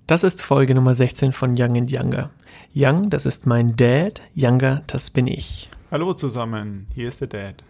Das 0.06 0.22
ist 0.22 0.42
Folge 0.42 0.74
Nummer 0.74 0.95
16 0.95 1.32
von 1.32 1.54
Young 1.56 1.88
Younger. 1.88 2.29
Young, 2.74 3.08
das 3.08 3.24
ist 3.24 3.46
mein 3.46 3.74
Dad, 3.74 4.20
Younger, 4.34 4.82
das 4.86 5.08
bin 5.08 5.29
ich. 5.29 5.70
Hallo 5.90 6.12
zusammen, 6.12 6.88
hier 6.95 7.08
ist 7.08 7.22
der 7.22 7.29
Dad. 7.29 7.64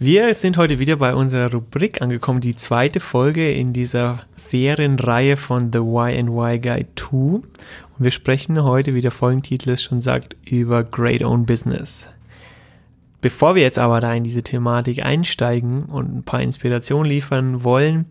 Wir 0.00 0.34
sind 0.34 0.56
heute 0.56 0.80
wieder 0.80 0.96
bei 0.96 1.14
unserer 1.14 1.52
Rubrik 1.52 2.02
angekommen, 2.02 2.40
die 2.40 2.56
zweite 2.56 2.98
Folge 2.98 3.52
in 3.52 3.72
dieser 3.72 4.24
Serienreihe 4.34 5.36
von 5.36 5.72
The 5.72 5.78
Why 5.78 6.58
Guide 6.58 6.88
2. 6.96 7.16
Und 7.16 7.44
wir 8.00 8.10
sprechen 8.10 8.60
heute, 8.64 8.94
wie 8.94 9.00
der 9.00 9.12
Folgentitel 9.12 9.70
es 9.70 9.84
schon 9.84 10.00
sagt, 10.00 10.34
über 10.44 10.82
Great 10.82 11.22
Own 11.22 11.46
Business. 11.46 12.08
Bevor 13.20 13.54
wir 13.54 13.62
jetzt 13.62 13.78
aber 13.78 14.00
da 14.00 14.12
in 14.12 14.24
diese 14.24 14.42
Thematik 14.42 15.04
einsteigen 15.04 15.84
und 15.84 16.12
ein 16.12 16.22
paar 16.24 16.42
Inspirationen 16.42 17.08
liefern 17.08 17.62
wollen, 17.62 18.06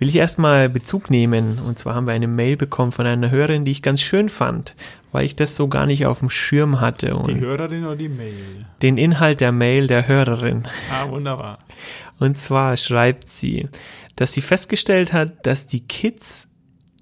will 0.00 0.08
ich 0.08 0.16
erstmal 0.16 0.68
Bezug 0.68 1.08
nehmen. 1.08 1.60
Und 1.64 1.78
zwar 1.78 1.94
haben 1.94 2.08
wir 2.08 2.14
eine 2.14 2.26
Mail 2.26 2.56
bekommen 2.56 2.90
von 2.90 3.06
einer 3.06 3.30
Hörerin, 3.30 3.64
die 3.64 3.70
ich 3.70 3.82
ganz 3.82 4.00
schön 4.00 4.28
fand, 4.28 4.74
weil 5.12 5.26
ich 5.26 5.36
das 5.36 5.54
so 5.54 5.68
gar 5.68 5.86
nicht 5.86 6.06
auf 6.06 6.18
dem 6.18 6.30
Schirm 6.30 6.80
hatte. 6.80 7.14
Und 7.14 7.28
die 7.28 7.40
Hörerin 7.40 7.84
oder 7.84 7.96
die 7.96 8.08
Mail? 8.08 8.66
Den 8.80 8.98
Inhalt 8.98 9.40
der 9.40 9.52
Mail 9.52 9.86
der 9.86 10.08
Hörerin. 10.08 10.64
Ah, 10.90 11.08
wunderbar. 11.08 11.58
Und 12.18 12.38
zwar 12.38 12.76
schreibt 12.76 13.28
sie, 13.28 13.68
dass 14.16 14.32
sie 14.32 14.40
festgestellt 14.40 15.12
hat, 15.12 15.46
dass 15.46 15.66
die 15.66 15.86
Kids 15.86 16.48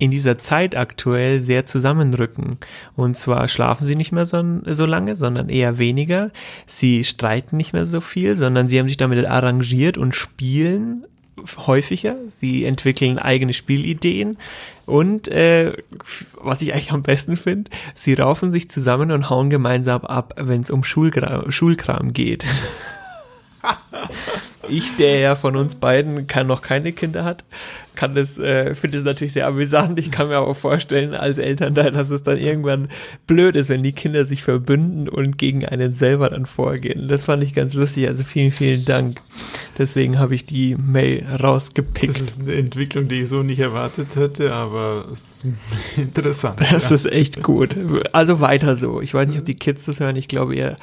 in 0.01 0.11
dieser 0.11 0.39
Zeit 0.39 0.77
aktuell 0.77 1.41
sehr 1.41 1.67
zusammenrücken. 1.67 2.57
Und 2.97 3.19
zwar 3.19 3.47
schlafen 3.49 3.85
sie 3.85 3.97
nicht 3.97 4.13
mehr 4.13 4.25
so, 4.25 4.43
so, 4.65 4.87
lange, 4.87 5.15
sondern 5.15 5.51
eher 5.51 5.79
weniger. 5.79 6.31
Sie 6.67 7.05
streiten 7.05 7.59
nicht 7.59 7.75
mehr 7.75 7.85
so 7.85 8.01
viel, 8.01 8.35
sondern 8.37 8.69
sie 8.69 8.79
haben 8.79 8.89
sich 8.89 8.97
damit 8.97 9.27
arrangiert 9.27 9.99
und 9.99 10.15
spielen 10.15 11.05
häufiger. 11.67 12.17
Sie 12.29 12.65
entwickeln 12.65 13.19
eigene 13.19 13.53
Spielideen 13.53 14.39
und 14.87 15.29
äh, 15.29 15.73
was 16.35 16.63
ich 16.63 16.73
eigentlich 16.73 16.93
am 16.93 17.03
besten 17.03 17.37
finde, 17.37 17.71
sie 17.95 18.15
raufen 18.15 18.51
sich 18.51 18.71
zusammen 18.71 19.13
und 19.13 19.31
hauen 19.31 19.51
gemeinsam 19.51 20.05
ab, 20.05 20.35
wenn 20.37 20.63
es 20.63 20.71
um 20.71 20.83
Schulkram, 20.83 21.51
Schulkram 21.51 22.13
geht. 22.13 22.45
ich, 24.69 24.97
der 24.97 25.19
ja 25.19 25.35
von 25.35 25.57
uns 25.57 25.75
beiden 25.75 26.27
kann 26.27 26.47
noch 26.47 26.63
keine 26.63 26.93
Kinder 26.93 27.25
hat, 27.25 27.45
kann 27.95 28.15
das, 28.15 28.39
äh, 28.39 28.75
finde 28.75 28.99
es 28.99 29.05
natürlich 29.05 29.35
sehr 29.35 29.47
amüsant. 29.47 29.99
Ich 29.99 30.11
kann 30.11 30.29
mir 30.29 30.37
aber 30.37 30.55
vorstellen, 30.55 31.15
als 31.15 31.39
Eltern 31.39 31.75
da, 31.75 31.91
dass 31.91 32.09
es 32.09 32.23
dann 32.23 32.39
irgendwann 32.39 32.89
blöd 33.27 33.57
ist, 33.57 33.69
wenn 33.69 33.83
die 33.83 33.93
Kinder 33.93 34.25
sich 34.25 34.43
verbünden 34.43 35.09
und 35.09 35.39
gegen 35.39 35.67
einen 35.67 35.93
selber 35.93 36.31
dann 36.31 36.47
vorgehen. 36.47 37.09
Das 37.09 37.27
fand 37.27 37.43
ich 37.43 37.53
ganz 37.53 37.75
lustig. 37.75 38.09
Also 38.09 38.25
vielen, 38.25 38.53
vielen 38.53 38.85
Dank. 38.85 39.21
Deswegen 39.77 40.19
habe 40.19 40.35
ich 40.35 40.47
die 40.47 40.77
Mail 40.77 41.27
rausgepickt. 41.27 42.15
Das 42.15 42.23
ist 42.23 42.41
eine 42.41 42.55
Entwicklung, 42.55 43.09
die 43.09 43.23
ich 43.23 43.29
so 43.29 43.43
nicht 43.43 43.61
erwartet 43.61 44.17
hätte, 44.17 44.53
aber 44.55 45.07
es 45.13 45.45
ist 45.45 45.47
interessant. 45.97 46.61
Das 46.71 46.89
ja. 46.91 46.97
ist 46.97 47.07
echt 47.07 47.43
gut. 47.43 47.77
Also 48.13 48.41
weiter 48.41 48.77
so. 48.77 49.01
Ich 49.01 49.13
weiß 49.13 49.29
nicht, 49.29 49.39
ob 49.39 49.45
die 49.45 49.57
Kids 49.57 49.85
das 49.85 50.01
hören. 50.01 50.17
Ich 50.17 50.29
glaube 50.29 50.55
eher, 50.55 50.77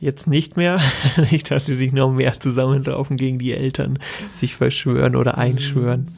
jetzt 0.00 0.26
nicht 0.26 0.56
mehr. 0.56 0.80
nicht, 1.30 1.50
dass 1.50 1.66
sie 1.66 1.76
sich 1.76 1.92
noch 1.92 2.12
mehr 2.12 2.38
zusammenlaufen 2.38 3.16
gegen 3.16 3.38
die 3.38 3.52
Eltern, 3.52 3.98
sich 4.32 4.54
verschwören 4.54 5.16
oder 5.16 5.38
einschwören. 5.38 6.08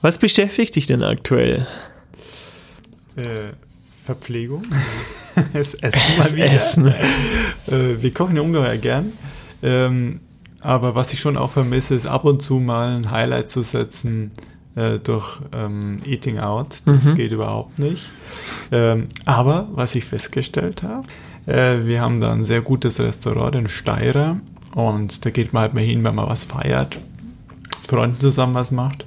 Was 0.00 0.18
beschäftigt 0.18 0.76
dich 0.76 0.86
denn 0.86 1.02
aktuell? 1.02 1.66
Äh, 3.16 3.52
Verpflegung. 4.04 4.64
es 5.52 5.74
Essen 5.74 6.18
mal 6.18 6.32
wieder. 6.32 6.46
Essen. 6.46 6.94
Äh, 7.68 8.00
wir 8.00 8.14
kochen 8.14 8.36
ja 8.36 8.42
ungeheuer 8.42 8.76
gern. 8.76 9.12
Ähm, 9.60 10.20
aber 10.60 10.94
was 10.94 11.12
ich 11.12 11.18
schon 11.18 11.36
auch 11.36 11.50
vermisse, 11.50 11.96
ist 11.96 12.06
ab 12.06 12.24
und 12.24 12.40
zu 12.40 12.60
mal 12.60 12.94
ein 12.96 13.10
Highlight 13.10 13.48
zu 13.48 13.62
setzen 13.62 14.30
äh, 14.76 15.00
durch 15.00 15.40
ähm, 15.52 15.96
Eating 16.04 16.38
Out. 16.38 16.82
Das 16.86 17.06
mhm. 17.06 17.14
geht 17.16 17.32
überhaupt 17.32 17.80
nicht. 17.80 18.08
Ähm, 18.70 19.08
aber 19.24 19.66
was 19.72 19.96
ich 19.96 20.04
festgestellt 20.04 20.84
habe, 20.84 21.08
äh, 21.46 21.84
wir 21.84 22.00
haben 22.00 22.20
da 22.20 22.32
ein 22.32 22.44
sehr 22.44 22.60
gutes 22.60 23.00
Restaurant 23.00 23.54
in 23.54 23.68
Steirer 23.68 24.38
und 24.74 25.24
da 25.24 25.30
geht 25.30 25.52
man 25.52 25.62
halt 25.62 25.74
mal 25.74 25.82
hin, 25.82 26.04
wenn 26.04 26.14
man 26.14 26.28
was 26.28 26.44
feiert, 26.44 26.98
Freunden 27.86 28.20
zusammen 28.20 28.54
was 28.54 28.70
macht, 28.70 29.06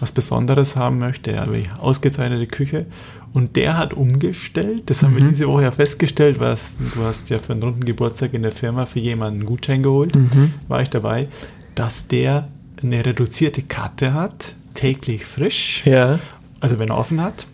was 0.00 0.12
Besonderes 0.12 0.76
haben 0.76 0.98
möchte, 0.98 1.32
ja, 1.32 1.46
ausgezeichnete 1.78 2.46
Küche. 2.46 2.86
Und 3.32 3.56
der 3.56 3.76
hat 3.76 3.92
umgestellt, 3.92 4.84
das 4.86 5.02
haben 5.02 5.12
mhm. 5.12 5.16
wir 5.16 5.28
diese 5.28 5.48
Woche 5.48 5.64
ja 5.64 5.70
festgestellt, 5.70 6.40
was, 6.40 6.78
du 6.78 7.02
hast 7.02 7.28
ja 7.28 7.38
für 7.38 7.52
einen 7.52 7.62
runden 7.62 7.84
Geburtstag 7.84 8.32
in 8.34 8.42
der 8.42 8.52
Firma 8.52 8.86
für 8.86 8.98
jemanden 8.98 9.40
einen 9.40 9.48
Gutschein 9.48 9.82
geholt, 9.82 10.16
mhm. 10.16 10.54
war 10.68 10.80
ich 10.80 10.90
dabei, 10.90 11.28
dass 11.74 12.08
der 12.08 12.48
eine 12.82 13.04
reduzierte 13.04 13.62
Karte 13.62 14.14
hat, 14.14 14.54
täglich 14.74 15.26
frisch, 15.26 15.84
ja. 15.84 16.18
also 16.60 16.78
wenn 16.78 16.88
er 16.88 16.96
offen 16.96 17.22
hat 17.22 17.46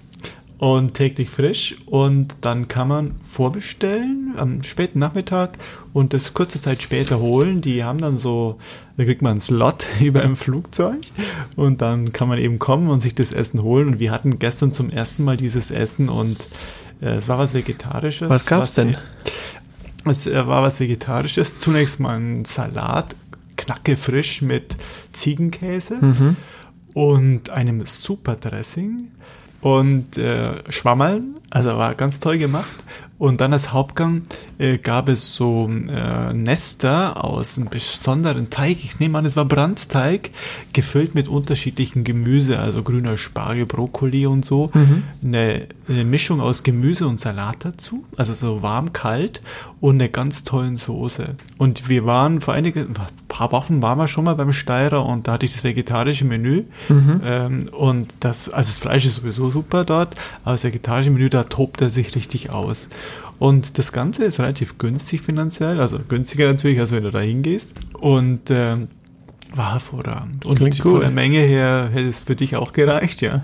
und 0.62 0.94
täglich 0.94 1.28
frisch 1.28 1.74
und 1.86 2.36
dann 2.42 2.68
kann 2.68 2.86
man 2.86 3.16
vorbestellen 3.28 4.34
am 4.36 4.62
späten 4.62 5.00
Nachmittag 5.00 5.58
und 5.92 6.12
das 6.12 6.34
kurze 6.34 6.60
Zeit 6.60 6.84
später 6.84 7.18
holen. 7.18 7.60
Die 7.62 7.82
haben 7.82 7.98
dann 7.98 8.16
so, 8.16 8.58
da 8.96 9.02
kriegt 9.02 9.22
man 9.22 9.32
einen 9.32 9.40
Slot 9.40 9.88
über 10.00 10.22
im 10.22 10.36
Flugzeug 10.36 11.00
und 11.56 11.82
dann 11.82 12.12
kann 12.12 12.28
man 12.28 12.38
eben 12.38 12.60
kommen 12.60 12.90
und 12.90 13.00
sich 13.00 13.16
das 13.16 13.32
Essen 13.32 13.60
holen 13.64 13.88
und 13.88 13.98
wir 13.98 14.12
hatten 14.12 14.38
gestern 14.38 14.72
zum 14.72 14.88
ersten 14.88 15.24
Mal 15.24 15.36
dieses 15.36 15.72
Essen 15.72 16.08
und 16.08 16.46
äh, 17.00 17.06
es 17.06 17.26
war 17.26 17.38
was 17.38 17.54
Vegetarisches. 17.54 18.28
Was 18.28 18.46
gab's 18.46 18.68
was, 18.68 18.74
denn? 18.74 18.96
Es 20.04 20.28
äh, 20.28 20.46
war 20.46 20.62
was 20.62 20.78
Vegetarisches. 20.78 21.58
Zunächst 21.58 21.98
mal 21.98 22.20
ein 22.20 22.44
Salat, 22.44 23.16
knacke 23.56 23.96
frisch 23.96 24.42
mit 24.42 24.76
Ziegenkäse 25.10 25.96
mhm. 26.00 26.36
und 26.94 27.50
einem 27.50 27.84
Super 27.84 28.36
Dressing 28.36 29.08
und 29.62 30.18
äh, 30.18 30.70
Schwammeln, 30.70 31.36
also 31.48 31.70
war 31.78 31.94
ganz 31.94 32.20
toll 32.20 32.36
gemacht. 32.36 32.84
Und 33.22 33.40
dann 33.40 33.52
als 33.52 33.72
Hauptgang 33.72 34.22
äh, 34.58 34.78
gab 34.78 35.08
es 35.08 35.36
so 35.36 35.70
äh, 35.70 36.32
Nester 36.32 37.24
aus 37.24 37.56
einem 37.56 37.68
besonderen 37.68 38.50
Teig. 38.50 38.78
Ich 38.84 38.98
nehme 38.98 39.16
an, 39.16 39.24
es 39.24 39.36
war 39.36 39.44
Brandteig, 39.44 40.30
gefüllt 40.72 41.14
mit 41.14 41.28
unterschiedlichen 41.28 42.02
Gemüse, 42.02 42.58
also 42.58 42.82
grüner 42.82 43.16
Spargel, 43.16 43.64
Brokkoli 43.64 44.26
und 44.26 44.44
so. 44.44 44.72
Mhm. 44.74 45.04
Eine, 45.22 45.68
eine, 45.88 46.04
Mischung 46.04 46.40
aus 46.40 46.64
Gemüse 46.64 47.06
und 47.06 47.20
Salat 47.20 47.58
dazu, 47.60 48.04
also 48.16 48.34
so 48.34 48.60
warm, 48.60 48.92
kalt 48.92 49.40
und 49.80 50.00
eine 50.00 50.08
ganz 50.08 50.42
tollen 50.42 50.76
Soße. 50.76 51.36
Und 51.58 51.88
wir 51.88 52.04
waren 52.04 52.40
vor 52.40 52.54
einigen, 52.54 52.88
ein 52.88 52.96
paar 53.28 53.52
Wochen 53.52 53.82
waren 53.82 53.98
wir 53.98 54.08
schon 54.08 54.24
mal 54.24 54.34
beim 54.34 54.52
Steirer 54.52 55.06
und 55.06 55.28
da 55.28 55.34
hatte 55.34 55.46
ich 55.46 55.52
das 55.52 55.62
vegetarische 55.62 56.24
Menü. 56.24 56.64
Mhm. 56.88 57.20
Ähm, 57.24 57.68
und 57.70 58.24
das, 58.24 58.48
also 58.48 58.68
das 58.68 58.80
Fleisch 58.80 59.06
ist 59.06 59.16
sowieso 59.16 59.50
super 59.50 59.84
dort, 59.84 60.16
aber 60.42 60.54
das 60.54 60.64
vegetarische 60.64 61.12
Menü, 61.12 61.28
da 61.28 61.44
tobt 61.44 61.80
er 61.82 61.90
sich 61.90 62.16
richtig 62.16 62.50
aus. 62.50 62.88
Und 63.42 63.76
das 63.76 63.90
Ganze 63.90 64.24
ist 64.24 64.38
relativ 64.38 64.78
günstig 64.78 65.20
finanziell, 65.20 65.80
also 65.80 65.98
günstiger 66.08 66.46
natürlich, 66.46 66.78
als 66.78 66.92
wenn 66.92 67.02
du 67.02 67.10
da 67.10 67.18
hingehst. 67.18 67.74
Und 67.98 68.50
äh, 68.50 68.76
war 69.52 69.72
hervorragend. 69.72 70.46
Und 70.46 70.58
Klingt 70.58 70.76
von 70.76 71.00
der 71.00 71.10
Menge 71.10 71.40
her 71.40 71.90
hätte 71.92 72.08
es 72.08 72.20
für 72.20 72.36
dich 72.36 72.54
auch 72.54 72.70
gereicht, 72.70 73.20
ja. 73.20 73.42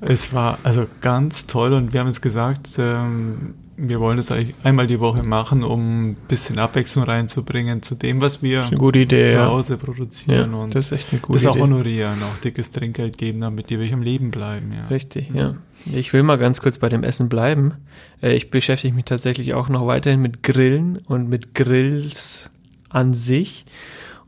Es 0.00 0.32
war 0.32 0.58
also 0.62 0.86
ganz 1.02 1.46
toll 1.46 1.74
und 1.74 1.92
wir 1.92 2.00
haben 2.00 2.06
jetzt 2.06 2.22
gesagt, 2.22 2.70
ähm, 2.78 3.52
wir 3.76 4.00
wollen 4.00 4.16
das 4.16 4.32
eigentlich 4.32 4.54
einmal 4.64 4.86
die 4.86 4.98
Woche 4.98 5.22
machen, 5.22 5.62
um 5.62 6.12
ein 6.12 6.16
bisschen 6.26 6.58
Abwechslung 6.58 7.04
reinzubringen 7.04 7.82
zu 7.82 7.96
dem, 7.96 8.22
was 8.22 8.42
wir 8.42 8.64
Idee, 8.94 9.28
zu 9.28 9.44
Hause 9.44 9.76
produzieren 9.76 10.52
ja, 10.52 10.58
und 10.58 10.74
das, 10.74 10.86
ist 10.86 11.00
echt 11.00 11.12
eine 11.12 11.20
gute 11.20 11.38
das 11.38 11.46
auch 11.46 11.58
honorieren, 11.58 12.16
auch 12.22 12.40
dickes 12.40 12.72
Trinkgeld 12.72 13.18
geben, 13.18 13.42
damit 13.42 13.68
die 13.68 13.74
wirklich 13.74 13.92
am 13.92 14.02
Leben 14.02 14.30
bleiben. 14.30 14.72
Ja. 14.72 14.86
Richtig, 14.86 15.30
ja. 15.34 15.56
Ich 15.92 16.12
will 16.12 16.22
mal 16.22 16.38
ganz 16.38 16.60
kurz 16.60 16.78
bei 16.78 16.88
dem 16.88 17.02
Essen 17.02 17.28
bleiben. 17.28 17.74
Äh, 18.22 18.34
ich 18.34 18.50
beschäftige 18.50 18.94
mich 18.94 19.04
tatsächlich 19.04 19.54
auch 19.54 19.68
noch 19.68 19.86
weiterhin 19.86 20.20
mit 20.20 20.42
Grillen 20.42 20.98
und 21.06 21.28
mit 21.28 21.54
Grills 21.54 22.50
an 22.88 23.14
sich 23.14 23.64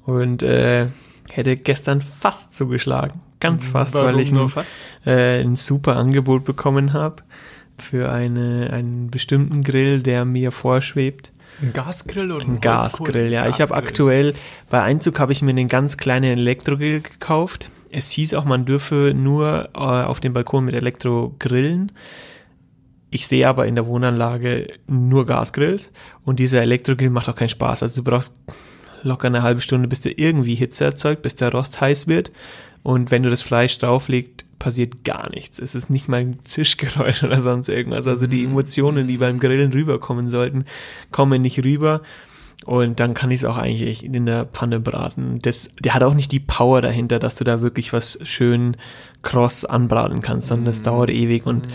und 0.05 0.43
äh, 0.43 0.87
hätte 1.31 1.57
gestern 1.57 2.01
fast 2.01 2.55
zugeschlagen. 2.55 3.21
Ganz 3.41 3.67
fast, 3.67 3.95
Warum 3.95 4.15
weil 4.15 4.21
ich 4.21 4.33
ein, 4.33 4.51
äh, 5.07 5.41
ein 5.41 5.57
super 5.57 5.97
Angebot 5.97 6.45
bekommen 6.45 6.93
habe 6.93 7.23
für 7.79 8.13
eine, 8.13 8.71
einen 8.73 9.11
bestimmten 9.11 9.63
Grill, 9.63 10.03
der 10.03 10.27
mir 10.27 10.53
vorschwebt. 10.53 11.33
Ein 11.63 11.73
Gasgrill 11.73 12.33
oder 12.33 12.45
ein, 12.45 12.57
ein 12.57 12.61
Gasgrill? 12.61 13.31
Ja, 13.31 13.45
Gasgrill. 13.45 13.55
ich 13.55 13.61
habe 13.63 13.75
aktuell 13.75 14.35
bei 14.69 14.83
Einzug 14.83 15.19
habe 15.19 15.33
ich 15.33 15.41
mir 15.41 15.51
einen 15.51 15.69
ganz 15.69 15.97
kleinen 15.97 16.39
Elektrogrill 16.39 17.01
gekauft. 17.01 17.71
Es 17.91 18.11
hieß 18.11 18.35
auch, 18.35 18.45
man 18.45 18.65
dürfe 18.65 19.13
nur 19.17 19.71
äh, 19.75 19.79
auf 19.79 20.21
dem 20.21 20.33
Balkon 20.33 20.65
mit 20.65 20.75
Elektro 20.75 21.35
grillen. 21.39 21.93
Ich 23.11 23.27
sehe 23.27 23.49
aber 23.49 23.67
in 23.67 23.75
der 23.75 23.87
Wohnanlage 23.87 24.69
nur 24.87 25.27
Gasgrills 25.27 25.93
und 26.25 26.39
dieser 26.39 26.63
Elektrogrill 26.63 27.11
macht 27.11 27.29
auch 27.29 27.35
keinen 27.35 27.49
Spaß. 27.49 27.83
Also 27.83 28.03
du 28.03 28.11
brauchst 28.11 28.35
locker 29.03 29.27
eine 29.27 29.43
halbe 29.43 29.61
Stunde, 29.61 29.89
bis 29.89 30.03
der 30.03 30.19
irgendwie 30.19 30.55
Hitze 30.55 30.85
erzeugt, 30.85 31.23
bis 31.23 31.35
der 31.35 31.51
Rost 31.51 31.81
heiß 31.81 32.07
wird. 32.07 32.31
Und 32.83 33.11
wenn 33.11 33.23
du 33.25 33.31
das 33.31 33.43
Fleisch 33.43 33.79
drauflegst, 33.79 34.47
passiert 34.61 35.05
gar 35.05 35.29
nichts. 35.31 35.59
Es 35.59 35.75
ist 35.75 35.91
nicht 35.91 36.09
mal 36.09 36.21
ein 36.21 36.39
Zischgeräusch 36.45 37.23
oder 37.25 37.41
sonst 37.41 37.69
irgendwas. 37.69 38.07
Also 38.07 38.27
die 38.29 38.43
Mhm. 38.45 38.53
Emotionen, 38.53 39.09
die 39.09 39.17
beim 39.17 39.41
Grillen 39.41 39.73
rüberkommen 39.73 40.29
sollten, 40.29 40.65
kommen 41.11 41.43
nicht 41.43 41.65
rüber. 41.65 42.03
Und 42.67 43.01
dann 43.01 43.15
kann 43.15 43.31
ich 43.31 43.41
es 43.41 43.45
auch 43.45 43.57
eigentlich 43.57 44.05
in 44.05 44.27
der 44.27 44.45
Pfanne 44.45 44.81
braten. 44.81 45.39
Das, 45.41 45.71
der 45.83 45.95
hat 45.95 46.03
auch 46.03 46.15
nicht 46.15 46.31
die 46.31 46.41
Power 46.41 46.83
dahinter, 46.83 47.19
dass 47.19 47.35
du 47.35 47.45
da 47.45 47.63
wirklich 47.63 47.93
was 47.93 48.19
schön 48.23 48.77
kross 49.23 49.65
anbraten 49.65 50.21
kannst, 50.21 50.49
sondern 50.49 50.67
das 50.67 50.83
dauert 50.83 51.11
ewig 51.11 51.47
und 51.47 51.69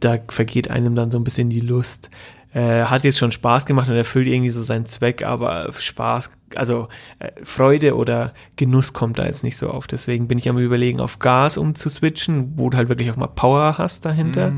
da 0.00 0.18
vergeht 0.28 0.70
einem 0.70 0.94
dann 0.94 1.10
so 1.10 1.18
ein 1.18 1.24
bisschen 1.24 1.50
die 1.50 1.60
Lust. 1.60 2.10
Äh, 2.54 2.84
hat 2.84 3.04
jetzt 3.04 3.18
schon 3.18 3.32
Spaß 3.32 3.64
gemacht 3.64 3.88
und 3.88 3.94
erfüllt 3.94 4.26
irgendwie 4.26 4.50
so 4.50 4.62
seinen 4.62 4.84
Zweck, 4.84 5.24
aber 5.24 5.72
Spaß, 5.72 6.32
also 6.54 6.88
äh, 7.18 7.30
Freude 7.44 7.96
oder 7.96 8.34
Genuss 8.56 8.92
kommt 8.92 9.18
da 9.18 9.24
jetzt 9.24 9.42
nicht 9.42 9.56
so 9.56 9.70
auf. 9.70 9.86
Deswegen 9.86 10.28
bin 10.28 10.36
ich 10.36 10.50
am 10.50 10.58
überlegen, 10.58 11.00
auf 11.00 11.18
Gas 11.18 11.56
umzuswitchen, 11.56 12.52
wo 12.56 12.68
du 12.68 12.76
halt 12.76 12.90
wirklich 12.90 13.10
auch 13.10 13.16
mal 13.16 13.28
Power 13.28 13.78
hast 13.78 14.04
dahinter. 14.04 14.52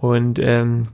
Und 0.00 0.38
ähm, 0.38 0.88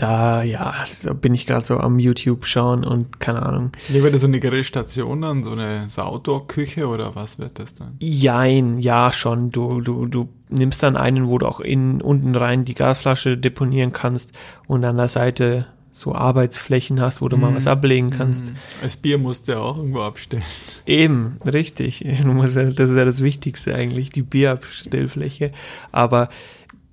da, 0.00 0.42
ja, 0.42 0.74
da 1.04 1.12
bin 1.12 1.34
ich 1.34 1.46
gerade 1.46 1.66
so 1.66 1.76
am 1.76 1.98
YouTube 1.98 2.46
schauen 2.46 2.84
und 2.84 3.20
keine 3.20 3.42
Ahnung. 3.42 3.72
Ja, 3.88 4.02
wird 4.02 4.14
das 4.14 4.22
so 4.22 4.26
eine 4.26 4.40
Grillstation 4.40 5.20
dann, 5.20 5.44
so 5.44 5.52
eine 5.52 5.86
Outdoor-Küche 5.94 6.88
oder 6.88 7.14
was 7.14 7.38
wird 7.38 7.58
das 7.58 7.74
dann? 7.74 7.96
Jein, 8.00 8.78
ja 8.78 9.12
schon. 9.12 9.50
Du, 9.50 9.82
du, 9.82 10.06
du 10.06 10.28
nimmst 10.48 10.82
dann 10.82 10.96
einen, 10.96 11.28
wo 11.28 11.36
du 11.36 11.46
auch 11.46 11.60
in, 11.60 12.00
unten 12.00 12.34
rein 12.34 12.64
die 12.64 12.74
Gasflasche 12.74 13.36
deponieren 13.36 13.92
kannst 13.92 14.32
und 14.66 14.84
an 14.84 14.96
der 14.96 15.08
Seite 15.08 15.66
so 15.92 16.14
Arbeitsflächen 16.14 17.00
hast, 17.00 17.20
wo 17.20 17.28
du 17.28 17.36
mal 17.36 17.54
was 17.54 17.66
ablegen 17.66 18.10
kannst. 18.10 18.54
Das 18.80 18.96
Bier 18.96 19.18
musst 19.18 19.48
du 19.48 19.52
ja 19.52 19.58
auch 19.58 19.76
irgendwo 19.76 20.00
abstellen. 20.00 20.44
Eben, 20.86 21.36
richtig. 21.44 22.06
Das 22.40 22.56
ist 22.56 22.96
ja 22.96 23.04
das 23.04 23.22
Wichtigste 23.22 23.74
eigentlich, 23.74 24.10
die 24.10 24.22
Bierabstellfläche. 24.22 25.52
Aber 25.92 26.30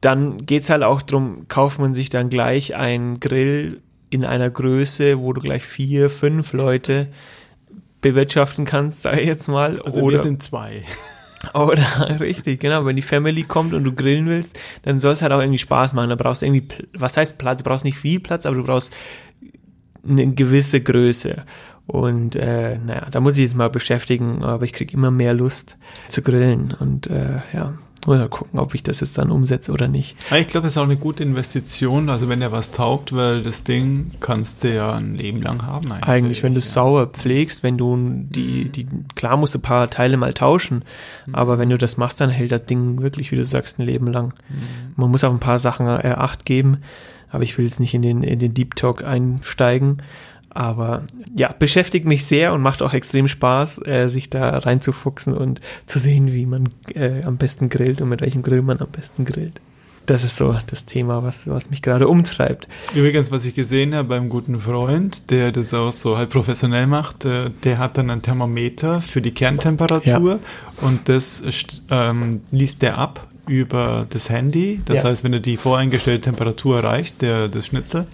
dann 0.01 0.45
geht's 0.45 0.69
halt 0.69 0.83
auch 0.83 1.01
drum, 1.01 1.47
kauft 1.47 1.79
man 1.79 1.93
sich 1.93 2.09
dann 2.09 2.29
gleich 2.29 2.75
einen 2.75 3.19
Grill 3.19 3.81
in 4.09 4.23
einer 4.23 4.49
Größe, 4.49 5.19
wo 5.19 5.33
du 5.33 5.41
gleich 5.41 5.65
vier, 5.65 6.09
fünf 6.09 6.53
Leute 6.53 7.07
bewirtschaften 8.01 8.65
kannst, 8.65 9.01
sag 9.01 9.19
ich 9.19 9.27
jetzt 9.27 9.47
mal. 9.47 9.81
Also 9.81 10.01
oder 10.01 10.17
wir 10.17 10.21
sind 10.21 10.43
zwei. 10.43 10.83
oder 11.53 12.19
richtig, 12.19 12.59
genau. 12.59 12.85
Wenn 12.85 12.95
die 12.95 13.01
Family 13.01 13.43
kommt 13.43 13.73
und 13.73 13.83
du 13.83 13.93
grillen 13.93 14.27
willst, 14.27 14.57
dann 14.83 14.99
soll 14.99 15.13
es 15.13 15.21
halt 15.21 15.31
auch 15.31 15.39
irgendwie 15.39 15.57
Spaß 15.57 15.93
machen. 15.93 16.09
Da 16.09 16.15
brauchst 16.15 16.41
du 16.41 16.45
irgendwie, 16.45 16.67
was 16.93 17.17
heißt 17.17 17.37
Platz? 17.37 17.63
Du 17.63 17.69
brauchst 17.69 17.85
nicht 17.85 17.97
viel 17.97 18.19
Platz, 18.19 18.45
aber 18.45 18.55
du 18.55 18.63
brauchst 18.63 18.93
eine 20.07 20.33
gewisse 20.33 20.81
Größe. 20.81 21.43
Und 21.85 22.35
äh, 22.35 22.77
naja, 22.77 23.07
da 23.09 23.19
muss 23.19 23.35
ich 23.37 23.43
jetzt 23.43 23.55
mal 23.55 23.69
beschäftigen, 23.69 24.43
aber 24.43 24.65
ich 24.65 24.73
kriege 24.73 24.93
immer 24.93 25.11
mehr 25.11 25.33
Lust 25.33 25.77
zu 26.09 26.21
grillen. 26.21 26.75
Und 26.77 27.07
äh, 27.07 27.41
ja, 27.53 27.73
mal 28.05 28.29
gucken, 28.29 28.59
ob 28.59 28.75
ich 28.75 28.83
das 28.83 28.99
jetzt 29.01 29.17
dann 29.17 29.31
umsetze 29.31 29.71
oder 29.71 29.87
nicht. 29.87 30.15
Ja, 30.29 30.37
Ich 30.37 30.47
glaube, 30.47 30.65
das 30.65 30.73
ist 30.73 30.77
auch 30.77 30.83
eine 30.83 30.97
gute 30.97 31.23
Investition. 31.23 32.09
Also 32.09 32.29
wenn 32.29 32.39
der 32.39 32.51
was 32.51 32.71
taugt, 32.71 33.15
weil 33.15 33.43
das 33.43 33.63
Ding 33.63 34.11
kannst 34.19 34.63
du 34.63 34.73
ja 34.73 34.93
ein 34.93 35.15
Leben 35.15 35.41
lang 35.41 35.65
haben. 35.65 35.91
Eigentlich, 35.91 36.07
Eigentlich, 36.07 36.43
wenn 36.43 36.53
du 36.53 36.59
es 36.59 36.67
ja. 36.67 36.73
sauer 36.73 37.07
pflegst, 37.07 37.63
wenn 37.63 37.77
du 37.77 37.97
die, 38.29 38.69
die, 38.69 38.87
klar 39.15 39.37
musst 39.37 39.55
du 39.55 39.59
ein 39.59 39.63
paar 39.63 39.89
Teile 39.89 40.17
mal 40.17 40.33
tauschen, 40.33 40.83
aber 41.31 41.57
wenn 41.57 41.69
du 41.69 41.77
das 41.77 41.97
machst, 41.97 42.21
dann 42.21 42.29
hält 42.29 42.51
das 42.51 42.65
Ding 42.65 43.01
wirklich, 43.01 43.31
wie 43.31 43.35
du 43.35 43.45
sagst, 43.45 43.79
ein 43.79 43.85
Leben 43.85 44.07
lang. 44.07 44.33
Man 44.95 45.11
muss 45.11 45.23
auf 45.23 45.33
ein 45.33 45.39
paar 45.39 45.59
Sachen 45.59 45.87
äh, 45.87 46.13
Acht 46.17 46.45
geben, 46.45 46.77
aber 47.29 47.43
ich 47.43 47.57
will 47.57 47.65
jetzt 47.65 47.79
nicht 47.79 47.93
in 47.93 48.01
den, 48.01 48.23
in 48.23 48.39
den 48.39 48.53
Deep 48.53 48.75
Talk 48.75 49.03
einsteigen. 49.03 50.01
Aber 50.49 51.03
ja, 51.35 51.53
beschäftigt 51.57 52.05
mich 52.05 52.25
sehr 52.25 52.53
und 52.53 52.61
macht 52.61 52.81
auch 52.81 52.93
extrem 52.93 53.27
Spaß, 53.27 53.85
äh, 53.85 54.07
sich 54.07 54.29
da 54.29 54.57
reinzufuchsen 54.57 55.35
und 55.35 55.61
zu 55.85 55.99
sehen, 55.99 56.33
wie 56.33 56.45
man 56.45 56.69
äh, 56.93 57.23
am 57.23 57.37
besten 57.37 57.69
grillt 57.69 58.01
und 58.01 58.09
mit 58.09 58.21
welchem 58.21 58.41
Grill 58.41 58.61
man 58.61 58.79
am 58.79 58.89
besten 58.89 59.25
grillt. 59.25 59.61
Das 60.07 60.23
ist 60.23 60.37
so 60.37 60.57
das 60.67 60.85
Thema, 60.85 61.21
was, 61.21 61.49
was 61.49 61.69
mich 61.69 61.81
gerade 61.81 62.07
umtreibt. 62.07 62.69
Übrigens, 62.95 63.29
was 63.29 63.43
ich 63.43 63.53
gesehen 63.53 63.93
habe 63.93 64.07
beim 64.07 64.29
guten 64.29 64.61
Freund, 64.61 65.31
der 65.31 65.51
das 65.51 65.73
auch 65.73 65.91
so 65.91 66.17
halt 66.17 66.29
professionell 66.29 66.87
macht, 66.87 67.25
äh, 67.25 67.51
der 67.63 67.77
hat 67.77 67.97
dann 67.97 68.09
ein 68.09 68.21
Thermometer 68.21 69.01
für 69.01 69.21
die 69.21 69.31
Kerntemperatur 69.31 70.39
und 70.79 71.09
das 71.09 71.43
ähm, 71.91 72.41
liest 72.51 72.83
der 72.83 72.97
ab 72.97 73.27
über 73.47 74.05
das 74.09 74.29
Handy. 74.29 74.81
Das 74.85 75.03
Ja. 75.03 75.09
heißt, 75.09 75.23
wenn 75.23 75.33
er 75.33 75.39
die 75.39 75.57
voreingestellte 75.57 76.21
Temperatur 76.21 76.77
erreicht, 76.77 77.21
der, 77.21 77.47
das 77.47 77.67
Schnitzel 77.67 78.07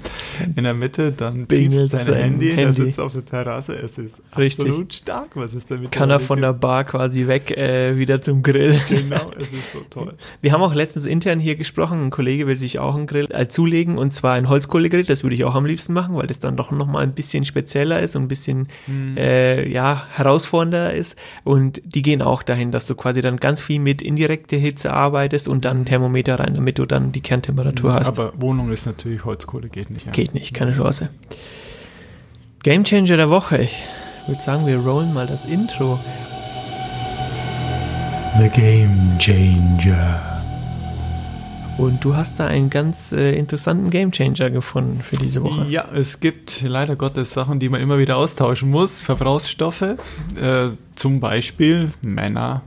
in 0.55 0.63
der 0.63 0.73
Mitte, 0.73 1.11
dann 1.11 1.47
piepst 1.47 1.89
sein 1.89 2.05
sein 2.05 2.13
Handy, 2.15 2.49
er 2.51 2.55
Handy. 2.67 2.73
sitzt 2.83 2.99
auf 2.99 3.13
der 3.13 3.25
Terrasse. 3.25 3.75
Es 3.75 3.97
ist 3.97 4.21
Richtig. 4.37 4.65
absolut 4.67 4.93
stark, 4.93 5.29
was 5.35 5.53
ist 5.53 5.71
damit. 5.71 5.91
Kann 5.91 6.09
er 6.09 6.19
von 6.19 6.41
der 6.41 6.53
Bar 6.53 6.83
quasi 6.83 7.27
weg 7.27 7.51
äh, 7.57 7.97
wieder 7.97 8.21
zum 8.21 8.43
Grill. 8.43 8.79
Genau, 8.89 9.31
es 9.37 9.51
ist 9.51 9.71
so 9.73 9.79
toll. 9.89 10.13
Wir 10.41 10.51
haben 10.51 10.61
auch 10.61 10.75
letztens 10.75 11.05
intern 11.05 11.39
hier 11.39 11.55
gesprochen, 11.55 12.05
ein 12.05 12.09
Kollege 12.11 12.45
will 12.47 12.57
sich 12.57 12.79
auch 12.79 12.95
einen 12.95 13.07
Grill 13.07 13.27
äh, 13.31 13.47
zulegen 13.47 13.97
und 13.97 14.13
zwar 14.13 14.33
ein 14.33 14.49
Holzkohlegrill, 14.49 15.03
das 15.03 15.23
würde 15.23 15.35
ich 15.35 15.43
auch 15.43 15.55
am 15.55 15.65
liebsten 15.65 15.93
machen, 15.93 16.15
weil 16.15 16.27
das 16.27 16.39
dann 16.39 16.55
doch 16.57 16.71
nochmal 16.71 17.03
ein 17.03 17.13
bisschen 17.13 17.45
spezieller 17.45 18.01
ist 18.01 18.15
und 18.15 18.23
ein 18.23 18.27
bisschen 18.27 18.67
äh, 19.17 19.67
ja, 19.69 20.05
herausfordernder 20.15 20.93
ist 20.93 21.17
und 21.43 21.81
die 21.85 22.01
gehen 22.01 22.21
auch 22.21 22.43
dahin, 22.43 22.71
dass 22.71 22.85
du 22.85 22.95
quasi 22.95 23.21
dann 23.21 23.37
ganz 23.37 23.61
viel 23.61 23.79
mit 23.79 24.01
indirekter 24.01 24.57
Hitze 24.57 24.91
arbeitest 24.93 25.22
und 25.47 25.65
dann 25.65 25.81
ein 25.81 25.85
Thermometer 25.85 26.39
rein, 26.39 26.55
damit 26.55 26.79
du 26.79 26.85
dann 26.85 27.11
die 27.11 27.21
Kerntemperatur 27.21 27.93
hast. 27.93 28.07
Aber 28.07 28.33
Wohnung 28.37 28.71
ist 28.71 28.85
natürlich 28.85 29.25
Holzkohle, 29.25 29.69
geht 29.69 29.89
nicht. 29.89 30.05
Ja. 30.05 30.11
Geht 30.11 30.33
nicht, 30.33 30.53
keine 30.53 30.73
Chance. 30.73 31.09
Gamechanger 32.63 33.17
der 33.17 33.29
Woche. 33.29 33.61
Ich 33.61 33.83
würde 34.27 34.41
sagen, 34.41 34.65
wir 34.65 34.77
rollen 34.77 35.13
mal 35.13 35.27
das 35.27 35.45
Intro. 35.45 35.99
The 38.39 38.49
Game 38.49 39.17
Changer. 39.19 40.33
Und 41.77 42.05
du 42.05 42.15
hast 42.15 42.39
da 42.39 42.47
einen 42.47 42.69
ganz 42.69 43.11
äh, 43.11 43.35
interessanten 43.35 43.89
Gamechanger 43.89 44.51
gefunden 44.51 45.01
für 45.01 45.15
diese 45.17 45.41
Woche. 45.43 45.65
Ja, 45.69 45.85
es 45.93 46.19
gibt 46.19 46.61
leider 46.61 46.95
Gottes 46.95 47.33
Sachen, 47.33 47.59
die 47.59 47.67
man 47.67 47.81
immer 47.81 47.97
wieder 47.97 48.15
austauschen 48.17 48.69
muss. 48.69 49.03
Verbrauchsstoffe, 49.03 49.81
äh, 49.81 50.69
zum 50.95 51.19
Beispiel 51.19 51.91
Männer, 52.01 52.61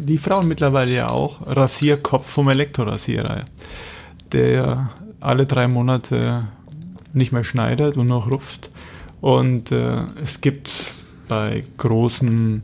die 0.00 0.18
Frauen 0.18 0.48
mittlerweile 0.48 0.92
ja 0.92 1.08
auch, 1.08 1.46
Rasierkopf 1.46 2.28
vom 2.28 2.48
Elektrorasierer, 2.48 3.44
der 4.32 4.90
alle 5.20 5.46
drei 5.46 5.68
Monate 5.68 6.48
nicht 7.12 7.32
mehr 7.32 7.44
schneidet 7.44 7.96
und 7.96 8.06
noch 8.06 8.30
rupft. 8.30 8.70
Und 9.20 9.70
äh, 9.70 10.04
es 10.22 10.40
gibt 10.40 10.94
bei 11.28 11.64
großen 11.76 12.62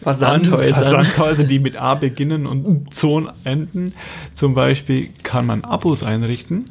Versandhäusern. 0.00 0.82
Versandhäuser, 0.84 1.44
die 1.44 1.58
mit 1.58 1.76
A 1.76 1.94
beginnen 1.94 2.46
und 2.46 2.92
Zon 2.92 3.30
enden. 3.44 3.94
Zum 4.32 4.54
Beispiel 4.54 5.08
kann 5.22 5.46
man 5.46 5.64
Abos 5.64 6.02
einrichten, 6.02 6.66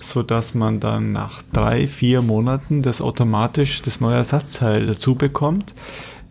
so 0.00 0.22
dass 0.22 0.54
man 0.54 0.80
dann 0.80 1.12
nach 1.12 1.42
drei, 1.52 1.86
vier 1.86 2.22
Monaten 2.22 2.82
das 2.82 3.02
automatisch 3.02 3.82
das 3.82 4.00
neue 4.00 4.16
Ersatzteil 4.16 4.86
dazu 4.86 5.16
bekommt. 5.16 5.74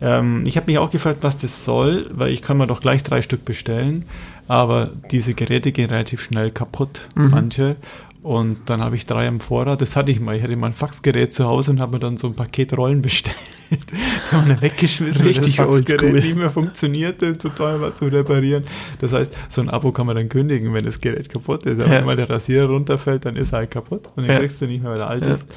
Ähm, 0.02 0.42
ich 0.46 0.56
habe 0.56 0.66
mich 0.70 0.78
auch 0.78 0.90
gefragt, 0.90 1.18
was 1.22 1.36
das 1.38 1.64
soll, 1.64 2.10
weil 2.12 2.32
ich 2.32 2.42
kann 2.42 2.58
mir 2.58 2.66
doch 2.66 2.80
gleich 2.80 3.02
drei 3.02 3.22
Stück 3.22 3.44
bestellen, 3.44 4.04
aber 4.48 4.90
diese 5.10 5.32
Geräte 5.34 5.70
gehen 5.72 5.88
relativ 5.90 6.20
schnell 6.20 6.50
kaputt, 6.50 7.08
manche. 7.14 7.76
Und 8.24 8.58
dann 8.70 8.80
habe 8.84 8.94
ich 8.94 9.06
drei 9.06 9.26
im 9.26 9.40
Vorrat. 9.40 9.80
Das 9.82 9.96
hatte 9.96 10.12
ich 10.12 10.20
mal. 10.20 10.36
Ich 10.36 10.44
hatte 10.44 10.54
mal 10.54 10.68
ein 10.68 10.72
Faxgerät 10.72 11.32
zu 11.32 11.44
Hause 11.46 11.72
und 11.72 11.80
habe 11.80 11.94
mir 11.94 11.98
dann 11.98 12.16
so 12.16 12.28
ein 12.28 12.34
Paket 12.36 12.76
Rollen 12.78 13.00
bestellt. 13.02 13.34
haben 14.30 14.46
wir 14.46 14.62
weggeschmissen, 14.62 15.22
weil 15.22 15.28
Richtig 15.32 15.56
das 15.56 15.66
Faxgerät 15.66 16.02
oldschool. 16.02 16.20
nicht 16.20 16.36
mehr 16.36 16.50
funktionierte, 16.50 17.36
zu 17.36 17.48
teuer 17.48 17.80
war 17.80 17.96
zu 17.96 18.04
reparieren. 18.04 18.62
Das 19.00 19.12
heißt, 19.12 19.36
so 19.48 19.60
ein 19.60 19.68
Abo 19.70 19.90
kann 19.90 20.06
man 20.06 20.14
dann 20.14 20.28
kündigen, 20.28 20.72
wenn 20.72 20.84
das 20.84 21.00
Gerät 21.00 21.30
kaputt 21.30 21.66
ist. 21.66 21.80
Aber 21.80 21.88
Ja. 21.92 21.98
wenn 21.98 22.04
mal 22.06 22.14
der 22.14 22.30
Rasierer 22.30 22.68
runterfällt, 22.68 23.24
dann 23.24 23.34
ist 23.34 23.52
er 23.54 23.60
halt 23.60 23.72
kaputt 23.72 24.02
und 24.14 24.22
den 24.22 24.30
Ja. 24.32 24.38
kriegst 24.38 24.60
du 24.60 24.66
nicht 24.66 24.82
mehr, 24.84 24.92
weil 24.92 25.00
er 25.00 25.08
alt 25.08 25.26
Ja. 25.26 25.32
ist. 25.32 25.48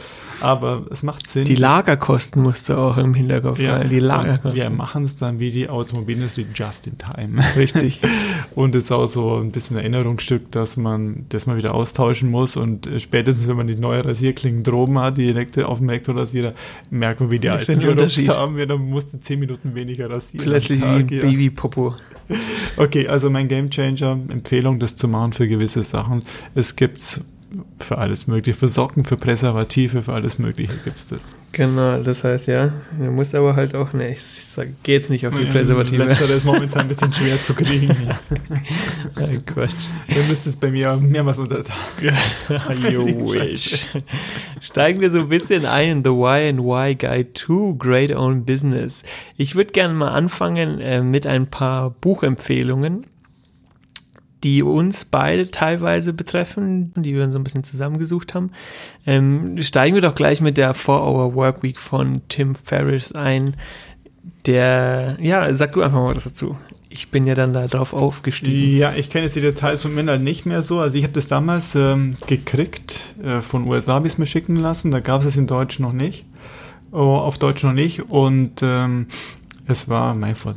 Aber 0.41 0.85
es 0.91 1.03
macht 1.03 1.27
Sinn. 1.27 1.45
Die 1.45 1.55
Lagerkosten 1.55 2.41
musst 2.41 2.69
du 2.69 2.77
auch 2.77 2.97
im 2.97 3.13
Hinterkopf 3.13 3.59
ja, 3.59 3.73
halten. 3.73 3.89
Die 3.89 3.99
Lagerkosten. 3.99 4.55
wir 4.55 4.69
machen 4.69 5.03
es 5.03 5.17
dann 5.17 5.39
wie 5.39 5.51
die 5.51 5.69
Automobilindustrie 5.69 6.47
just 6.53 6.87
in 6.87 6.97
time. 6.97 7.43
Richtig. 7.55 8.01
Und 8.55 8.75
es 8.75 8.85
ist 8.85 8.91
auch 8.91 9.07
so 9.07 9.37
ein 9.37 9.51
bisschen 9.51 9.77
Erinnerungsstück, 9.77 10.51
dass 10.51 10.77
man 10.77 11.25
das 11.29 11.45
mal 11.45 11.57
wieder 11.57 11.73
austauschen 11.73 12.29
muss. 12.29 12.57
Und 12.57 12.89
spätestens, 12.97 13.47
wenn 13.47 13.57
man 13.57 13.67
die 13.67 13.75
neue 13.75 14.03
Rasierklingen 14.05 14.63
droben 14.63 14.99
hat, 14.99 15.17
die 15.17 15.27
Elektro 15.29 15.63
auf 15.63 15.79
dem 15.79 15.89
Elektrorasierer, 15.89 16.53
merkt 16.89 17.19
man, 17.19 17.31
wie 17.31 17.39
die 17.39 17.47
Das 17.47 17.69
alten 17.69 17.81
gerupft 17.81 18.29
haben. 18.29 18.57
Wir 18.57 18.65
dann 18.65 18.89
musste 18.89 19.19
zehn 19.19 19.39
Minuten 19.39 19.75
weniger 19.75 20.09
rasieren. 20.09 20.45
Plötzlich 20.45 20.79
wie 20.79 20.83
Tag, 20.83 20.99
ein 20.99 21.09
ja. 21.09 21.21
Babypopo. 21.21 21.95
Okay, 22.77 23.07
also 23.07 23.29
mein 23.29 23.47
Gamechanger, 23.47 24.19
Empfehlung, 24.29 24.79
das 24.79 24.97
zu 24.97 25.07
machen 25.07 25.33
für 25.33 25.47
gewisse 25.47 25.83
Sachen. 25.83 26.23
Es 26.55 26.75
gibt's 26.75 27.21
für 27.79 27.97
alles 27.97 28.27
Mögliche, 28.27 28.57
für 28.57 28.67
Socken, 28.67 29.03
für 29.03 29.17
Präservative, 29.17 30.01
für 30.01 30.13
alles 30.13 30.39
Mögliche 30.39 30.73
gibt's 30.83 31.07
das. 31.07 31.33
Genau, 31.51 31.99
das 31.99 32.23
heißt 32.23 32.47
ja, 32.47 32.73
du 32.99 33.11
musst 33.11 33.33
aber 33.33 33.55
halt 33.55 33.75
auch, 33.75 33.93
ne, 33.93 34.11
ich 34.11 34.21
sag, 34.21 34.67
geh 34.83 34.93
jetzt 34.93 35.09
nicht 35.09 35.25
auf 35.25 35.35
die 35.35 35.45
Präservative. 35.45 36.03
Letztere 36.03 36.33
ist 36.33 36.45
momentan 36.45 36.81
ein 36.81 36.87
bisschen 36.89 37.13
schwer 37.13 37.41
zu 37.41 37.53
kriegen. 37.53 37.87
Ja. 37.87 39.27
Quatsch. 39.45 39.71
Ihr 40.07 40.23
müsst 40.27 40.47
es 40.47 40.57
bei 40.57 40.69
mir 40.69 40.97
mehrmals 40.97 41.39
unter 41.39 41.63
you 42.89 43.05
wish. 43.33 43.85
Steigen 44.61 44.99
wir 44.99 45.11
so 45.11 45.19
ein 45.19 45.29
bisschen 45.29 45.65
ein 45.65 45.89
in 45.89 46.03
The 46.03 46.09
Why 46.09 46.49
and 46.49 46.59
Why 46.59 46.95
Guide 46.95 47.33
to 47.33 47.75
Great 47.75 48.13
Own 48.13 48.45
Business. 48.45 49.03
Ich 49.37 49.55
würde 49.55 49.71
gerne 49.71 49.93
mal 49.93 50.09
anfangen 50.09 50.79
äh, 50.81 51.01
mit 51.01 51.25
ein 51.25 51.47
paar 51.47 51.91
Buchempfehlungen, 51.91 53.05
die 54.45 54.61
uns 54.61 55.05
beide 55.05 55.49
teilweise 55.49 56.13
betreffen, 56.13 56.93
die 56.95 57.15
wir 57.15 57.31
so 57.31 57.39
ein 57.39 57.43
bisschen 57.43 57.63
zusammengesucht 57.63 58.35
haben. 58.35 58.51
Ähm, 59.07 59.59
steigen 59.63 59.95
wir 59.95 60.03
doch 60.03 60.13
gleich 60.13 60.39
mit 60.39 60.57
der 60.57 60.75
4-Hour 60.75 61.33
Workweek 61.33 61.79
von 61.79 62.21
Tim 62.29 62.53
Ferriss 62.53 63.11
ein. 63.11 63.55
Der, 64.45 65.17
ja, 65.19 65.51
sag 65.55 65.73
du 65.73 65.81
einfach 65.81 65.97
mal 65.97 66.15
was 66.15 66.25
dazu 66.25 66.55
ich 66.87 67.11
bin 67.11 67.27
ja 67.27 67.35
dann 67.35 67.51
da 67.51 67.67
drauf 67.67 67.91
aufgestiegen. 67.91 68.77
Ja, 68.77 68.93
ich 68.93 69.09
kenne 69.09 69.25
jetzt 69.25 69.35
die 69.35 69.41
Details 69.41 69.81
von 69.81 69.93
Männern 69.93 70.23
nicht 70.23 70.45
mehr 70.45 70.61
so. 70.61 70.79
Also 70.79 70.97
ich 70.97 71.03
habe 71.03 71.11
das 71.11 71.27
damals 71.27 71.75
ähm, 71.75 72.15
gekriegt, 72.25 73.15
äh, 73.21 73.41
von 73.41 73.67
USA 73.67 74.01
es 74.05 74.17
mir 74.17 74.25
schicken 74.25 74.55
lassen. 74.55 74.91
Da 74.91 75.01
gab 75.01 75.21
es 75.21 75.27
es 75.27 75.35
in 75.35 75.45
Deutsch 75.45 75.79
noch 75.79 75.91
nicht. 75.91 76.25
Oh, 76.93 77.15
auf 77.15 77.37
Deutsch 77.37 77.63
noch 77.63 77.73
nicht. 77.73 78.09
Und 78.09 78.61
ähm, 78.63 79.07
es 79.67 79.89
war, 79.89 80.15
mein, 80.15 80.35
vor 80.35 80.55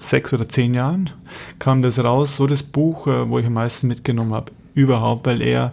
sechs 0.00 0.32
oder 0.32 0.48
zehn 0.48 0.74
Jahren 0.74 1.10
kam 1.58 1.82
das 1.82 2.02
raus, 2.02 2.36
so 2.36 2.46
das 2.46 2.62
Buch, 2.62 3.06
äh, 3.06 3.28
wo 3.28 3.38
ich 3.38 3.46
am 3.46 3.52
meisten 3.52 3.86
mitgenommen 3.86 4.34
habe, 4.34 4.52
überhaupt, 4.74 5.26
weil 5.26 5.42
er 5.42 5.72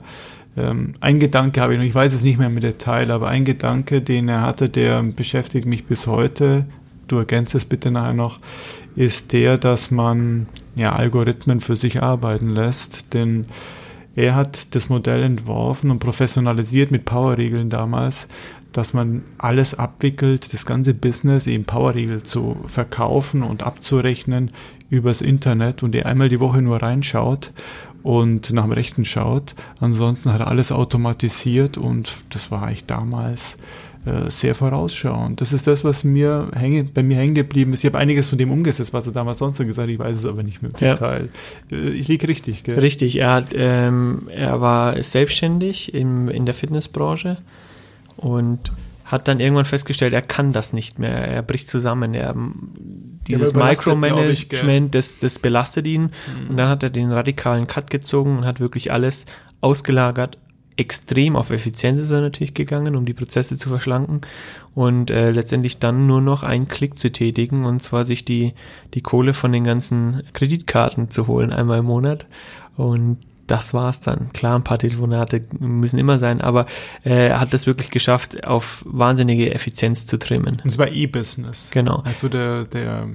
ähm, 0.55 0.95
ein 0.99 1.19
Gedanke 1.19 1.61
habe 1.61 1.73
ich 1.73 1.79
noch, 1.79 1.85
ich 1.85 1.95
weiß 1.95 2.13
es 2.13 2.23
nicht 2.23 2.37
mehr 2.37 2.47
im 2.47 2.59
Detail, 2.59 3.11
aber 3.11 3.29
ein 3.29 3.45
Gedanke, 3.45 4.01
den 4.01 4.27
er 4.27 4.41
hatte, 4.41 4.69
der 4.69 5.01
beschäftigt 5.03 5.65
mich 5.65 5.85
bis 5.85 6.07
heute, 6.07 6.65
du 7.07 7.17
ergänzt 7.17 7.55
es 7.55 7.65
bitte 7.65 7.91
nachher 7.91 8.13
noch, 8.13 8.39
ist 8.95 9.33
der, 9.33 9.57
dass 9.57 9.91
man 9.91 10.47
ja, 10.75 10.93
Algorithmen 10.93 11.59
für 11.59 11.75
sich 11.75 12.03
arbeiten 12.03 12.49
lässt, 12.49 13.13
denn 13.13 13.45
er 14.15 14.35
hat 14.35 14.73
das 14.73 14.89
Modell 14.89 15.21
entworfen 15.21 15.91
und 15.91 15.99
professionalisiert 15.99 16.89
mit 16.89 17.05
Powerregeln 17.05 17.69
damals, 17.69 18.27
dass 18.71 18.93
man 18.93 19.23
alles 19.37 19.73
abwickelt, 19.73 20.53
das 20.53 20.65
ganze 20.65 20.93
Business 20.93 21.47
eben 21.47 21.65
Powerregel 21.65 22.23
zu 22.23 22.57
verkaufen 22.65 23.43
und 23.43 23.63
abzurechnen 23.63 24.51
übers 24.89 25.21
Internet 25.21 25.83
und 25.83 25.95
er 25.95 26.05
einmal 26.05 26.29
die 26.29 26.39
Woche 26.39 26.61
nur 26.61 26.81
reinschaut 26.81 27.51
und 28.03 28.53
nach 28.53 28.63
dem 28.63 28.71
Rechten 28.71 29.03
schaut. 29.03 29.55
Ansonsten 29.79 30.31
hat 30.31 30.39
er 30.39 30.47
alles 30.47 30.71
automatisiert 30.71 31.77
und 31.77 32.15
das 32.29 32.51
war 32.51 32.63
eigentlich 32.63 32.85
damals 32.85 33.57
äh, 34.05 34.29
sehr 34.29 34.55
vorausschauend. 34.55 35.41
Das 35.41 35.51
ist 35.51 35.67
das, 35.67 35.83
was 35.83 36.05
mir 36.05 36.49
hänge, 36.55 36.85
bei 36.85 37.03
mir 37.03 37.17
hängen 37.17 37.35
geblieben 37.35 37.73
ist. 37.73 37.83
Ich 37.83 37.89
habe 37.89 37.97
einiges 37.97 38.29
von 38.29 38.37
dem 38.37 38.51
umgesetzt, 38.51 38.93
was 38.93 39.07
er 39.07 39.11
damals 39.11 39.39
sonst 39.39 39.57
so 39.57 39.65
gesagt 39.65 39.87
hat. 39.87 39.93
Ich 39.93 39.99
weiß 39.99 40.19
es 40.19 40.25
aber 40.25 40.43
nicht 40.43 40.61
mehr 40.61 40.71
ja. 40.79 41.17
Äh, 41.17 41.89
ich 41.89 42.07
liege 42.07 42.29
richtig, 42.29 42.63
gell? 42.63 42.79
Richtig. 42.79 43.19
Er, 43.19 43.33
hat, 43.33 43.47
ähm, 43.53 44.29
er 44.33 44.61
war 44.61 45.01
selbstständig 45.03 45.93
im, 45.93 46.29
in 46.29 46.45
der 46.45 46.53
Fitnessbranche 46.53 47.37
und 48.17 48.71
hat 49.05 49.29
dann 49.29 49.39
irgendwann 49.39 49.65
festgestellt, 49.65 50.13
er 50.13 50.21
kann 50.21 50.51
das 50.51 50.73
nicht 50.73 50.99
mehr. 50.99 51.11
Er 51.11 51.41
bricht 51.41 51.69
zusammen. 51.69 52.13
Er, 52.13 52.35
dieses 53.27 53.53
Micromanagement, 53.53 54.93
das, 54.93 55.19
das 55.19 55.39
belastet 55.39 55.87
ihn. 55.87 56.03
Mhm. 56.03 56.49
Und 56.49 56.57
dann 56.57 56.67
hat 56.67 56.83
er 56.83 56.89
den 56.89 57.11
radikalen 57.11 57.67
Cut 57.67 57.89
gezogen 57.89 58.39
und 58.39 58.45
hat 58.45 58.59
wirklich 58.59 58.91
alles 58.91 59.25
ausgelagert 59.61 60.37
extrem 60.77 61.35
auf 61.35 61.49
Effizienz 61.49 61.99
ist 61.99 62.11
er 62.11 62.21
natürlich 62.21 62.53
gegangen, 62.53 62.95
um 62.95 63.05
die 63.05 63.13
Prozesse 63.13 63.57
zu 63.57 63.67
verschlanken 63.69 64.21
und 64.75 65.09
äh, 65.09 65.31
letztendlich 65.31 65.79
dann 65.79 66.05
nur 66.05 66.21
noch 66.21 66.43
einen 66.43 66.67
Klick 66.67 66.97
zu 66.99 67.11
tätigen 67.11 67.65
und 67.65 67.81
zwar 67.81 68.05
sich 68.05 68.23
die, 68.23 68.53
die 68.93 69.01
Kohle 69.01 69.33
von 69.33 69.51
den 69.51 69.63
ganzen 69.63 70.21
Kreditkarten 70.33 71.09
zu 71.09 71.25
holen, 71.27 71.51
einmal 71.51 71.79
im 71.79 71.85
Monat. 71.85 72.27
Und 72.75 73.17
das 73.47 73.73
war's 73.73 74.01
dann. 74.01 74.31
Klar, 74.33 74.57
ein 74.57 74.63
paar 74.63 74.77
Telefonate 74.77 75.43
müssen 75.59 75.97
immer 75.97 76.19
sein, 76.19 76.41
aber 76.41 76.65
äh, 77.03 77.29
er 77.29 77.39
hat 77.39 77.53
es 77.53 77.65
wirklich 77.65 77.89
geschafft, 77.89 78.45
auf 78.45 78.83
wahnsinnige 78.85 79.53
Effizienz 79.53 80.05
zu 80.05 80.19
trimmen. 80.19 80.61
Und 80.63 80.69
zwar 80.69 80.89
E-Business. 80.91 81.69
Genau. 81.71 82.01
Also 82.05 82.29
der, 82.29 82.65
der 82.65 83.07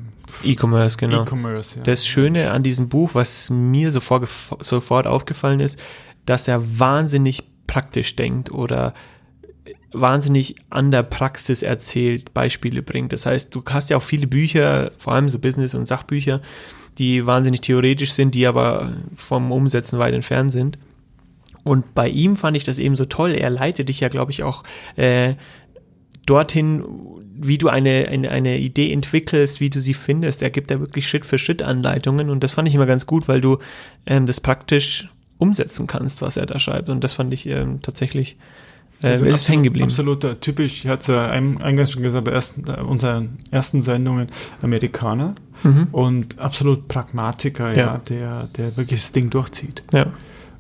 E-Commerce, 0.42 0.96
genau. 0.96 1.22
E-Commerce, 1.22 1.76
ja. 1.76 1.82
Das 1.82 2.06
Schöne 2.06 2.50
an 2.50 2.62
diesem 2.62 2.88
Buch, 2.88 3.10
was 3.14 3.50
mir 3.50 3.92
sofort, 3.92 4.28
sofort 4.60 5.06
aufgefallen 5.06 5.60
ist, 5.60 5.78
dass 6.26 6.48
er 6.48 6.78
wahnsinnig 6.78 7.44
praktisch 7.66 8.16
denkt 8.16 8.50
oder 8.50 8.94
wahnsinnig 9.92 10.56
an 10.70 10.90
der 10.90 11.02
Praxis 11.02 11.62
erzählt, 11.62 12.32
Beispiele 12.32 12.82
bringt. 12.82 13.12
Das 13.12 13.26
heißt, 13.26 13.54
du 13.54 13.62
hast 13.68 13.90
ja 13.90 13.96
auch 13.96 14.02
viele 14.02 14.26
Bücher, 14.26 14.92
vor 14.96 15.12
allem 15.12 15.28
so 15.28 15.38
Business- 15.38 15.74
und 15.74 15.86
Sachbücher, 15.86 16.40
die 16.98 17.26
wahnsinnig 17.26 17.60
theoretisch 17.60 18.12
sind, 18.12 18.34
die 18.34 18.46
aber 18.46 18.92
vom 19.14 19.50
Umsetzen 19.52 19.98
weit 19.98 20.14
entfernt 20.14 20.52
sind. 20.52 20.78
Und 21.64 21.94
bei 21.94 22.08
ihm 22.08 22.36
fand 22.36 22.56
ich 22.56 22.64
das 22.64 22.78
eben 22.78 22.96
so 22.96 23.04
toll. 23.04 23.32
Er 23.32 23.50
leitet 23.50 23.88
dich 23.88 24.00
ja, 24.00 24.08
glaube 24.08 24.32
ich, 24.32 24.42
auch 24.42 24.64
äh, 24.96 25.34
dorthin, 26.26 26.84
wie 27.34 27.58
du 27.58 27.68
eine, 27.68 28.08
eine, 28.08 28.30
eine 28.30 28.58
Idee 28.58 28.92
entwickelst, 28.92 29.60
wie 29.60 29.70
du 29.70 29.80
sie 29.80 29.94
findest. 29.94 30.42
Er 30.42 30.50
gibt 30.50 30.70
ja 30.70 30.80
wirklich 30.80 31.08
Schritt 31.08 31.24
für 31.24 31.38
Schritt 31.38 31.62
Anleitungen 31.62 32.30
und 32.30 32.44
das 32.44 32.52
fand 32.52 32.68
ich 32.68 32.74
immer 32.74 32.86
ganz 32.86 33.06
gut, 33.06 33.28
weil 33.28 33.40
du 33.40 33.58
ähm, 34.06 34.26
das 34.26 34.40
praktisch 34.40 35.08
umsetzen 35.38 35.86
kannst, 35.86 36.22
was 36.22 36.36
er 36.36 36.46
da 36.46 36.58
schreibt. 36.58 36.88
Und 36.88 37.02
das 37.02 37.14
fand 37.14 37.32
ich 37.32 37.46
ähm, 37.46 37.80
tatsächlich 37.82 38.36
äh, 39.02 39.08
also 39.08 39.26
ist 39.26 39.48
hängen 39.48 39.64
geblieben. 39.64 39.88
Absoluter 39.88 40.38
typisch, 40.40 40.84
ich 40.84 40.90
hatte 40.90 41.12
ja 41.12 41.24
eingangs 41.30 41.92
schon 41.92 42.02
gesagt, 42.02 42.24
bei 42.24 42.32
ersten, 42.32 42.68
äh, 42.68 42.80
unseren 42.80 43.38
ersten 43.50 43.82
Sendungen 43.82 44.28
Amerikaner 44.62 45.34
mhm. 45.62 45.88
und 45.92 46.38
absolut 46.38 46.88
Pragmatiker, 46.88 47.70
ja. 47.70 47.76
ja, 47.76 47.98
der, 47.98 48.44
der 48.56 48.76
wirklich 48.76 49.02
das 49.02 49.12
Ding 49.12 49.30
durchzieht. 49.30 49.82
Ja. 49.92 50.06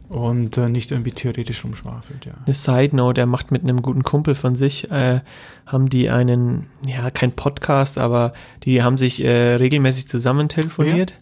Und 0.08 0.58
äh, 0.58 0.68
nicht 0.68 0.92
irgendwie 0.92 1.12
theoretisch 1.12 1.64
rumschwafelt, 1.64 2.26
ja. 2.26 2.34
Eine 2.44 2.54
Side 2.54 2.94
Note, 2.94 3.22
er 3.22 3.26
macht 3.26 3.50
mit 3.50 3.62
einem 3.62 3.80
guten 3.80 4.02
Kumpel 4.02 4.34
von 4.34 4.56
sich, 4.56 4.90
äh, 4.90 5.20
haben 5.64 5.88
die 5.88 6.10
einen, 6.10 6.66
ja, 6.84 7.10
kein 7.10 7.32
Podcast, 7.32 7.96
aber 7.96 8.32
die 8.62 8.82
haben 8.82 8.98
sich 8.98 9.24
äh, 9.24 9.54
regelmäßig 9.54 10.08
zusammen 10.08 10.50
telefoniert. 10.50 11.18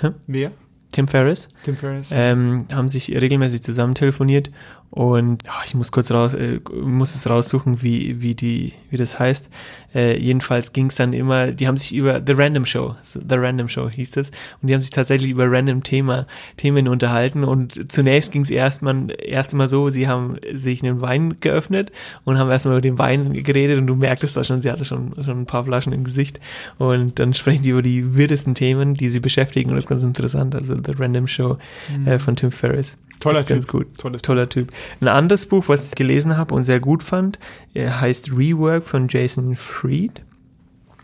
Wer? 0.00 0.10
Hm? 0.10 0.14
Wer? 0.28 0.50
Tim 0.92 1.08
Ferriss. 1.08 1.48
Tim 1.64 1.76
Ferriss. 1.76 2.10
Ähm, 2.12 2.66
haben 2.72 2.88
sich 2.88 3.10
regelmäßig 3.10 3.62
zusammen 3.62 3.94
telefoniert 3.94 4.50
und 4.90 5.42
oh, 5.46 5.62
ich 5.66 5.74
muss 5.74 5.92
kurz 5.92 6.10
raus, 6.10 6.34
äh, 6.34 6.60
muss 6.72 7.14
es 7.14 7.28
raussuchen, 7.28 7.82
wie, 7.82 8.22
wie 8.22 8.34
die, 8.34 8.72
wie 8.90 8.96
das 8.96 9.18
heißt. 9.18 9.50
Äh, 9.94 10.18
jedenfalls 10.20 10.72
ging 10.72 10.86
es 10.88 10.96
dann 10.96 11.12
immer, 11.12 11.52
die 11.52 11.66
haben 11.66 11.76
sich 11.76 11.94
über 11.94 12.22
The 12.24 12.32
Random 12.32 12.66
Show, 12.66 12.94
The 13.02 13.36
Random 13.36 13.68
Show 13.68 13.88
hieß 13.88 14.10
das, 14.12 14.30
und 14.60 14.68
die 14.68 14.74
haben 14.74 14.80
sich 14.80 14.90
tatsächlich 14.90 15.30
über 15.30 15.50
random 15.50 15.82
Thema, 15.82 16.26
Themen 16.56 16.88
unterhalten. 16.88 17.44
Und 17.44 17.90
zunächst 17.90 18.32
ging 18.32 18.42
es 18.42 18.50
erstmal 18.50 19.06
erst 19.22 19.54
mal 19.54 19.68
so, 19.68 19.88
sie 19.88 20.08
haben 20.08 20.36
sich 20.52 20.82
einen 20.82 21.00
Wein 21.00 21.40
geöffnet 21.40 21.90
und 22.24 22.38
haben 22.38 22.50
erstmal 22.50 22.74
über 22.74 22.82
den 22.82 22.98
Wein 22.98 23.32
geredet 23.32 23.78
und 23.78 23.86
du 23.86 23.94
merktest 23.94 24.36
da 24.36 24.44
schon, 24.44 24.60
sie 24.60 24.70
hatte 24.70 24.84
schon, 24.84 25.14
schon 25.24 25.40
ein 25.40 25.46
paar 25.46 25.64
Flaschen 25.64 25.92
im 25.92 26.04
Gesicht. 26.04 26.40
Und 26.78 27.18
dann 27.18 27.34
sprechen 27.34 27.62
die 27.62 27.70
über 27.70 27.82
die 27.82 28.14
wirdesten 28.16 28.54
Themen, 28.54 28.94
die 28.94 29.08
sie 29.08 29.20
beschäftigen 29.20 29.70
und 29.70 29.76
das 29.76 29.84
ist 29.84 29.88
ganz 29.88 30.02
interessant. 30.02 30.54
Also 30.54 30.74
The 30.74 30.92
Random 30.98 31.26
Show 31.26 31.56
mhm. 31.96 32.06
äh, 32.06 32.18
von 32.18 32.36
Tim 32.36 32.52
Ferriss. 32.52 32.96
Toller 33.20 33.40
Typ. 33.40 33.48
Ganz 33.48 33.66
gut. 33.66 33.98
Toller, 33.98 34.18
Toller 34.18 34.48
Typ. 34.48 34.70
Ein 35.00 35.08
anderes 35.08 35.46
Buch, 35.46 35.64
was 35.68 35.88
ich 35.88 35.94
gelesen 35.94 36.36
habe 36.36 36.54
und 36.54 36.64
sehr 36.64 36.80
gut 36.80 37.02
fand, 37.02 37.38
äh, 37.74 37.88
heißt 37.88 38.36
Rework 38.36 38.84
von 38.84 39.08
Jason 39.08 39.56
Fried. 39.78 40.24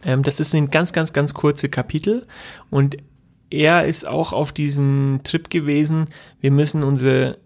Ähm, 0.04 0.22
das 0.22 0.40
ist 0.40 0.54
ein 0.54 0.70
ganz, 0.70 0.92
ganz, 0.92 1.12
ganz 1.12 1.34
kurze 1.34 1.68
Kapitel 1.68 2.26
und 2.70 2.96
er 3.50 3.86
ist 3.86 4.06
auch 4.06 4.32
auf 4.32 4.52
diesem 4.52 5.20
Trip 5.22 5.48
gewesen. 5.48 6.06
Wir 6.40 6.50
müssen 6.50 6.82
unsere, 6.82 7.38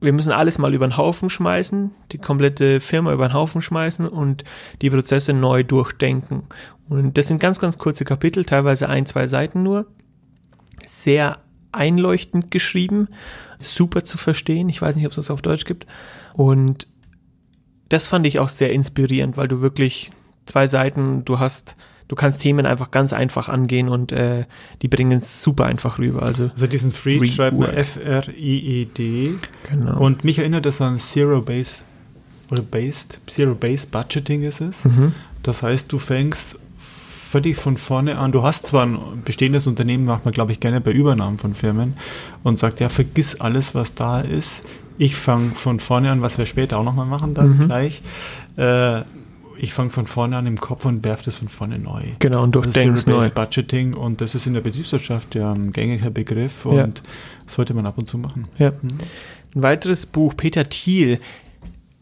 wir 0.00 0.12
müssen 0.12 0.32
alles 0.32 0.58
mal 0.58 0.72
über 0.72 0.86
den 0.86 0.96
Haufen 0.96 1.28
schmeißen, 1.28 1.90
die 2.12 2.18
komplette 2.18 2.80
Firma 2.80 3.12
über 3.12 3.28
den 3.28 3.34
Haufen 3.34 3.60
schmeißen 3.60 4.08
und 4.08 4.44
die 4.80 4.90
Prozesse 4.90 5.34
neu 5.34 5.64
durchdenken. 5.64 6.44
Und 6.88 7.18
das 7.18 7.28
sind 7.28 7.40
ganz, 7.40 7.60
ganz 7.60 7.76
kurze 7.76 8.04
Kapitel, 8.04 8.44
teilweise 8.44 8.88
ein, 8.88 9.06
zwei 9.06 9.26
Seiten 9.26 9.62
nur. 9.62 9.86
Sehr 10.86 11.38
einleuchtend 11.72 12.50
geschrieben, 12.50 13.08
super 13.58 14.04
zu 14.04 14.16
verstehen. 14.16 14.68
Ich 14.68 14.80
weiß 14.80 14.96
nicht, 14.96 15.06
ob 15.06 15.10
es 15.10 15.16
das 15.16 15.30
auf 15.30 15.42
Deutsch 15.42 15.64
gibt. 15.64 15.86
Und 16.34 16.86
das 17.88 18.08
fand 18.08 18.26
ich 18.26 18.38
auch 18.38 18.48
sehr 18.48 18.72
inspirierend, 18.72 19.36
weil 19.36 19.48
du 19.48 19.60
wirklich 19.60 20.10
zwei 20.46 20.66
Seiten, 20.66 21.24
du 21.24 21.38
hast, 21.38 21.76
du 22.08 22.16
kannst 22.16 22.40
Themen 22.40 22.66
einfach 22.66 22.90
ganz 22.90 23.12
einfach 23.12 23.48
angehen 23.48 23.88
und 23.88 24.12
äh, 24.12 24.44
die 24.82 24.88
bringen 24.88 25.18
es 25.18 25.42
super 25.42 25.66
einfach 25.66 25.98
rüber. 25.98 26.22
Also, 26.22 26.50
also 26.50 26.66
diesen 26.66 26.92
Fried 26.92 27.26
schreibt 27.28 27.58
man 27.58 27.70
F-R-I-E-D. 27.70 29.34
Genau. 29.70 29.98
Und 29.98 30.24
mich 30.24 30.38
erinnert 30.38 30.66
das 30.66 30.80
an 30.80 30.98
Zero 30.98 31.40
Base 31.40 31.82
oder 32.50 32.62
Based, 32.62 33.20
Zero 33.26 33.54
Base 33.54 33.86
Budgeting 33.86 34.42
ist 34.42 34.60
es. 34.60 34.84
Mhm. 34.84 35.12
Das 35.42 35.62
heißt, 35.62 35.92
du 35.92 35.98
fängst 35.98 36.58
völlig 37.34 37.56
von 37.56 37.76
vorne 37.76 38.16
an. 38.16 38.30
Du 38.30 38.44
hast 38.44 38.66
zwar 38.66 38.86
ein 38.86 39.22
bestehendes 39.24 39.66
Unternehmen, 39.66 40.04
macht 40.04 40.24
man, 40.24 40.32
glaube 40.32 40.52
ich, 40.52 40.60
gerne 40.60 40.80
bei 40.80 40.92
Übernahmen 40.92 41.36
von 41.38 41.54
Firmen 41.54 41.94
und 42.44 42.60
sagt, 42.60 42.78
ja, 42.78 42.88
vergiss 42.88 43.40
alles, 43.40 43.74
was 43.74 43.96
da 43.96 44.20
ist. 44.20 44.62
Ich 44.98 45.16
fange 45.16 45.50
von 45.50 45.80
vorne 45.80 46.12
an, 46.12 46.22
was 46.22 46.38
wir 46.38 46.46
später 46.46 46.78
auch 46.78 46.84
nochmal 46.84 47.06
machen, 47.06 47.34
dann 47.34 47.58
mhm. 47.58 47.66
gleich. 47.66 48.02
Äh, 48.56 49.02
ich 49.58 49.72
fange 49.72 49.90
von 49.90 50.06
vorne 50.06 50.36
an 50.36 50.46
im 50.46 50.60
Kopf 50.60 50.84
und 50.84 51.04
werfe 51.04 51.24
das 51.24 51.36
von 51.36 51.48
vorne 51.48 51.78
neu. 51.78 52.02
Genau, 52.18 52.42
und 52.42 52.54
durchdenkst 52.54 53.06
neu. 53.06 53.28
Budgeting 53.30 53.94
und 53.94 54.20
das 54.20 54.34
ist 54.34 54.46
in 54.46 54.54
der 54.54 54.60
Betriebswirtschaft 54.60 55.34
ja 55.34 55.52
ein 55.52 55.72
gängiger 55.72 56.10
Begriff 56.10 56.66
und 56.66 56.76
ja. 56.76 56.92
sollte 57.46 57.74
man 57.74 57.86
ab 57.86 57.98
und 57.98 58.08
zu 58.08 58.18
machen. 58.18 58.44
Ja. 58.58 58.70
Mhm. 58.70 58.98
Ein 59.54 59.62
weiteres 59.62 60.06
Buch, 60.06 60.34
Peter 60.36 60.68
Thiel. 60.68 61.20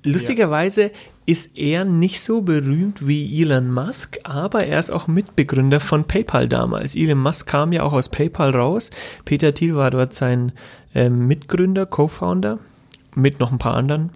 Lustigerweise 0.05 0.83
ja. 0.83 0.91
ist 1.27 1.57
er 1.57 1.85
nicht 1.85 2.21
so 2.21 2.43
berühmt 2.43 3.07
wie 3.07 3.43
Elon 3.43 3.71
Musk, 3.71 4.19
aber 4.25 4.65
er 4.65 4.81
ist 4.81 4.91
auch 4.91 5.07
Mitbegründer 5.07 5.81
von 5.81 6.05
PayPal 6.05 6.49
damals. 6.49 6.97
Elon 6.97 7.19
Musk 7.19 7.47
kam 7.47 7.73
ja 7.73 7.83
auch 7.83 7.93
aus 7.93 8.09
PayPal 8.09 8.51
raus. 8.51 8.91
Peter 9.25 9.55
Thiel 9.55 9.77
war 9.77 9.91
dort 9.91 10.15
sein 10.15 10.53
äh, 10.95 11.09
Mitgründer, 11.09 11.87
Co-Founder, 11.87 12.59
mit 13.15 13.39
noch 13.39 13.53
ein 13.53 13.59
paar 13.59 13.75
anderen. 13.75 14.11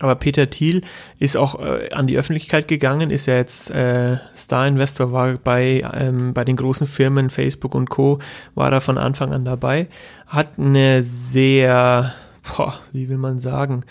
Aber 0.00 0.14
Peter 0.14 0.48
Thiel 0.48 0.82
ist 1.18 1.36
auch 1.36 1.60
äh, 1.60 1.90
an 1.92 2.06
die 2.06 2.18
Öffentlichkeit 2.18 2.68
gegangen, 2.68 3.10
ist 3.10 3.26
ja 3.26 3.36
jetzt 3.36 3.70
äh, 3.70 4.16
Star-Investor, 4.36 5.12
war 5.12 5.34
bei, 5.34 5.84
ähm, 5.92 6.34
bei 6.34 6.44
den 6.44 6.56
großen 6.56 6.86
Firmen 6.86 7.30
Facebook 7.30 7.74
und 7.74 7.90
Co. 7.90 8.18
war 8.54 8.72
er 8.72 8.80
von 8.80 8.98
Anfang 8.98 9.32
an 9.32 9.44
dabei, 9.44 9.88
hat 10.26 10.58
eine 10.58 11.02
sehr, 11.02 12.12
boah, 12.56 12.74
wie 12.92 13.08
will 13.08 13.18
man 13.18 13.40
sagen, 13.40 13.84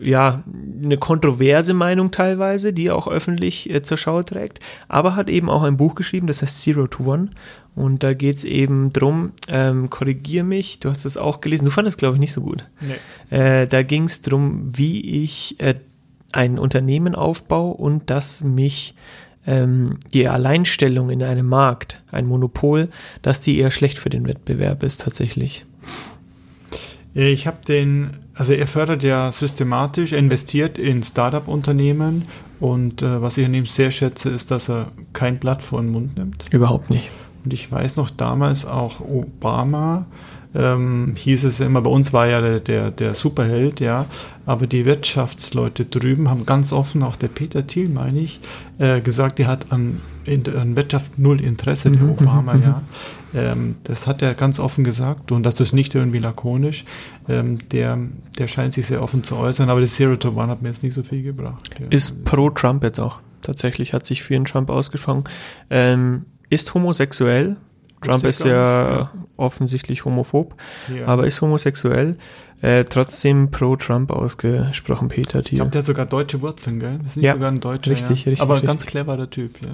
ja, 0.00 0.42
eine 0.82 0.96
kontroverse 0.96 1.74
Meinung 1.74 2.10
teilweise, 2.10 2.72
die 2.72 2.86
er 2.86 2.96
auch 2.96 3.06
öffentlich 3.06 3.68
äh, 3.70 3.82
zur 3.82 3.98
Schau 3.98 4.22
trägt, 4.22 4.60
aber 4.88 5.14
hat 5.14 5.28
eben 5.28 5.50
auch 5.50 5.62
ein 5.62 5.76
Buch 5.76 5.94
geschrieben, 5.94 6.26
das 6.26 6.42
heißt 6.42 6.62
Zero 6.62 6.86
to 6.86 7.04
One. 7.04 7.30
Und 7.74 8.02
da 8.02 8.14
geht's 8.14 8.44
eben 8.44 8.92
drum, 8.92 9.32
ähm, 9.48 9.90
korrigier 9.90 10.44
mich, 10.44 10.80
du 10.80 10.90
hast 10.90 11.04
es 11.04 11.16
auch 11.16 11.40
gelesen, 11.40 11.64
du 11.64 11.70
fandest 11.70 11.98
glaube 11.98 12.16
ich 12.16 12.20
nicht 12.20 12.32
so 12.32 12.40
gut. 12.40 12.68
Nee. 12.80 13.36
Äh, 13.36 13.66
da 13.66 13.82
ging's 13.82 14.22
drum, 14.22 14.70
wie 14.72 15.22
ich 15.24 15.60
äh, 15.60 15.74
ein 16.32 16.58
Unternehmen 16.58 17.14
aufbaue 17.14 17.74
und 17.74 18.10
dass 18.10 18.42
mich 18.42 18.94
ähm, 19.46 19.98
die 20.12 20.28
Alleinstellung 20.28 21.10
in 21.10 21.22
einem 21.22 21.46
Markt, 21.46 22.02
ein 22.10 22.26
Monopol, 22.26 22.88
dass 23.22 23.40
die 23.40 23.58
eher 23.58 23.70
schlecht 23.70 23.98
für 23.98 24.10
den 24.10 24.26
Wettbewerb 24.28 24.82
ist 24.82 25.00
tatsächlich. 25.00 25.64
Ich 27.14 27.46
habe 27.46 27.58
den, 27.66 28.10
also 28.34 28.52
er 28.52 28.66
fördert 28.66 29.02
ja 29.02 29.32
systematisch, 29.32 30.12
investiert 30.12 30.78
in 30.78 31.02
Startup-Unternehmen 31.02 32.26
und 32.60 33.02
äh, 33.02 33.20
was 33.20 33.38
ich 33.38 33.46
an 33.46 33.54
ihm 33.54 33.66
sehr 33.66 33.90
schätze, 33.90 34.30
ist, 34.30 34.50
dass 34.50 34.68
er 34.68 34.92
kein 35.12 35.38
Blatt 35.38 35.62
vor 35.62 35.80
den 35.80 35.90
Mund 35.90 36.16
nimmt. 36.16 36.44
Überhaupt 36.50 36.90
nicht. 36.90 37.10
Und 37.44 37.52
ich 37.52 37.70
weiß 37.70 37.96
noch 37.96 38.10
damals 38.10 38.64
auch 38.64 39.00
Obama, 39.00 40.06
ähm, 40.54 41.14
hieß 41.16 41.44
es 41.44 41.60
immer, 41.60 41.80
bei 41.80 41.90
uns 41.90 42.12
war 42.12 42.26
ja 42.26 42.40
der, 42.40 42.60
der, 42.60 42.90
der, 42.90 43.14
Superheld, 43.14 43.78
ja, 43.78 44.06
aber 44.46 44.66
die 44.66 44.84
Wirtschaftsleute 44.84 45.84
drüben 45.84 46.28
haben 46.28 46.44
ganz 46.44 46.72
offen, 46.72 47.04
auch 47.04 47.14
der 47.14 47.28
Peter 47.28 47.66
Thiel, 47.66 47.88
meine 47.88 48.18
ich, 48.18 48.40
äh, 48.78 49.00
gesagt, 49.00 49.38
der 49.38 49.46
hat 49.46 49.70
an, 49.70 50.00
in, 50.24 50.44
an 50.56 50.74
Wirtschaft 50.74 51.18
null 51.18 51.40
Interesse, 51.40 51.90
der 51.92 52.02
mhm. 52.02 52.10
Obama, 52.10 52.56
ja. 52.56 52.82
Ähm, 53.32 53.76
das 53.84 54.08
hat 54.08 54.22
er 54.22 54.34
ganz 54.34 54.58
offen 54.58 54.82
gesagt 54.82 55.30
und 55.30 55.44
das 55.44 55.60
ist 55.60 55.72
nicht 55.72 55.94
irgendwie 55.94 56.18
lakonisch. 56.18 56.84
Ähm, 57.28 57.58
der, 57.70 57.96
der 58.36 58.48
scheint 58.48 58.72
sich 58.72 58.86
sehr 58.86 59.04
offen 59.04 59.22
zu 59.22 59.36
äußern, 59.36 59.70
aber 59.70 59.80
das 59.80 59.94
Zero 59.94 60.16
to 60.16 60.30
One 60.30 60.48
hat 60.48 60.62
mir 60.62 60.68
jetzt 60.68 60.82
nicht 60.82 60.94
so 60.94 61.04
viel 61.04 61.22
gebracht. 61.22 61.70
Ja. 61.78 61.86
Ist 61.90 62.24
pro 62.24 62.50
Trump 62.50 62.82
jetzt 62.82 62.98
auch. 62.98 63.20
Tatsächlich 63.42 63.92
hat 63.92 64.04
sich 64.04 64.24
für 64.24 64.34
den 64.34 64.46
Trump 64.46 64.68
ausgesprochen. 64.68 65.22
Ähm, 65.70 66.24
ist 66.50 66.74
homosexuell. 66.74 67.56
Trump 68.02 68.24
ist 68.24 68.44
ja 68.44 69.10
offensichtlich 69.36 70.04
homophob, 70.04 70.54
ja. 70.94 71.06
aber 71.06 71.26
ist 71.26 71.40
homosexuell. 71.40 72.16
Äh, 72.62 72.84
trotzdem 72.84 73.50
pro 73.50 73.76
Trump 73.76 74.10
ausgesprochen, 74.10 75.08
Peter 75.08 75.42
Thiel. 75.42 75.54
Ich 75.54 75.58
glaube, 75.60 75.70
der 75.70 75.78
hat 75.78 75.86
sogar 75.86 76.04
deutsche 76.04 76.42
Wurzeln, 76.42 76.78
gell? 76.78 76.98
Das 76.98 77.12
ist 77.12 77.16
nicht 77.16 77.24
ja, 77.24 77.32
sogar 77.32 77.50
ein 77.50 77.60
Deutscher. 77.60 77.90
Richtig, 77.90 78.24
ja. 78.26 78.30
richtig. 78.30 78.42
Aber 78.42 78.54
richtig. 78.54 78.68
ganz 78.68 78.84
cleverer 78.84 79.30
Typ, 79.30 79.62
ja. 79.62 79.68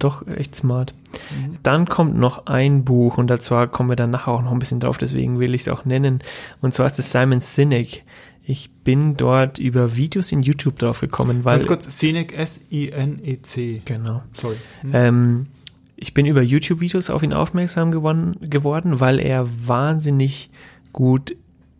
Doch, 0.00 0.26
echt 0.26 0.56
smart. 0.56 0.92
Mhm. 1.30 1.58
Dann 1.62 1.86
kommt 1.86 2.16
noch 2.16 2.46
ein 2.46 2.84
Buch 2.84 3.16
und 3.16 3.30
zwar 3.42 3.68
kommen 3.68 3.90
wir 3.90 3.96
dann 3.96 4.10
nachher 4.10 4.32
auch 4.32 4.42
noch 4.42 4.50
ein 4.50 4.58
bisschen 4.58 4.80
drauf, 4.80 4.98
deswegen 4.98 5.38
will 5.38 5.54
ich 5.54 5.62
es 5.62 5.68
auch 5.68 5.84
nennen. 5.84 6.20
Und 6.60 6.74
zwar 6.74 6.88
ist 6.88 6.98
es 6.98 7.12
Simon 7.12 7.40
Sinek. 7.40 8.02
Ich 8.42 8.70
bin 8.72 9.16
dort 9.16 9.58
über 9.58 9.94
Videos 9.94 10.32
in 10.32 10.42
YouTube 10.42 10.80
drauf 10.80 11.00
gekommen, 11.00 11.44
weil. 11.44 11.58
Ganz 11.58 11.66
kurz, 11.68 11.98
Sinek, 11.98 12.36
S-I-N-E-C. 12.36 13.82
Genau. 13.84 14.22
Sorry. 14.32 14.56
Mhm. 14.82 14.90
Ähm, 14.94 15.46
ich 15.96 16.14
bin 16.14 16.26
über 16.26 16.42
YouTube-Videos 16.42 17.10
auf 17.10 17.22
ihn 17.22 17.32
aufmerksam 17.32 17.90
geworden, 17.90 18.36
geworden, 18.40 19.00
weil 19.00 19.18
er 19.18 19.48
wahnsinnig 19.66 20.50
gut 20.92 21.34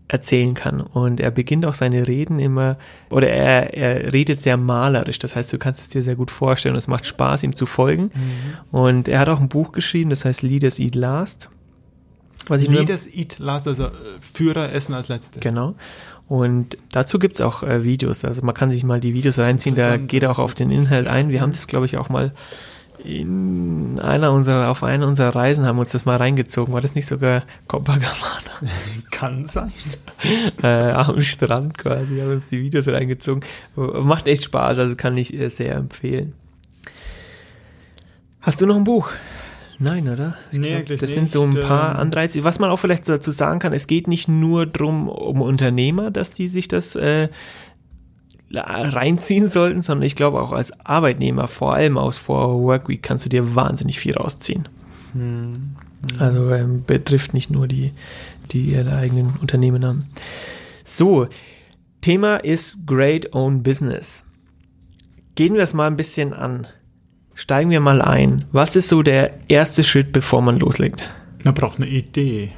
erzählen 0.09 0.55
kann. 0.55 0.81
Und 0.81 1.21
er 1.21 1.31
beginnt 1.31 1.67
auch 1.67 1.75
seine 1.75 2.07
Reden 2.07 2.39
immer, 2.39 2.79
oder 3.11 3.29
er, 3.29 3.75
er 3.75 4.13
redet 4.13 4.41
sehr 4.41 4.57
malerisch. 4.57 5.19
Das 5.19 5.35
heißt, 5.37 5.53
du 5.53 5.59
kannst 5.59 5.81
es 5.81 5.89
dir 5.89 6.03
sehr 6.03 6.17
gut 6.17 6.31
vorstellen 6.31 6.75
und 6.75 6.79
es 6.79 6.89
macht 6.89 7.07
Spaß, 7.07 7.43
ihm 7.43 7.57
zu 7.57 7.67
folgen. 7.67 8.11
Mhm. 8.15 8.79
Und 8.79 9.09
er 9.09 9.19
hat 9.21 9.29
auch 9.29 9.41
ein 9.41 9.49
Buch 9.49 9.73
geschrieben, 9.73 10.11
das 10.11 10.25
heißt 10.25 10.43
Leaders 10.43 10.79
Eat 10.79 10.95
Last. 10.95 11.51
Was 12.47 12.63
ich 12.63 12.69
Leaders 12.69 13.13
Eat 13.13 13.39
Last, 13.39 13.67
also 13.67 13.87
äh, 13.87 13.91
Führer 14.21 14.73
essen 14.73 14.95
als 14.95 15.09
Letzte. 15.09 15.41
Genau. 15.41 15.75
Und 16.29 16.79
dazu 16.93 17.19
gibt's 17.19 17.41
auch 17.41 17.63
äh, 17.63 17.85
Videos. 17.85 18.25
Also 18.25 18.43
man 18.43 18.55
kann 18.55 18.71
sich 18.71 18.85
mal 18.85 19.01
die 19.01 19.15
Videos 19.15 19.39
reinziehen, 19.39 19.75
da 19.75 19.97
geht 19.97 20.23
er 20.23 20.31
auch 20.31 20.39
auf 20.39 20.55
den 20.55 20.71
Inhalt 20.71 21.07
ein. 21.07 21.31
Wir 21.31 21.41
haben 21.41 21.53
das, 21.53 21.67
glaube 21.67 21.87
ich, 21.87 21.97
auch 21.97 22.09
mal 22.09 22.33
in 23.07 24.01
einer 24.01 24.33
unserer, 24.33 24.71
auf 24.71 24.83
einer 24.83 25.07
unserer 25.07 25.35
Reisen 25.35 25.65
haben 25.65 25.77
wir 25.77 25.83
uns 25.83 25.93
das 25.93 26.05
mal 26.05 26.17
reingezogen. 26.17 26.75
War 26.75 26.81
das 26.81 26.95
nicht 26.95 27.07
sogar 27.07 27.45
Copacabana? 27.69 28.61
Kann 29.11 29.47
sein. 29.47 29.73
äh, 30.63 30.91
am 30.91 31.21
Strand 31.23 31.79
quasi 31.79 32.19
haben 32.19 32.29
wir 32.29 32.35
uns 32.35 32.49
die 32.49 32.61
Videos 32.61 32.89
reingezogen. 32.89 33.45
Macht 33.77 34.27
echt 34.29 34.45
Spaß, 34.45 34.79
also 34.79 34.97
kann 34.97 35.17
ich 35.17 35.35
sehr 35.49 35.77
empfehlen. 35.77 36.35
Hast 38.41 38.61
du 38.61 38.67
noch 38.67 38.77
ein 38.77 38.85
Buch? 38.85 39.11
Nein, 39.79 40.09
oder? 40.09 40.37
Ich 40.53 40.59
nee, 40.59 40.83
glaub, 40.83 41.01
das 41.01 41.13
sind 41.13 41.31
so 41.31 41.43
ein 41.43 41.51
paar 41.51 41.95
ähm, 41.95 42.01
Anreize. 42.01 42.45
Was 42.45 42.59
man 42.59 42.71
auch 42.71 42.79
vielleicht 42.79 43.09
dazu 43.09 43.31
sagen 43.31 43.59
kann, 43.59 43.73
es 43.73 43.87
geht 43.87 44.09
nicht 44.09 44.29
nur 44.29 44.67
drum 44.67 45.09
um 45.09 45.43
Unternehmer, 45.43 46.11
dass 46.11 46.33
die 46.33 46.49
sich 46.49 46.69
das 46.69 46.97
äh, 46.97 47.29
reinziehen 48.53 49.49
sollten, 49.49 49.83
sondern 49.83 50.07
ich 50.07 50.17
glaube 50.17 50.41
auch 50.41 50.53
als 50.53 50.79
Arbeitnehmer, 50.87 51.49
vor 51.49 51.75
allem 51.75 51.99
aus 51.99 52.19
For 52.19 52.61
Workweek, 52.63 53.03
kannst 53.03 53.25
du 53.25 53.29
dir 53.29 53.55
wahnsinnig 53.55 53.99
viel 53.99 54.15
rausziehen. 54.15 54.69
Hm. 55.13 55.77
Also 56.19 56.53
ähm, 56.53 56.85
betrifft 56.87 57.35
nicht 57.35 57.51
nur 57.51 57.67
die, 57.67 57.93
die 58.53 58.73
ihre 58.73 58.97
eigenen 58.97 59.35
Unternehmen 59.41 59.85
haben. 59.85 60.05
So, 60.85 61.27
Thema 62.01 62.37
ist 62.37 62.87
Great 62.87 63.35
Own 63.35 63.63
Business. 63.63 64.25
Gehen 65.35 65.55
wir 65.55 65.63
es 65.63 65.75
mal 65.75 65.89
ein 65.89 65.97
bisschen 65.97 66.33
an. 66.33 66.67
Steigen 67.35 67.71
wir 67.71 67.81
mal 67.81 68.01
ein. 68.01 68.45
Was 68.53 68.77
ist 68.77 68.89
so 68.89 69.03
der 69.03 69.33
erste 69.49 69.83
Schritt, 69.85 70.13
bevor 70.13 70.41
man 70.41 70.59
loslegt? 70.59 71.11
Man 71.43 71.55
braucht 71.55 71.79
eine 71.79 71.89
Idee. 71.89 72.53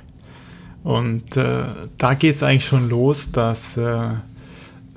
Und 0.84 1.36
äh, 1.36 1.64
da 1.96 2.14
geht 2.14 2.36
es 2.36 2.42
eigentlich 2.42 2.66
schon 2.66 2.88
los, 2.88 3.32
dass 3.32 3.76
äh, 3.76 4.10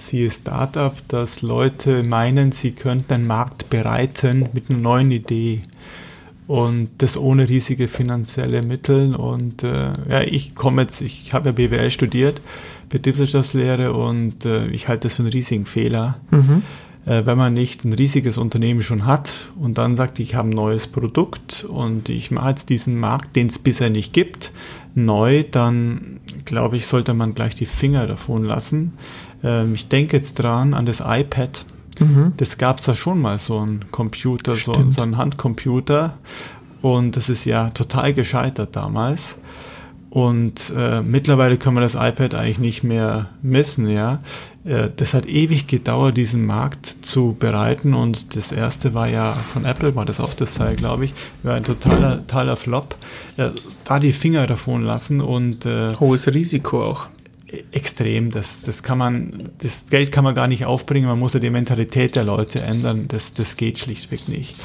siehe 0.02 0.30
Startup, 0.30 0.96
dass 1.08 1.42
Leute 1.42 2.04
meinen, 2.04 2.52
sie 2.52 2.72
könnten 2.72 3.14
einen 3.14 3.28
Markt 3.28 3.70
bereiten 3.70 4.50
mit 4.54 4.70
einer 4.70 4.80
neuen 4.80 5.12
Idee 5.12 5.62
und 6.48 6.90
das 6.98 7.18
ohne 7.18 7.48
riesige 7.48 7.88
finanzielle 7.88 8.62
Mittel. 8.62 9.16
Und 9.16 9.64
äh, 9.64 9.94
ja, 10.10 10.22
ich 10.22 10.54
komme 10.56 10.82
jetzt, 10.82 11.02
ich 11.02 11.34
habe 11.34 11.50
ja 11.50 11.52
BWL 11.54 11.90
studiert, 11.90 12.42
Betriebswirtschaftslehre 12.90 13.94
und 13.94 14.46
äh, 14.46 14.68
ich 14.68 14.88
halte 14.88 15.08
das 15.08 15.16
für 15.16 15.24
einen 15.24 15.32
riesigen 15.32 15.66
Fehler. 15.66 16.20
Mhm. 16.30 16.64
Äh, 17.06 17.26
wenn 17.26 17.38
man 17.38 17.54
nicht 17.54 17.84
ein 17.84 17.94
riesiges 17.94 18.38
Unternehmen 18.38 18.84
schon 18.84 19.06
hat 19.06 19.48
und 19.60 19.78
dann 19.78 19.96
sagt, 19.96 20.20
ich 20.20 20.36
habe 20.36 20.50
ein 20.50 20.52
neues 20.52 20.88
Produkt 20.88 21.64
und 21.64 22.10
ich 22.10 22.32
mache 22.32 22.50
jetzt 22.50 22.70
diesen 22.70 23.00
Markt, 23.00 23.36
den 23.36 23.48
es 23.48 23.58
bisher 23.58 23.90
nicht 23.90 24.14
gibt, 24.14 24.52
neu, 24.94 25.44
dann 25.50 26.20
glaube 26.46 26.76
ich, 26.76 26.86
sollte 26.86 27.14
man 27.14 27.34
gleich 27.34 27.56
die 27.56 27.66
Finger 27.66 28.08
davon 28.08 28.44
lassen. 28.44 28.94
Ähm, 29.44 29.74
ich 29.76 29.88
denke 29.88 30.18
jetzt 30.18 30.36
dran 30.36 30.74
an 30.74 30.86
das 30.86 31.02
iPad. 31.06 31.66
Mhm. 32.00 32.34
Das 32.38 32.58
gab 32.58 32.80
es 32.80 32.86
ja 32.86 32.96
schon 32.96 33.20
mal, 33.20 33.38
so 33.38 33.60
ein 33.60 33.86
Computer, 33.92 34.56
so, 34.56 34.74
so 34.90 35.02
ein 35.02 35.18
Handcomputer. 35.18 36.18
Und 36.82 37.16
das 37.16 37.30
ist 37.30 37.46
ja 37.46 37.70
total 37.70 38.14
gescheitert 38.14 38.76
damals. 38.76 39.36
Und 40.12 40.74
äh, 40.76 41.02
mittlerweile 41.02 41.56
können 41.56 41.78
wir 41.78 41.82
das 41.82 41.96
iPad 41.96 42.36
eigentlich 42.36 42.60
nicht 42.60 42.84
mehr 42.84 43.30
messen, 43.42 43.88
ja. 43.88 44.20
Äh, 44.66 44.90
das 44.94 45.14
hat 45.14 45.26
ewig 45.26 45.68
gedauert, 45.68 46.18
diesen 46.18 46.46
Markt 46.46 46.86
zu 46.86 47.38
bereiten. 47.40 47.94
Und 47.94 48.36
das 48.36 48.52
erste 48.52 48.94
war 48.94 49.08
ja 49.08 49.32
von 49.32 49.64
Apple, 49.64 49.96
war 49.96 50.04
das 50.04 50.20
auch 50.20 50.34
das 50.34 50.56
Teil, 50.56 50.76
glaube 50.76 51.06
ich, 51.06 51.14
war 51.44 51.56
ein 51.56 51.64
totaler, 51.64 52.18
totaler 52.28 52.58
Flop. 52.58 52.96
Äh, 53.38 53.52
da 53.86 54.00
die 54.00 54.12
Finger 54.12 54.48
davon 54.48 54.84
lassen 54.84 55.22
und 55.22 55.66
äh, 55.66 55.96
hohes 55.96 56.28
Risiko 56.34 56.84
auch 56.84 57.08
extrem. 57.72 58.32
Das, 58.32 58.64
das 58.64 58.84
kann 58.84 58.98
man, 58.98 59.52
das 59.60 59.88
Geld 59.90 60.12
kann 60.12 60.24
man 60.24 60.36
gar 60.36 60.48
nicht 60.48 60.66
aufbringen. 60.66 61.08
Man 61.08 61.20
muss 61.20 61.34
ja 61.34 61.40
die 61.40 61.50
Mentalität 61.50 62.16
der 62.16 62.24
Leute 62.24 62.62
ändern. 62.62 63.08
Das, 63.08 63.34
das 63.34 63.58
geht 63.58 63.80
schlichtweg 63.80 64.28
nicht. 64.28 64.56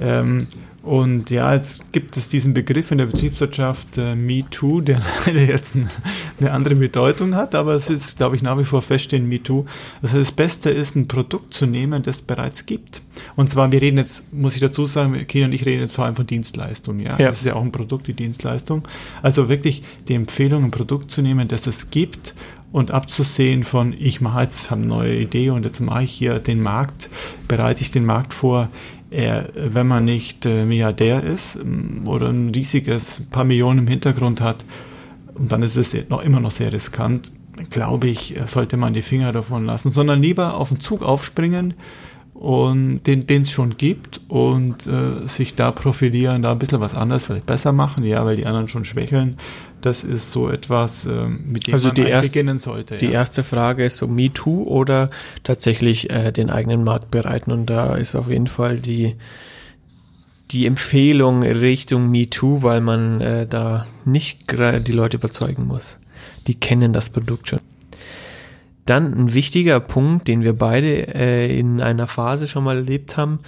Ähm, 0.00 0.48
Und 0.84 1.30
ja, 1.30 1.54
jetzt 1.54 1.92
gibt 1.92 2.14
es 2.18 2.28
diesen 2.28 2.52
Begriff 2.52 2.90
in 2.90 2.98
der 2.98 3.06
Betriebswirtschaft 3.06 3.96
äh, 3.96 4.14
MeToo, 4.14 4.82
der 4.82 5.00
jetzt 5.34 5.74
ein, 5.74 5.88
eine 6.38 6.52
andere 6.52 6.74
Bedeutung 6.74 7.34
hat, 7.36 7.54
aber 7.54 7.74
es 7.74 7.88
ist, 7.88 8.18
glaube 8.18 8.36
ich, 8.36 8.42
nach 8.42 8.58
wie 8.58 8.64
vor 8.64 8.82
feststehen 8.82 9.26
MeToo. 9.26 9.64
Also 10.02 10.18
das 10.18 10.30
Beste 10.30 10.68
ist, 10.68 10.94
ein 10.94 11.08
Produkt 11.08 11.54
zu 11.54 11.64
nehmen, 11.64 12.02
das 12.02 12.16
es 12.16 12.22
bereits 12.22 12.66
gibt. 12.66 13.00
Und 13.34 13.48
zwar, 13.48 13.72
wir 13.72 13.80
reden 13.80 13.96
jetzt, 13.96 14.30
muss 14.34 14.56
ich 14.56 14.60
dazu 14.60 14.84
sagen, 14.84 15.26
Kina 15.26 15.46
und 15.46 15.52
ich 15.52 15.64
reden 15.64 15.80
jetzt 15.80 15.94
vor 15.94 16.04
allem 16.04 16.16
von 16.16 16.26
Dienstleistungen. 16.26 17.00
Ja? 17.02 17.18
ja. 17.18 17.28
Das 17.28 17.38
ist 17.38 17.46
ja 17.46 17.54
auch 17.54 17.62
ein 17.62 17.72
Produkt, 17.72 18.06
die 18.06 18.12
Dienstleistung. 18.12 18.86
Also 19.22 19.48
wirklich 19.48 19.84
die 20.08 20.14
Empfehlung, 20.14 20.64
ein 20.64 20.70
Produkt 20.70 21.10
zu 21.10 21.22
nehmen, 21.22 21.48
das 21.48 21.66
es 21.66 21.90
gibt 21.90 22.34
und 22.72 22.90
abzusehen 22.90 23.64
von, 23.64 23.94
ich 23.98 24.20
mache 24.20 24.42
jetzt, 24.42 24.70
habe 24.70 24.82
eine 24.82 24.88
neue 24.88 25.16
Idee 25.16 25.48
und 25.48 25.64
jetzt 25.64 25.80
mache 25.80 26.02
ich 26.02 26.12
hier 26.12 26.40
den 26.40 26.60
Markt, 26.60 27.08
bereite 27.48 27.80
ich 27.80 27.90
den 27.90 28.04
Markt 28.04 28.34
vor, 28.34 28.68
er, 29.14 29.48
wenn 29.54 29.86
man 29.86 30.04
nicht 30.04 30.44
äh, 30.44 30.64
Milliardär 30.64 31.22
ist 31.22 31.56
ähm, 31.56 32.02
oder 32.06 32.28
ein 32.28 32.50
riesiges 32.50 33.22
paar 33.30 33.44
Millionen 33.44 33.80
im 33.80 33.86
Hintergrund 33.86 34.40
hat, 34.40 34.64
und 35.34 35.50
dann 35.50 35.62
ist 35.62 35.76
es 35.76 35.96
noch 36.08 36.22
immer 36.22 36.40
noch 36.40 36.52
sehr 36.52 36.72
riskant, 36.72 37.32
glaube 37.70 38.08
ich, 38.08 38.34
sollte 38.46 38.76
man 38.76 38.94
die 38.94 39.02
Finger 39.02 39.32
davon 39.32 39.64
lassen, 39.64 39.90
sondern 39.90 40.22
lieber 40.22 40.54
auf 40.54 40.68
den 40.68 40.80
Zug 40.80 41.02
aufspringen 41.02 41.74
und 42.34 43.02
den 43.04 43.42
es 43.42 43.50
schon 43.50 43.76
gibt 43.76 44.20
und 44.28 44.86
äh, 44.86 45.26
sich 45.26 45.54
da 45.54 45.70
profilieren, 45.70 46.42
da 46.42 46.52
ein 46.52 46.58
bisschen 46.58 46.80
was 46.80 46.94
anderes 46.94 47.26
vielleicht 47.26 47.46
besser 47.46 47.72
machen, 47.72 48.04
ja, 48.04 48.24
weil 48.24 48.36
die 48.36 48.46
anderen 48.46 48.68
schon 48.68 48.84
schwächeln. 48.84 49.36
Das 49.84 50.02
ist 50.02 50.32
so 50.32 50.48
etwas, 50.48 51.04
äh, 51.04 51.26
mit 51.26 51.66
dem 51.66 51.74
also 51.74 51.88
man 51.88 51.96
erst, 51.98 52.32
beginnen 52.32 52.56
sollte. 52.56 52.96
Die 52.96 53.04
ja. 53.04 53.12
erste 53.12 53.42
Frage 53.42 53.84
ist 53.84 53.98
so 53.98 54.06
MeToo 54.06 54.62
oder 54.62 55.10
tatsächlich 55.42 56.08
äh, 56.08 56.32
den 56.32 56.48
eigenen 56.48 56.84
Markt 56.84 57.10
bereiten 57.10 57.52
und 57.52 57.66
da 57.66 57.94
ist 57.94 58.14
auf 58.14 58.30
jeden 58.30 58.46
Fall 58.46 58.78
die 58.78 59.16
die 60.52 60.64
Empfehlung 60.64 61.42
Richtung 61.42 62.10
MeToo, 62.10 62.62
weil 62.62 62.80
man 62.80 63.20
äh, 63.20 63.46
da 63.46 63.86
nicht 64.06 64.50
die 64.52 64.92
Leute 64.92 65.18
überzeugen 65.18 65.66
muss. 65.66 65.98
Die 66.46 66.54
kennen 66.54 66.94
das 66.94 67.10
Produkt 67.10 67.48
schon. 67.48 67.60
Dann 68.86 69.12
ein 69.12 69.34
wichtiger 69.34 69.80
Punkt, 69.80 70.28
den 70.28 70.42
wir 70.42 70.54
beide 70.54 71.14
äh, 71.14 71.58
in 71.58 71.82
einer 71.82 72.06
Phase 72.06 72.48
schon 72.48 72.64
mal 72.64 72.76
erlebt 72.76 73.18
haben, 73.18 73.40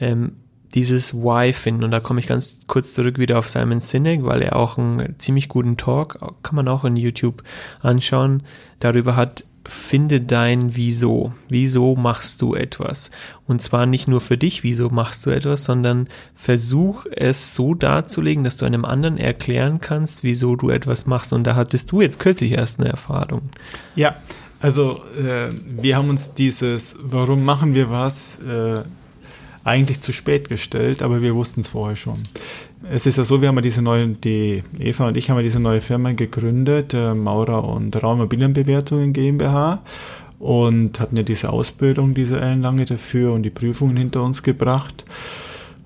ähm, 0.00 0.32
dieses 0.74 1.14
Why 1.14 1.52
finden. 1.52 1.84
Und 1.84 1.90
da 1.90 2.00
komme 2.00 2.20
ich 2.20 2.26
ganz 2.26 2.58
kurz 2.66 2.94
zurück 2.94 3.18
wieder 3.18 3.38
auf 3.38 3.48
Simon 3.48 3.80
Sinek, 3.80 4.24
weil 4.24 4.42
er 4.42 4.56
auch 4.56 4.78
einen 4.78 5.18
ziemlich 5.18 5.48
guten 5.48 5.76
Talk, 5.76 6.18
kann 6.42 6.56
man 6.56 6.68
auch 6.68 6.84
in 6.84 6.96
YouTube 6.96 7.42
anschauen, 7.80 8.42
darüber 8.80 9.16
hat, 9.16 9.44
finde 9.68 10.22
dein 10.22 10.76
Wieso. 10.76 11.32
Wieso 11.48 11.94
machst 11.94 12.40
du 12.40 12.54
etwas? 12.54 13.10
Und 13.46 13.60
zwar 13.60 13.84
nicht 13.84 14.08
nur 14.08 14.22
für 14.22 14.38
dich, 14.38 14.62
wieso 14.62 14.88
machst 14.88 15.26
du 15.26 15.30
etwas, 15.30 15.64
sondern 15.64 16.08
versuch 16.34 17.04
es 17.10 17.54
so 17.54 17.74
darzulegen, 17.74 18.44
dass 18.44 18.56
du 18.56 18.64
einem 18.64 18.86
anderen 18.86 19.18
erklären 19.18 19.80
kannst, 19.80 20.24
wieso 20.24 20.56
du 20.56 20.70
etwas 20.70 21.06
machst. 21.06 21.34
Und 21.34 21.44
da 21.44 21.54
hattest 21.54 21.92
du 21.92 22.00
jetzt 22.00 22.18
kürzlich 22.18 22.52
erst 22.52 22.80
eine 22.80 22.88
Erfahrung. 22.88 23.50
Ja, 23.94 24.16
also 24.60 25.02
äh, 25.16 25.50
wir 25.66 25.96
haben 25.96 26.08
uns 26.08 26.34
dieses, 26.34 26.96
warum 27.02 27.44
machen 27.44 27.74
wir 27.74 27.90
was, 27.90 28.38
äh, 28.40 28.82
eigentlich 29.68 30.00
zu 30.00 30.12
spät 30.12 30.48
gestellt, 30.48 31.02
aber 31.02 31.22
wir 31.22 31.34
wussten 31.34 31.60
es 31.60 31.68
vorher 31.68 31.96
schon. 31.96 32.22
Es 32.90 33.06
ist 33.06 33.18
ja 33.18 33.24
so, 33.24 33.40
wir 33.40 33.48
haben 33.48 33.56
ja 33.56 33.62
diese 33.62 33.82
neue, 33.82 34.08
die 34.08 34.62
Eva 34.78 35.08
und 35.08 35.16
ich 35.16 35.28
haben 35.28 35.36
ja 35.36 35.42
diese 35.42 35.60
neue 35.60 35.80
Firma 35.80 36.12
gegründet, 36.12 36.94
äh, 36.94 37.14
Maurer 37.14 37.64
und 37.64 38.02
Raumimmobilienbewertungen 38.02 39.12
GmbH 39.12 39.82
und 40.38 41.00
hatten 41.00 41.16
ja 41.16 41.22
diese 41.22 41.50
Ausbildung, 41.50 42.14
diese 42.14 42.40
ellenlange 42.40 42.84
dafür 42.84 43.32
und 43.32 43.42
die 43.42 43.50
Prüfungen 43.50 43.96
hinter 43.96 44.22
uns 44.22 44.42
gebracht. 44.42 45.04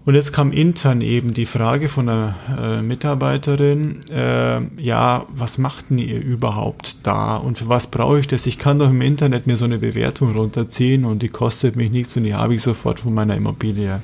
Und 0.05 0.17
jetzt 0.17 0.33
kam 0.33 0.51
intern 0.51 1.01
eben 1.01 1.33
die 1.33 1.47
Frage 1.47 1.89
von 1.89 2.09
einer 2.09 2.35
äh, 2.59 2.83
Mitarbeiterin, 2.83 4.01
äh, 4.11 4.61
ja, 4.83 5.27
was 5.29 5.59
macht 5.59 5.91
denn 5.91 5.99
ihr 5.99 6.21
überhaupt 6.21 6.97
da 7.05 7.37
und 7.37 7.59
für 7.59 7.69
was 7.69 7.87
brauche 7.87 8.19
ich 8.19 8.27
das? 8.27 8.47
Ich 8.47 8.59
kann 8.59 8.81
doch 8.81 8.91
im 8.91 9.01
Internet 9.01 9.47
mir 9.47 9.57
so 9.57 9.65
eine 9.65 9.79
Bewertung 9.79 10.33
runterziehen 10.33 11.05
und 11.05 11.23
die 11.23 11.29
kostet 11.29 11.77
mich 11.77 11.93
nichts 11.93 12.17
und 12.17 12.25
die 12.25 12.35
habe 12.35 12.57
ich 12.57 12.63
sofort 12.63 12.99
von 12.99 13.15
meiner 13.15 13.37
Immobilie. 13.37 14.01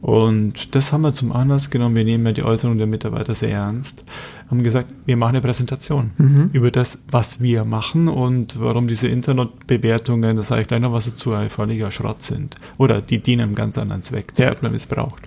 Und 0.00 0.74
das 0.74 0.92
haben 0.92 1.02
wir 1.02 1.12
zum 1.12 1.32
Anlass 1.32 1.70
genommen. 1.70 1.94
Wir 1.94 2.04
nehmen 2.04 2.24
ja 2.26 2.32
die 2.32 2.42
Äußerung 2.42 2.78
der 2.78 2.86
Mitarbeiter 2.86 3.34
sehr 3.34 3.50
ernst. 3.50 4.02
Haben 4.50 4.62
gesagt, 4.62 4.88
wir 5.04 5.16
machen 5.16 5.36
eine 5.36 5.40
Präsentation 5.42 6.12
mhm. 6.16 6.50
über 6.52 6.70
das, 6.70 7.02
was 7.10 7.40
wir 7.42 7.64
machen 7.64 8.08
und 8.08 8.58
warum 8.58 8.86
diese 8.86 9.08
Internetbewertungen, 9.08 10.36
da 10.36 10.42
sage 10.42 10.62
ich 10.62 10.68
gleich 10.68 10.80
noch 10.80 10.92
was 10.92 11.04
dazu, 11.04 11.32
ein 11.34 11.50
völliger 11.50 11.90
Schrott 11.90 12.22
sind. 12.22 12.56
Oder 12.78 13.02
die 13.02 13.18
dienen 13.18 13.42
einem 13.42 13.54
ganz 13.54 13.78
anderen 13.78 14.02
Zweck, 14.02 14.34
der 14.34 14.46
ja. 14.46 14.50
wird 14.52 14.62
man 14.62 14.72
missbraucht. 14.72 15.22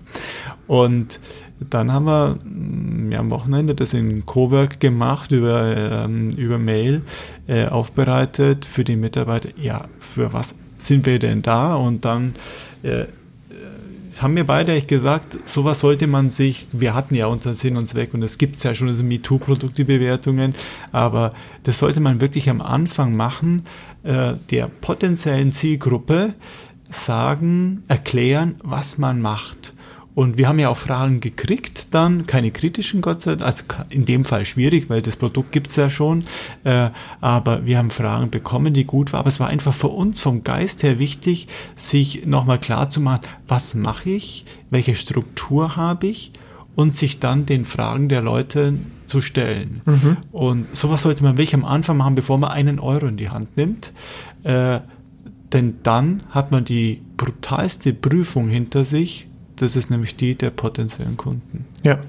Und 0.68 1.20
dann 1.70 1.92
haben 1.92 2.06
wir 2.06 2.40
ja, 3.12 3.20
am 3.20 3.30
Wochenende 3.30 3.76
das 3.76 3.94
in 3.94 4.26
Cowork 4.26 4.80
gemacht, 4.80 5.32
über, 5.32 5.76
ähm, 5.78 6.32
über 6.32 6.58
Mail 6.58 7.04
äh, 7.48 7.68
aufbereitet 7.68 8.66
für 8.66 8.84
die 8.84 8.96
Mitarbeiter. 8.96 9.50
Ja, 9.56 9.86
für 10.00 10.34
was 10.34 10.58
sind 10.80 11.06
wir 11.06 11.20
denn 11.20 11.42
da? 11.42 11.76
Und 11.76 12.06
dann 12.06 12.36
äh, 12.82 13.06
haben 14.20 14.34
mir 14.34 14.44
beide 14.44 14.74
echt 14.74 14.88
gesagt, 14.88 15.38
sowas 15.48 15.80
sollte 15.80 16.08
man 16.08 16.30
sich, 16.30 16.68
wir 16.72 16.94
hatten 16.94 17.16
ja 17.16 17.28
unseren 17.28 17.56
Sinn 17.56 17.78
und 17.78 17.88
Zweck 17.88 18.14
und 18.14 18.22
es 18.22 18.38
gibt 18.38 18.62
ja 18.64 18.76
schon 18.76 18.88
diese 18.88 19.04
MeToo-Produktebewertungen, 19.04 20.54
aber 20.92 21.34
das 21.64 21.80
sollte 21.80 22.00
man 22.00 22.22
wirklich 22.22 22.50
am 22.50 22.62
Anfang 22.62 23.16
machen, 23.16 23.64
äh, 24.04 24.34
der 24.52 24.68
potenziellen 24.68 25.52
Zielgruppe 25.52 26.34
sagen, 26.90 27.84
erklären, 27.88 28.56
was 28.64 28.98
man 28.98 29.22
macht. 29.22 29.73
Und 30.16 30.38
wir 30.38 30.48
haben 30.48 30.60
ja 30.60 30.70
auch 30.70 30.78
Fragen 30.78 31.20
gekriegt, 31.22 31.94
dann 31.94 32.28
keine 32.28 32.52
kritischen, 32.52 33.02
Gott 33.02 33.22
sei 33.22 33.36
Dank, 33.36 33.44
also 33.44 33.66
in 33.90 34.06
dem 34.06 34.26
Fall 34.26 34.46
schwierig, 34.46 34.90
weil 34.90 35.02
das 35.02 35.18
Produkt 35.18 35.52
gibt's 35.52 35.76
ja 35.76 35.90
schon, 35.90 36.24
äh, 36.64 36.90
aber 37.20 37.66
wir 37.66 37.80
haben 37.80 37.90
Fragen 37.90 38.30
bekommen, 38.30 38.74
die 38.74 38.86
gut 38.86 39.12
waren. 39.12 39.22
Aber 39.22 39.30
es 39.30 39.40
war 39.40 39.48
einfach 39.48 39.74
für 39.74 39.88
uns 39.88 40.22
vom 40.22 40.44
Geist 40.44 40.84
her 40.84 41.00
wichtig, 41.00 41.48
sich 41.76 42.26
nochmal 42.26 42.60
klar 42.60 42.90
zu 42.90 43.02
machen, 43.02 43.22
was 43.48 43.74
mache 43.74 44.12
ich, 44.12 44.46
welche 44.70 44.94
Struktur 44.94 45.76
habe 45.76 46.08
ich 46.08 46.32
und 46.76 46.94
sich 46.94 47.20
dann 47.20 47.46
den 47.46 47.66
Fragen 47.66 48.10
der 48.10 48.22
Leute 48.22 48.76
zu 49.06 49.22
stellen. 49.22 49.82
Mhm. 49.86 50.18
Und 50.32 50.76
sowas 50.76 51.04
sollte 51.04 51.24
man 51.24 51.38
wirklich 51.38 51.54
am 51.54 51.66
Anfang 51.66 51.98
machen, 51.98 52.16
bevor 52.16 52.38
man 52.38 52.52
einen 52.52 52.80
Euro 52.80 53.08
in 53.08 53.18
die 53.18 53.30
Hand 53.30 53.58
nimmt. 53.58 53.92
Äh, 54.44 54.80
denn 55.52 55.76
dann 55.84 56.24
hat 56.30 56.52
man 56.52 56.66
die 56.66 57.02
brutalste 57.16 57.94
Prüfung 57.94 58.50
hinter 58.50 58.86
sich, 58.86 59.28
das 59.56 59.76
ist 59.76 59.90
nämlich 59.90 60.16
die 60.16 60.36
der 60.36 60.50
potenziellen 60.50 61.18
Kunden. 61.18 61.66
Ja. 61.84 62.00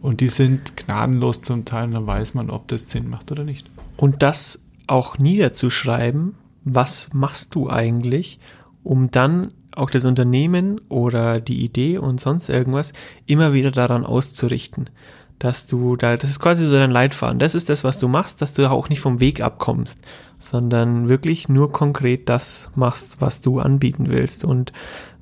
Und 0.00 0.20
die 0.20 0.28
sind 0.28 0.76
gnadenlos 0.76 1.42
zum 1.42 1.64
Teil, 1.64 1.90
dann 1.90 2.06
weiß 2.06 2.34
man, 2.34 2.50
ob 2.50 2.68
das 2.68 2.90
Sinn 2.90 3.08
macht 3.08 3.32
oder 3.32 3.44
nicht. 3.44 3.70
Und 3.96 4.22
das 4.22 4.60
auch 4.86 5.18
niederzuschreiben, 5.18 6.34
was 6.64 7.12
machst 7.14 7.54
du 7.54 7.70
eigentlich, 7.70 8.38
um 8.82 9.10
dann 9.10 9.52
auch 9.74 9.90
das 9.90 10.04
Unternehmen 10.04 10.80
oder 10.88 11.40
die 11.40 11.64
Idee 11.64 11.98
und 11.98 12.20
sonst 12.20 12.48
irgendwas 12.48 12.92
immer 13.26 13.52
wieder 13.52 13.70
daran 13.70 14.04
auszurichten. 14.04 14.90
Dass 15.38 15.66
du 15.66 15.96
da, 15.96 16.16
das 16.16 16.30
ist 16.30 16.38
quasi 16.38 16.64
so 16.64 16.72
dein 16.72 16.92
Leitfaden. 16.92 17.38
Das 17.38 17.54
ist 17.54 17.68
das, 17.68 17.82
was 17.82 17.98
du 17.98 18.06
machst, 18.06 18.40
dass 18.40 18.52
du 18.52 18.70
auch 18.70 18.88
nicht 18.88 19.00
vom 19.00 19.20
Weg 19.20 19.40
abkommst, 19.40 20.00
sondern 20.38 21.08
wirklich 21.08 21.48
nur 21.48 21.72
konkret 21.72 22.28
das 22.28 22.70
machst, 22.76 23.20
was 23.20 23.40
du 23.40 23.58
anbieten 23.58 24.10
willst. 24.10 24.44
Und 24.44 24.72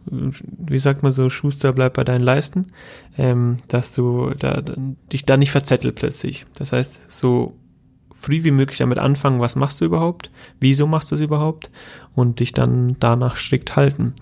wie 0.06 0.78
sagt 0.78 1.02
man 1.02 1.12
so, 1.12 1.30
Schuster 1.30 1.72
bleibt 1.72 1.96
bei 1.96 2.04
deinen 2.04 2.24
Leisten, 2.24 2.72
ähm, 3.18 3.56
dass 3.68 3.92
du 3.92 4.30
da, 4.38 4.62
dich 5.12 5.26
da 5.26 5.36
nicht 5.36 5.50
verzettelt 5.50 5.94
plötzlich. 5.94 6.46
Das 6.54 6.72
heißt, 6.72 7.10
so 7.10 7.54
früh 8.22 8.44
wie 8.44 8.50
möglich 8.52 8.78
damit 8.78 8.98
anfangen, 8.98 9.40
was 9.40 9.56
machst 9.56 9.80
du 9.80 9.84
überhaupt, 9.84 10.30
wieso 10.60 10.86
machst 10.86 11.10
du 11.10 11.16
es 11.16 11.20
überhaupt 11.20 11.70
und 12.14 12.40
dich 12.40 12.52
dann 12.52 12.96
danach 13.00 13.36
strikt 13.36 13.74
halten. 13.74 14.14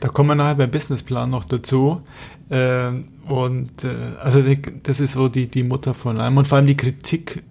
Da 0.00 0.08
kommen 0.08 0.30
wir 0.30 0.34
nachher 0.34 0.56
beim 0.56 0.70
Businessplan 0.70 1.30
noch 1.30 1.44
dazu. 1.44 2.02
Äh, 2.50 2.90
und 3.28 3.84
äh, 3.84 3.94
also 4.22 4.42
das 4.82 5.00
ist 5.00 5.14
so 5.14 5.28
die, 5.28 5.48
die 5.48 5.62
Mutter 5.62 5.94
von 5.94 6.18
allem 6.18 6.36
und 6.36 6.46
vor 6.46 6.56
allem 6.56 6.66
die 6.66 6.76
Kritik 6.76 7.42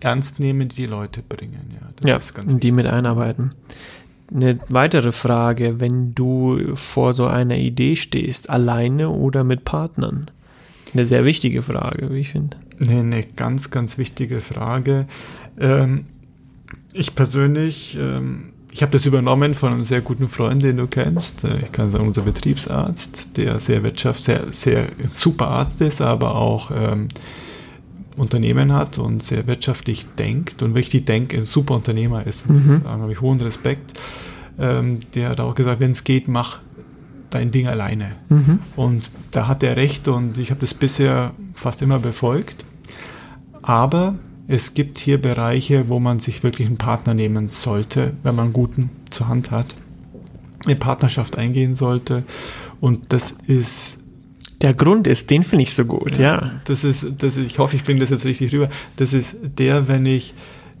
ernst 0.00 0.38
nehmen, 0.38 0.68
die 0.68 0.76
die 0.76 0.86
Leute 0.86 1.22
bringen. 1.22 1.72
Ja, 1.72 1.88
das 1.96 2.08
ja 2.08 2.16
ist 2.16 2.34
ganz 2.34 2.50
und 2.50 2.62
die 2.62 2.72
mit 2.72 2.86
einarbeiten. 2.86 3.54
Eine 4.32 4.58
weitere 4.68 5.12
Frage, 5.12 5.80
wenn 5.80 6.14
du 6.14 6.74
vor 6.74 7.14
so 7.14 7.26
einer 7.26 7.56
Idee 7.56 7.96
stehst, 7.96 8.50
alleine 8.50 9.08
oder 9.08 9.42
mit 9.42 9.64
Partnern? 9.64 10.30
Eine 10.92 11.06
sehr 11.06 11.24
wichtige 11.24 11.62
Frage, 11.62 12.12
wie 12.12 12.20
ich 12.20 12.30
finde. 12.30 12.56
Nee, 12.78 12.98
eine 12.98 13.24
ganz, 13.24 13.70
ganz 13.70 13.98
wichtige 13.98 14.40
Frage. 14.40 15.06
Ähm, 15.58 16.04
ich 16.92 17.14
persönlich, 17.14 17.96
ähm, 18.00 18.52
ich 18.70 18.82
habe 18.82 18.92
das 18.92 19.06
übernommen 19.06 19.54
von 19.54 19.72
einem 19.72 19.82
sehr 19.82 20.00
guten 20.00 20.28
Freund, 20.28 20.62
den 20.62 20.76
du 20.76 20.86
kennst. 20.86 21.44
Äh, 21.44 21.60
ich 21.62 21.72
kann 21.72 21.90
sagen, 21.90 22.06
unser 22.06 22.22
Betriebsarzt, 22.22 23.36
der 23.36 23.60
sehr 23.60 23.82
wirtschaft, 23.82 24.24
sehr, 24.24 24.52
sehr 24.52 24.86
super 25.10 25.48
Arzt 25.48 25.80
ist, 25.80 26.00
aber 26.00 26.34
auch 26.34 26.70
ähm, 26.70 27.08
Unternehmen 28.18 28.72
hat 28.72 28.98
und 28.98 29.22
sehr 29.22 29.46
wirtschaftlich 29.46 30.06
denkt 30.18 30.62
und 30.62 30.74
wirklich 30.74 31.04
denkt, 31.04 31.34
ein 31.34 31.44
super 31.44 31.74
Unternehmer 31.74 32.26
ist, 32.26 32.48
muss 32.48 32.58
mhm. 32.58 32.76
ich 32.76 32.82
sagen, 32.82 33.02
habe 33.02 33.12
ich 33.12 33.20
hohen 33.20 33.40
Respekt. 33.40 33.98
Ähm, 34.58 34.98
der 35.14 35.30
hat 35.30 35.40
auch 35.40 35.54
gesagt, 35.54 35.80
wenn 35.80 35.92
es 35.92 36.04
geht, 36.04 36.28
mach 36.28 36.58
dein 37.30 37.50
Ding 37.50 37.66
alleine. 37.66 38.12
Mhm. 38.28 38.60
Und 38.76 39.10
da 39.30 39.46
hat 39.46 39.62
er 39.62 39.76
recht 39.76 40.08
und 40.08 40.38
ich 40.38 40.50
habe 40.50 40.60
das 40.60 40.74
bisher 40.74 41.32
fast 41.54 41.82
immer 41.82 41.98
befolgt. 41.98 42.64
Aber 43.62 44.14
es 44.46 44.74
gibt 44.74 44.98
hier 44.98 45.20
Bereiche, 45.20 45.88
wo 45.88 46.00
man 46.00 46.20
sich 46.20 46.42
wirklich 46.42 46.68
einen 46.68 46.78
Partner 46.78 47.14
nehmen 47.14 47.48
sollte, 47.48 48.14
wenn 48.22 48.34
man 48.34 48.46
einen 48.46 48.54
guten 48.54 48.90
zur 49.10 49.28
Hand 49.28 49.50
hat, 49.50 49.74
eine 50.64 50.76
Partnerschaft 50.76 51.36
eingehen 51.36 51.74
sollte. 51.74 52.22
Und 52.80 53.12
das 53.12 53.32
ist 53.46 54.00
Der 54.60 54.74
Grund 54.74 55.06
ist, 55.06 55.30
den 55.30 55.44
finde 55.44 55.62
ich 55.62 55.72
so 55.72 55.84
gut, 55.84 56.18
ja. 56.18 56.50
das 56.64 56.82
ist, 56.82 57.06
das 57.18 57.36
ist, 57.36 57.46
ich 57.46 57.58
hoffe, 57.58 57.76
ich 57.76 57.84
bringe 57.84 58.00
das 58.00 58.10
jetzt 58.10 58.24
richtig 58.24 58.52
rüber. 58.52 58.68
Das 58.96 59.12
ist 59.12 59.36
der, 59.42 59.86
wenn 59.86 60.04
ich 60.04 60.34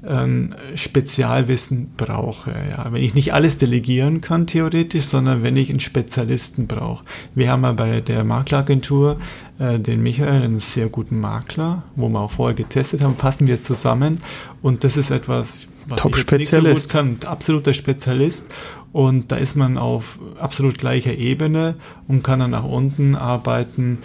ähm, 0.06 0.54
Spezialwissen 0.74 1.92
brauche. 1.96 2.50
Ja. 2.50 2.92
Wenn 2.92 3.02
ich 3.02 3.14
nicht 3.14 3.34
alles 3.34 3.58
delegieren 3.58 4.20
kann, 4.20 4.46
theoretisch, 4.46 5.04
sondern 5.04 5.42
wenn 5.42 5.56
ich 5.56 5.70
einen 5.70 5.80
Spezialisten 5.80 6.66
brauche. 6.66 7.04
Wir 7.34 7.50
haben 7.50 7.62
ja 7.62 7.72
bei 7.72 8.00
der 8.00 8.24
Makleragentur 8.24 9.18
äh, 9.58 9.78
den 9.78 10.02
Michael, 10.02 10.42
einen 10.42 10.60
sehr 10.60 10.88
guten 10.88 11.20
Makler, 11.20 11.82
wo 11.96 12.08
wir 12.08 12.20
auch 12.20 12.30
vorher 12.30 12.54
getestet 12.54 13.02
haben, 13.02 13.14
passen 13.14 13.46
wir 13.46 13.60
zusammen. 13.60 14.18
Und 14.62 14.84
das 14.84 14.96
ist 14.96 15.10
etwas, 15.10 15.68
nicht 15.88 16.02
so 16.02 16.08
Top-Spezialist. 16.08 16.90
kann. 16.90 17.18
Absoluter 17.24 17.74
Spezialist. 17.74 18.46
Und 18.92 19.30
da 19.32 19.36
ist 19.36 19.54
man 19.54 19.76
auf 19.76 20.18
absolut 20.38 20.78
gleicher 20.78 21.14
Ebene 21.14 21.74
und 22.06 22.22
kann 22.22 22.40
dann 22.40 22.52
nach 22.52 22.64
unten 22.64 23.16
arbeiten, 23.16 23.98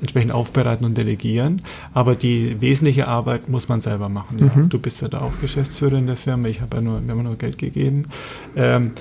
entsprechend 0.00 0.32
aufbereiten 0.32 0.84
und 0.84 0.98
delegieren. 0.98 1.62
Aber 1.92 2.16
die 2.16 2.60
wesentliche 2.60 3.06
Arbeit 3.06 3.48
muss 3.48 3.68
man 3.68 3.80
selber 3.80 4.08
machen. 4.08 4.38
Ja. 4.38 4.50
Mhm. 4.54 4.68
Du 4.68 4.78
bist 4.78 5.02
ja 5.02 5.08
da 5.08 5.20
auch 5.20 5.32
Geschäftsführer 5.40 5.98
in 5.98 6.06
der 6.06 6.16
Firma. 6.16 6.48
Ich 6.48 6.60
habe 6.60 6.76
ja 6.76 6.82
nur, 6.82 7.00
wir 7.00 7.14
haben 7.14 7.22
nur 7.22 7.36
Geld 7.36 7.58
gegeben. 7.58 8.02
Ähm, 8.56 8.92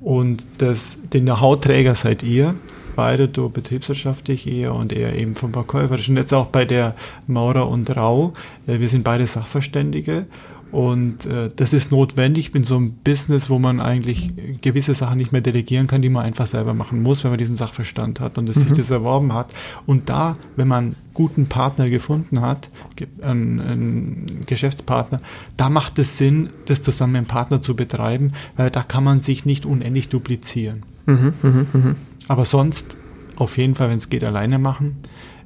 und 0.00 0.46
das, 0.58 0.98
den 1.12 1.24
Know-how-Träger 1.24 1.94
seid 1.94 2.22
ihr. 2.22 2.54
Beide, 2.96 3.28
du 3.28 3.48
betriebswirtschaftlich 3.48 4.46
eher 4.46 4.74
und 4.74 4.92
er 4.92 5.14
eben 5.14 5.36
vom 5.36 5.52
Verkäuferischen. 5.52 6.16
Jetzt 6.16 6.34
auch 6.34 6.46
bei 6.46 6.64
der 6.64 6.96
Maurer 7.26 7.68
und 7.68 7.94
Rau. 7.96 8.32
Äh, 8.66 8.80
wir 8.80 8.88
sind 8.88 9.04
beide 9.04 9.26
Sachverständige. 9.26 10.26
Und 10.72 11.26
äh, 11.26 11.50
das 11.54 11.72
ist 11.72 11.90
notwendig. 11.90 12.52
Bin 12.52 12.62
so 12.62 12.78
ein 12.78 12.92
Business, 13.02 13.50
wo 13.50 13.58
man 13.58 13.80
eigentlich 13.80 14.32
gewisse 14.60 14.94
Sachen 14.94 15.18
nicht 15.18 15.32
mehr 15.32 15.40
delegieren 15.40 15.86
kann, 15.86 16.02
die 16.02 16.08
man 16.08 16.24
einfach 16.24 16.46
selber 16.46 16.74
machen 16.74 17.02
muss, 17.02 17.24
wenn 17.24 17.32
man 17.32 17.38
diesen 17.38 17.56
Sachverstand 17.56 18.20
hat 18.20 18.38
und 18.38 18.48
das, 18.48 18.56
sich 18.56 18.72
das 18.72 18.90
erworben 18.90 19.32
hat. 19.32 19.52
Und 19.86 20.08
da, 20.08 20.36
wenn 20.56 20.68
man 20.68 20.84
einen 20.84 20.96
guten 21.12 21.46
Partner 21.46 21.90
gefunden 21.90 22.40
hat, 22.40 22.70
einen, 23.22 23.60
einen 23.60 24.44
Geschäftspartner, 24.46 25.20
da 25.56 25.70
macht 25.70 25.98
es 25.98 26.18
Sinn, 26.18 26.50
das 26.66 26.82
zusammen 26.82 27.12
mit 27.14 27.22
dem 27.22 27.26
Partner 27.26 27.60
zu 27.60 27.74
betreiben, 27.74 28.32
weil 28.56 28.70
da 28.70 28.82
kann 28.82 29.02
man 29.02 29.18
sich 29.18 29.44
nicht 29.44 29.66
unendlich 29.66 30.08
duplizieren. 30.08 30.84
Mhm, 31.06 31.32
mhm, 31.42 31.66
mhm. 31.72 31.96
Aber 32.28 32.44
sonst 32.44 32.96
auf 33.36 33.58
jeden 33.58 33.74
Fall, 33.74 33.88
wenn 33.88 33.96
es 33.96 34.08
geht, 34.08 34.22
alleine 34.22 34.58
machen. 34.58 34.98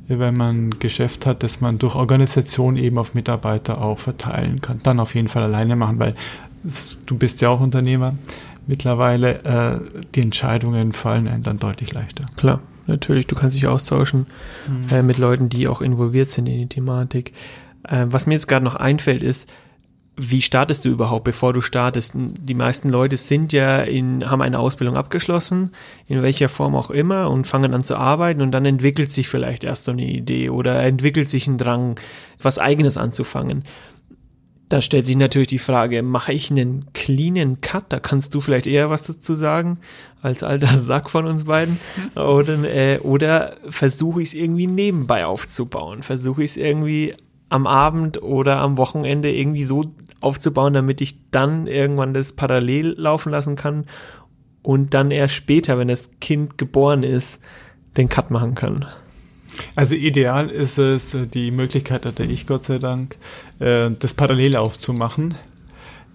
Wenn 0.06 0.34
man 0.34 0.68
ein 0.68 0.78
Geschäft 0.78 1.24
hat, 1.26 1.42
das 1.42 1.60
man 1.60 1.78
durch 1.78 1.94
Organisation 1.94 2.76
eben 2.76 2.98
auf 2.98 3.14
Mitarbeiter 3.14 3.82
auch 3.82 3.98
verteilen 3.98 4.60
kann, 4.60 4.80
dann 4.82 5.00
auf 5.00 5.14
jeden 5.14 5.28
Fall 5.28 5.42
alleine 5.42 5.76
machen, 5.76 5.98
weil 5.98 6.14
du 7.06 7.16
bist 7.16 7.40
ja 7.40 7.48
auch 7.48 7.60
Unternehmer. 7.60 8.14
Mittlerweile 8.66 9.44
äh, 9.44 10.00
die 10.14 10.22
Entscheidungen 10.22 10.92
fallen 10.92 11.28
einem 11.28 11.42
dann 11.42 11.58
deutlich 11.58 11.92
leichter. 11.92 12.24
Klar, 12.36 12.60
natürlich, 12.86 13.26
du 13.26 13.34
kannst 13.34 13.56
dich 13.56 13.66
austauschen 13.66 14.26
äh, 14.90 15.02
mit 15.02 15.18
Leuten, 15.18 15.48
die 15.48 15.68
auch 15.68 15.82
involviert 15.82 16.30
sind 16.30 16.48
in 16.48 16.58
die 16.58 16.66
Thematik. 16.66 17.32
Äh, 17.82 18.06
was 18.08 18.26
mir 18.26 18.34
jetzt 18.34 18.48
gerade 18.48 18.64
noch 18.64 18.76
einfällt, 18.76 19.22
ist, 19.22 19.50
wie 20.16 20.42
startest 20.42 20.84
du 20.84 20.90
überhaupt, 20.90 21.24
bevor 21.24 21.52
du 21.52 21.60
startest? 21.60 22.12
Die 22.14 22.54
meisten 22.54 22.88
Leute 22.88 23.16
sind 23.16 23.52
ja 23.52 23.82
in, 23.82 24.30
haben 24.30 24.42
eine 24.42 24.60
Ausbildung 24.60 24.96
abgeschlossen, 24.96 25.72
in 26.06 26.22
welcher 26.22 26.48
Form 26.48 26.76
auch 26.76 26.90
immer, 26.90 27.30
und 27.30 27.46
fangen 27.46 27.74
an 27.74 27.82
zu 27.82 27.96
arbeiten 27.96 28.40
und 28.40 28.52
dann 28.52 28.64
entwickelt 28.64 29.10
sich 29.10 29.28
vielleicht 29.28 29.64
erst 29.64 29.84
so 29.84 29.92
eine 29.92 30.04
Idee 30.04 30.50
oder 30.50 30.80
entwickelt 30.82 31.28
sich 31.28 31.48
ein 31.48 31.58
Drang, 31.58 31.98
was 32.40 32.60
eigenes 32.60 32.96
anzufangen. 32.96 33.64
Da 34.68 34.80
stellt 34.80 35.04
sich 35.04 35.16
natürlich 35.16 35.48
die 35.48 35.58
Frage, 35.58 36.02
mache 36.02 36.32
ich 36.32 36.50
einen 36.50 36.92
cleanen 36.94 37.60
Cut? 37.60 37.84
Da 37.90 38.00
kannst 38.00 38.34
du 38.34 38.40
vielleicht 38.40 38.66
eher 38.66 38.90
was 38.90 39.02
dazu 39.02 39.34
sagen, 39.34 39.78
als 40.22 40.42
alter 40.42 40.66
Sack 40.78 41.10
von 41.10 41.26
uns 41.26 41.44
beiden. 41.44 41.78
Oder, 42.14 42.64
äh, 42.64 42.98
oder 43.00 43.56
versuche 43.68 44.22
ich 44.22 44.28
es 44.28 44.34
irgendwie 44.34 44.66
nebenbei 44.66 45.26
aufzubauen? 45.26 46.02
Versuche 46.02 46.44
ich 46.44 46.52
es 46.52 46.56
irgendwie 46.56 47.14
am 47.50 47.66
Abend 47.66 48.22
oder 48.22 48.58
am 48.58 48.76
Wochenende 48.76 49.30
irgendwie 49.30 49.64
so 49.64 49.84
aufzubauen, 50.24 50.72
damit 50.72 51.00
ich 51.00 51.30
dann 51.30 51.66
irgendwann 51.66 52.14
das 52.14 52.32
parallel 52.32 52.94
laufen 52.98 53.30
lassen 53.30 53.56
kann 53.56 53.84
und 54.62 54.94
dann 54.94 55.10
erst 55.10 55.34
später, 55.34 55.78
wenn 55.78 55.88
das 55.88 56.10
Kind 56.20 56.58
geboren 56.58 57.02
ist, 57.02 57.40
den 57.96 58.08
Cut 58.08 58.30
machen 58.30 58.54
kann. 58.54 58.86
Also 59.76 59.94
ideal 59.94 60.48
ist 60.48 60.78
es, 60.78 61.16
die 61.32 61.50
Möglichkeit 61.50 62.06
hatte 62.06 62.24
ich 62.24 62.46
Gott 62.46 62.64
sei 62.64 62.78
Dank, 62.78 63.16
äh, 63.60 63.90
das 63.98 64.14
parallel 64.14 64.56
aufzumachen. 64.56 65.34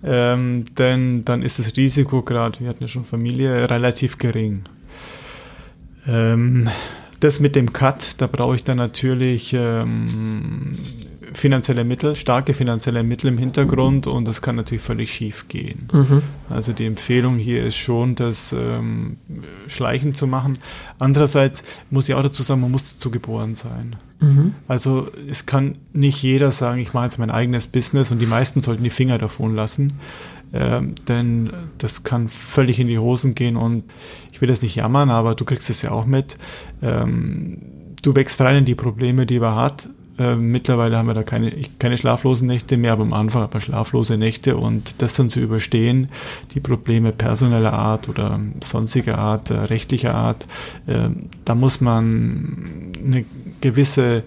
Ähm, 0.04 0.65
denn 0.78 1.26
dann 1.26 1.41
ist 1.41 1.60
das 1.60 1.76
Risiko 1.76 2.22
gerade, 2.22 2.60
wir 2.62 2.69
hatten 2.69 2.84
ja 2.84 2.88
schon 2.88 3.04
Familie, 3.04 3.69
relativ 3.69 4.17
gering. 4.17 4.63
Ähm, 6.08 6.69
das 7.19 7.39
mit 7.39 7.56
dem 7.56 7.74
Cut, 7.74 8.22
da 8.22 8.28
brauche 8.28 8.56
ich 8.56 8.63
dann 8.63 8.78
natürlich 8.78 9.54
ähm, 9.54 10.78
finanzielle 11.39 11.84
Mittel, 11.84 12.15
starke 12.15 12.54
finanzielle 12.54 13.04
Mittel 13.04 13.28
im 13.28 13.38
Hintergrund 13.38 14.08
und 14.08 14.28
das 14.28 14.41
kann 14.41 14.56
natürlich 14.56 14.84
völlig 14.84 15.12
schief 15.12 15.47
gehen. 15.47 15.88
Mhm. 15.91 16.21
Also 16.49 16.73
die 16.73 16.86
Empfehlung 16.86 17.38
hier 17.38 17.63
ist 17.65 17.78
schon, 17.78 18.15
das 18.15 18.54
ähm, 18.54 19.17
schleichend 19.67 20.17
zu 20.17 20.28
machen. 20.28 20.60
Andererseits 20.99 21.63
muss 21.89 22.10
ich 22.10 22.15
auch 22.15 22.23
dazu 22.23 22.43
sagen, 22.43 22.62
man 22.62 22.71
muss 22.71 22.95
dazu 22.95 23.10
geboren 23.10 23.56
sein. 23.56 23.95
Mhm. 24.19 24.54
Also 24.67 25.08
es 25.30 25.45
kann 25.45 25.78
nicht 25.93 26.21
jeder 26.21 26.52
sagen, 26.52 26.80
ich 26.80 26.93
mache 26.93 27.06
jetzt 27.06 27.19
mein 27.19 27.32
eigenes 27.32 27.67
Business 27.67 28.12
und 28.12 28.19
die 28.19 28.25
meisten 28.25 28.62
sollten 28.62 28.84
die 28.84 28.89
Finger 28.89 29.17
davon 29.17 29.56
lassen. 29.56 29.93
Ähm, 30.52 30.95
denn 31.08 31.52
das 31.78 32.04
kann 32.04 32.28
völlig 32.28 32.80
in 32.80 32.88
die 32.88 32.97
Hosen 32.97 33.36
gehen 33.36 33.56
und 33.56 33.84
ich 34.32 34.41
will 34.41 34.47
das 34.47 34.63
nicht 34.63 34.75
jammern, 34.75 35.12
aber 35.12 35.36
du 35.36 35.45
kriegst 35.45 35.69
es 35.69 35.84
ja 35.84 35.91
auch 35.91 36.06
mit. 36.06 36.38
Ähm, 36.82 37.60
du 38.02 38.15
wächst 38.15 38.41
rein 38.41 38.58
in 38.58 38.65
die 38.65 38.75
Probleme, 38.75 39.25
die 39.25 39.39
man 39.39 39.56
hat. 39.56 39.89
Ähm, 40.19 40.51
mittlerweile 40.51 40.97
haben 40.97 41.08
wir 41.08 41.13
da 41.13 41.23
keine, 41.23 41.51
keine 41.79 41.97
schlaflosen 41.97 42.45
Nächte 42.47 42.75
mehr, 42.77 42.91
aber 42.93 43.03
am 43.03 43.13
Anfang 43.13 43.43
hat 43.43 43.53
man 43.53 43.62
schlaflose 43.62 44.17
Nächte 44.17 44.58
und 44.58 45.01
das 45.01 45.13
dann 45.13 45.29
zu 45.29 45.39
überstehen, 45.39 46.10
die 46.53 46.60
Probleme 46.60 47.12
personeller 47.13 47.73
Art 47.73 48.10
oder 48.10 48.39
sonstiger 48.63 49.17
Art, 49.17 49.49
äh, 49.49 49.53
rechtlicher 49.55 50.13
Art, 50.13 50.45
ähm, 50.88 51.27
da 51.45 51.55
muss 51.55 51.79
man 51.82 52.91
eine 53.03 53.25
gewisse 53.62 54.23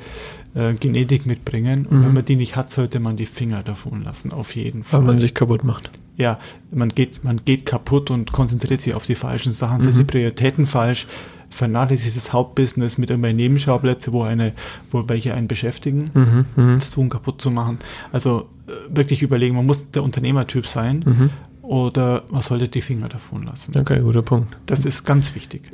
äh, 0.54 0.74
Genetik 0.74 1.24
mitbringen. 1.26 1.86
Und 1.88 2.00
Mhm. 2.00 2.04
wenn 2.06 2.14
man 2.14 2.24
die 2.24 2.36
nicht 2.36 2.56
hat, 2.56 2.68
sollte 2.70 3.00
man 3.00 3.16
die 3.16 3.26
Finger 3.26 3.62
davon 3.62 4.02
lassen, 4.02 4.32
auf 4.32 4.54
jeden 4.54 4.84
Fall. 4.84 5.00
Weil 5.00 5.06
man 5.06 5.20
sich 5.20 5.34
kaputt 5.34 5.64
macht. 5.64 5.90
Ja, 6.16 6.38
man 6.70 6.88
geht, 6.90 7.24
man 7.24 7.40
geht 7.44 7.66
kaputt 7.66 8.10
und 8.10 8.32
konzentriert 8.32 8.80
sich 8.80 8.94
auf 8.94 9.06
die 9.06 9.14
falschen 9.14 9.52
Sachen, 9.52 9.80
setzt 9.80 9.98
die 9.98 10.04
Prioritäten 10.04 10.66
falsch, 10.66 11.06
vernachlässigt 11.50 12.16
das 12.16 12.32
Hauptbusiness 12.32 12.96
mit 12.98 13.10
irgendwelchen 13.10 13.36
Nebenschauplätze, 13.36 14.12
wo 14.12 14.22
eine, 14.22 14.52
wo 14.90 15.08
welche 15.08 15.34
einen 15.34 15.48
beschäftigen, 15.48 16.10
Mhm. 16.14 16.44
Mhm. 16.56 16.80
versuchen 16.80 17.08
kaputt 17.10 17.42
zu 17.42 17.50
machen. 17.50 17.78
Also 18.10 18.48
äh, 18.68 18.72
wirklich 18.96 19.22
überlegen, 19.22 19.54
man 19.56 19.66
muss 19.66 19.90
der 19.90 20.02
Unternehmertyp 20.02 20.66
sein 20.66 21.04
Mhm. 21.06 21.30
oder 21.62 22.22
man 22.32 22.40
sollte 22.42 22.68
die 22.68 22.80
Finger 22.80 23.08
davon 23.08 23.42
lassen. 23.44 23.76
Okay, 23.78 24.00
guter 24.00 24.22
Punkt. 24.22 24.56
Das 24.66 24.84
ist 24.86 25.04
ganz 25.04 25.34
wichtig. 25.34 25.70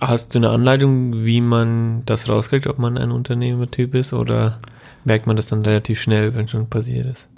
Hast 0.00 0.34
du 0.34 0.38
eine 0.38 0.50
Anleitung, 0.50 1.24
wie 1.24 1.40
man 1.40 2.02
das 2.06 2.28
rauskriegt, 2.28 2.66
ob 2.66 2.78
man 2.78 2.96
ein 2.96 3.10
Unternehmertyp 3.10 3.94
ist 3.94 4.12
oder 4.14 4.60
merkt 5.04 5.26
man 5.26 5.36
das 5.36 5.46
dann 5.48 5.62
relativ 5.62 6.00
schnell, 6.00 6.34
wenn 6.34 6.48
schon 6.48 6.66
passiert 6.68 7.06
ist? 7.06 7.28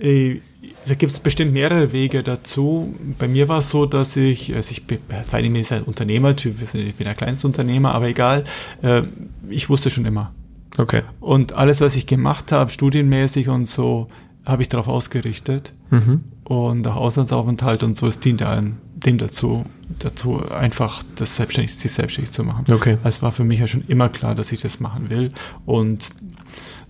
Äh, 0.00 0.40
Da 0.86 0.94
gibt 0.94 1.12
es 1.12 1.20
bestimmt 1.20 1.52
mehrere 1.52 1.92
Wege 1.92 2.22
dazu. 2.22 2.94
Bei 3.18 3.28
mir 3.28 3.48
war 3.48 3.58
es 3.58 3.70
so, 3.70 3.86
dass 3.86 4.16
ich, 4.16 4.54
also 4.54 4.70
ich 4.70 4.86
bin, 4.86 4.98
sei 5.22 5.40
ich 5.40 5.52
bin 5.52 5.64
ein 5.78 5.82
Unternehmertyp, 5.84 6.62
ich 6.62 6.94
bin 6.94 7.04
der 7.04 7.14
kleinste 7.14 7.46
Unternehmer, 7.46 7.94
aber 7.94 8.08
egal, 8.08 8.44
äh, 8.82 9.02
ich 9.48 9.68
wusste 9.68 9.90
schon 9.90 10.04
immer. 10.04 10.32
Okay. 10.76 11.02
Und 11.20 11.54
alles, 11.54 11.80
was 11.80 11.96
ich 11.96 12.06
gemacht 12.06 12.52
habe, 12.52 12.70
studienmäßig 12.70 13.48
und 13.48 13.66
so, 13.66 14.08
habe 14.44 14.62
ich 14.62 14.68
darauf 14.68 14.88
ausgerichtet. 14.88 15.72
Mhm. 15.90 16.24
Und 16.44 16.86
auch 16.86 16.96
Auslandsaufenthalt 16.96 17.82
und 17.82 17.96
so, 17.96 18.06
es 18.06 18.20
dient 18.20 18.42
einem, 18.42 18.76
dem 18.94 19.18
dazu, 19.18 19.64
dazu 19.98 20.42
einfach 20.50 21.02
das 21.16 21.36
selbstständig, 21.36 21.74
sich 21.74 21.92
selbstständig 21.92 22.32
zu 22.32 22.44
machen. 22.44 22.64
Okay. 22.70 22.96
Es 23.04 23.22
war 23.22 23.32
für 23.32 23.44
mich 23.44 23.60
ja 23.60 23.66
schon 23.66 23.84
immer 23.88 24.08
klar, 24.08 24.34
dass 24.34 24.52
ich 24.52 24.62
das 24.62 24.80
machen 24.80 25.10
will. 25.10 25.32
Und 25.66 26.08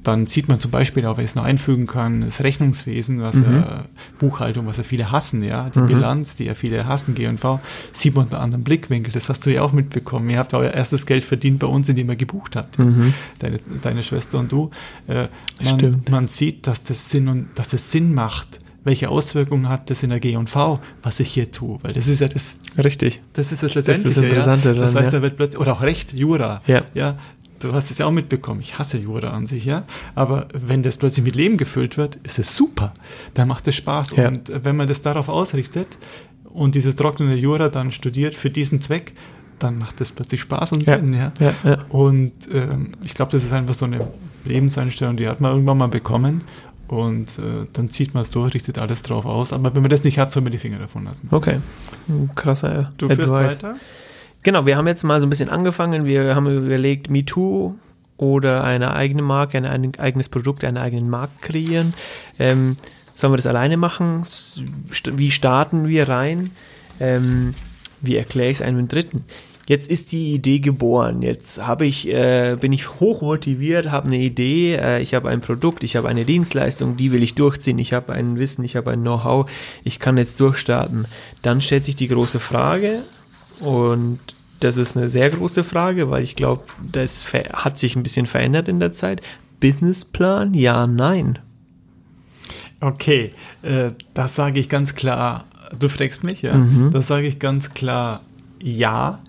dann 0.04 0.26
sieht 0.26 0.48
man 0.48 0.60
zum 0.60 0.70
Beispiel 0.70 1.04
auch, 1.06 1.16
wer 1.18 1.24
es 1.24 1.34
noch 1.34 1.44
einfügen 1.44 1.86
kann, 1.86 2.22
das 2.22 2.42
Rechnungswesen, 2.42 3.20
was 3.20 3.36
Mhm. 3.36 3.54
ja, 3.56 3.84
Buchhaltung, 4.18 4.66
was 4.66 4.76
ja 4.78 4.82
viele 4.82 5.10
hassen, 5.10 5.42
ja, 5.42 5.68
die 5.70 5.80
Mhm. 5.80 5.86
Bilanz, 5.86 6.36
die 6.36 6.44
ja 6.44 6.54
viele 6.54 6.86
hassen, 6.86 7.14
G&V, 7.14 7.60
sieht 7.92 8.14
man 8.14 8.24
unter 8.24 8.36
einem 8.38 8.44
anderen 8.44 8.64
Blickwinkel. 8.64 9.12
Das 9.12 9.28
hast 9.28 9.44
du 9.46 9.52
ja 9.52 9.62
auch 9.62 9.72
mitbekommen. 9.72 10.30
Ihr 10.30 10.38
habt 10.38 10.54
euer 10.54 10.70
erstes 10.72 11.04
Geld 11.04 11.24
verdient 11.24 11.58
bei 11.58 11.66
uns, 11.66 11.88
indem 11.88 12.08
ihr 12.10 12.16
gebucht 12.16 12.56
habt 12.56 12.78
Mhm. 12.78 13.12
deine, 13.40 13.58
deine 13.82 14.02
Schwester 14.02 14.38
und 14.38 14.50
du. 14.52 14.70
Äh, 15.08 15.28
man, 15.62 15.78
Stimmt. 15.78 16.10
man 16.10 16.28
sieht, 16.28 16.66
dass 16.66 16.84
das 16.84 17.10
Sinn 17.10 17.28
und 17.28 17.48
dass 17.56 17.68
das 17.68 17.90
Sinn 17.90 18.14
macht, 18.14 18.60
welche 18.84 19.10
Auswirkungen 19.10 19.68
hat 19.68 19.90
das 19.90 20.02
in 20.02 20.08
der 20.10 20.20
G&V, 20.20 20.78
was 21.02 21.20
ich 21.20 21.28
hier 21.28 21.50
tue? 21.50 21.78
Weil 21.82 21.92
das 21.92 22.08
ist 22.08 22.20
ja 22.20 22.28
das. 22.28 22.60
Richtig. 22.82 23.20
Das 23.34 23.52
ist 23.52 23.62
das 23.62 23.74
Letztendliche. 23.74 24.02
Das 24.02 24.06
ist 24.08 24.16
das 24.16 24.24
Interessante. 24.24 24.68
Ja? 24.70 24.74
Das 24.80 24.94
heißt, 24.94 25.12
da 25.12 25.20
wird 25.20 25.36
plötzlich, 25.36 25.60
oder 25.60 25.72
auch 25.74 25.82
Recht, 25.82 26.14
Jura. 26.14 26.62
Ja. 26.66 26.82
ja 26.94 27.16
du 27.60 27.72
hast 27.72 27.90
es 27.90 27.98
ja 27.98 28.06
auch 28.06 28.10
mitbekommen, 28.10 28.60
ich 28.60 28.78
hasse 28.78 28.98
Jura 28.98 29.30
an 29.30 29.46
sich, 29.46 29.64
ja. 29.64 29.84
Aber 30.14 30.48
wenn 30.52 30.82
das 30.82 30.96
plötzlich 30.98 31.24
mit 31.24 31.36
Leben 31.36 31.56
gefüllt 31.56 31.96
wird, 31.96 32.16
ist 32.24 32.38
es 32.38 32.56
super. 32.56 32.92
Dann 33.34 33.48
macht 33.48 33.66
es 33.68 33.74
Spaß. 33.76 34.16
Ja. 34.16 34.28
Und 34.28 34.50
wenn 34.64 34.76
man 34.76 34.88
das 34.88 35.02
darauf 35.02 35.28
ausrichtet 35.28 35.98
und 36.44 36.74
dieses 36.74 36.96
trockene 36.96 37.34
Jura 37.36 37.68
dann 37.68 37.90
studiert 37.90 38.34
für 38.34 38.50
diesen 38.50 38.80
Zweck, 38.80 39.12
dann 39.58 39.78
macht 39.78 40.00
das 40.00 40.12
plötzlich 40.12 40.40
Spaß 40.40 40.72
und 40.72 40.86
Ja. 40.86 40.98
Sinn, 40.98 41.12
ja. 41.14 41.32
Ja, 41.40 41.54
ja. 41.64 41.78
Und 41.88 42.32
ähm, 42.52 42.92
ich 43.02 43.14
glaube, 43.14 43.32
das 43.32 43.44
ist 43.44 43.52
einfach 43.52 43.74
so 43.74 43.86
eine 43.86 44.08
Lebenseinstellung, 44.44 45.16
die 45.16 45.28
hat 45.28 45.40
man 45.40 45.52
irgendwann 45.52 45.78
mal 45.78 45.88
bekommen. 45.88 46.42
Und 46.86 47.38
äh, 47.38 47.66
dann 47.74 47.90
zieht 47.90 48.14
man 48.14 48.22
es 48.22 48.30
durch, 48.30 48.54
richtet 48.54 48.78
alles 48.78 49.02
drauf 49.02 49.26
aus. 49.26 49.52
Aber 49.52 49.74
wenn 49.74 49.82
man 49.82 49.90
das 49.90 50.04
nicht 50.04 50.18
hat, 50.18 50.32
soll 50.32 50.42
man 50.42 50.52
die 50.52 50.58
Finger 50.58 50.78
davon 50.78 51.04
lassen. 51.04 51.28
Okay. 51.30 51.58
Krasser 52.34 52.92
Du 52.96 53.08
führst 53.08 53.30
Advice. 53.30 53.62
weiter? 53.62 53.74
Genau, 54.42 54.66
wir 54.66 54.76
haben 54.76 54.86
jetzt 54.86 55.04
mal 55.04 55.20
so 55.20 55.26
ein 55.26 55.30
bisschen 55.30 55.50
angefangen. 55.50 56.04
Wir 56.04 56.34
haben 56.34 56.46
überlegt, 56.46 57.10
MeToo 57.10 57.74
oder 58.16 58.64
eine 58.64 58.94
eigene 58.94 59.22
Marke, 59.22 59.58
ein, 59.58 59.92
eigenes 59.98 60.28
Produkt, 60.28 60.64
einen 60.64 60.76
eigenen 60.76 61.10
Markt 61.10 61.42
kreieren. 61.42 61.94
Ähm, 62.38 62.76
sollen 63.14 63.32
wir 63.32 63.36
das 63.36 63.46
alleine 63.46 63.76
machen? 63.76 64.22
Wie 65.12 65.30
starten 65.30 65.88
wir 65.88 66.08
rein? 66.08 66.50
Ähm, 67.00 67.54
wie 68.00 68.16
erkläre 68.16 68.50
ich 68.50 68.58
es 68.58 68.62
einem 68.62 68.86
Dritten? 68.88 69.24
Jetzt 69.68 69.90
ist 69.90 70.12
die 70.12 70.32
Idee 70.32 70.60
geboren. 70.60 71.20
Jetzt 71.20 71.66
habe 71.66 71.84
ich, 71.84 72.08
äh, 72.08 72.56
bin 72.58 72.72
ich 72.72 73.00
hoch 73.00 73.20
motiviert, 73.20 73.90
habe 73.90 74.06
eine 74.06 74.16
Idee, 74.16 74.76
äh, 74.76 75.02
ich 75.02 75.14
habe 75.14 75.28
ein 75.28 75.42
Produkt, 75.42 75.84
ich 75.84 75.94
habe 75.94 76.08
eine 76.08 76.24
Dienstleistung, 76.24 76.96
die 76.96 77.12
will 77.12 77.22
ich 77.22 77.34
durchziehen, 77.34 77.78
ich 77.78 77.92
habe 77.92 78.14
ein 78.14 78.38
Wissen, 78.38 78.64
ich 78.64 78.76
habe 78.76 78.92
ein 78.92 79.02
Know-how, 79.02 79.50
ich 79.84 80.00
kann 80.00 80.16
jetzt 80.16 80.40
durchstarten. 80.40 81.06
Dann 81.42 81.60
stellt 81.60 81.84
sich 81.84 81.96
die 81.96 82.08
große 82.08 82.40
Frage, 82.40 83.02
und 83.60 84.18
das 84.60 84.76
ist 84.76 84.96
eine 84.96 85.08
sehr 85.08 85.30
große 85.30 85.64
Frage, 85.64 86.10
weil 86.10 86.22
ich 86.22 86.36
glaube, 86.36 86.64
das 86.90 87.26
hat 87.52 87.78
sich 87.78 87.94
ein 87.96 88.02
bisschen 88.02 88.26
verändert 88.26 88.68
in 88.68 88.80
der 88.80 88.92
Zeit. 88.92 89.22
Businessplan, 89.60 90.54
ja, 90.54 90.86
nein. 90.86 91.38
Okay, 92.80 93.32
äh, 93.62 93.90
das 94.14 94.34
sage 94.34 94.60
ich 94.60 94.68
ganz 94.68 94.94
klar. 94.94 95.44
Du 95.78 95.88
fragst 95.88 96.24
mich, 96.24 96.42
ja? 96.42 96.54
Mhm. 96.54 96.90
Das 96.90 97.06
sage 97.06 97.26
ich 97.26 97.38
ganz 97.38 97.74
klar 97.74 98.22
ja, 98.60 99.22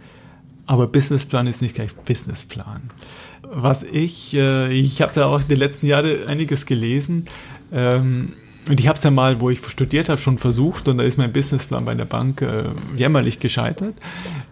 aber 0.65 0.87
Businessplan 0.87 1.47
ist 1.47 1.61
nicht 1.61 1.75
gleich 1.75 1.95
Businessplan. 1.95 2.89
Was 3.41 3.83
ich, 3.83 4.35
äh, 4.35 4.71
ich 4.71 5.01
habe 5.01 5.13
da 5.15 5.25
auch 5.25 5.43
die 5.43 5.55
letzten 5.55 5.87
Jahre 5.87 6.27
einiges 6.27 6.65
gelesen. 6.65 7.25
Ähm, 7.71 8.33
und 8.69 8.79
ich 8.79 8.87
habe 8.87 8.95
es 8.97 9.03
ja 9.03 9.11
mal, 9.11 9.41
wo 9.41 9.49
ich 9.49 9.59
studiert 9.67 10.09
habe, 10.09 10.19
schon 10.21 10.37
versucht 10.37 10.87
und 10.87 10.97
da 10.99 11.03
ist 11.03 11.17
mein 11.17 11.33
Businessplan 11.33 11.83
bei 11.85 11.95
der 11.95 12.05
Bank 12.05 12.41
äh, 12.41 12.63
jämmerlich 12.95 13.39
gescheitert. 13.39 13.95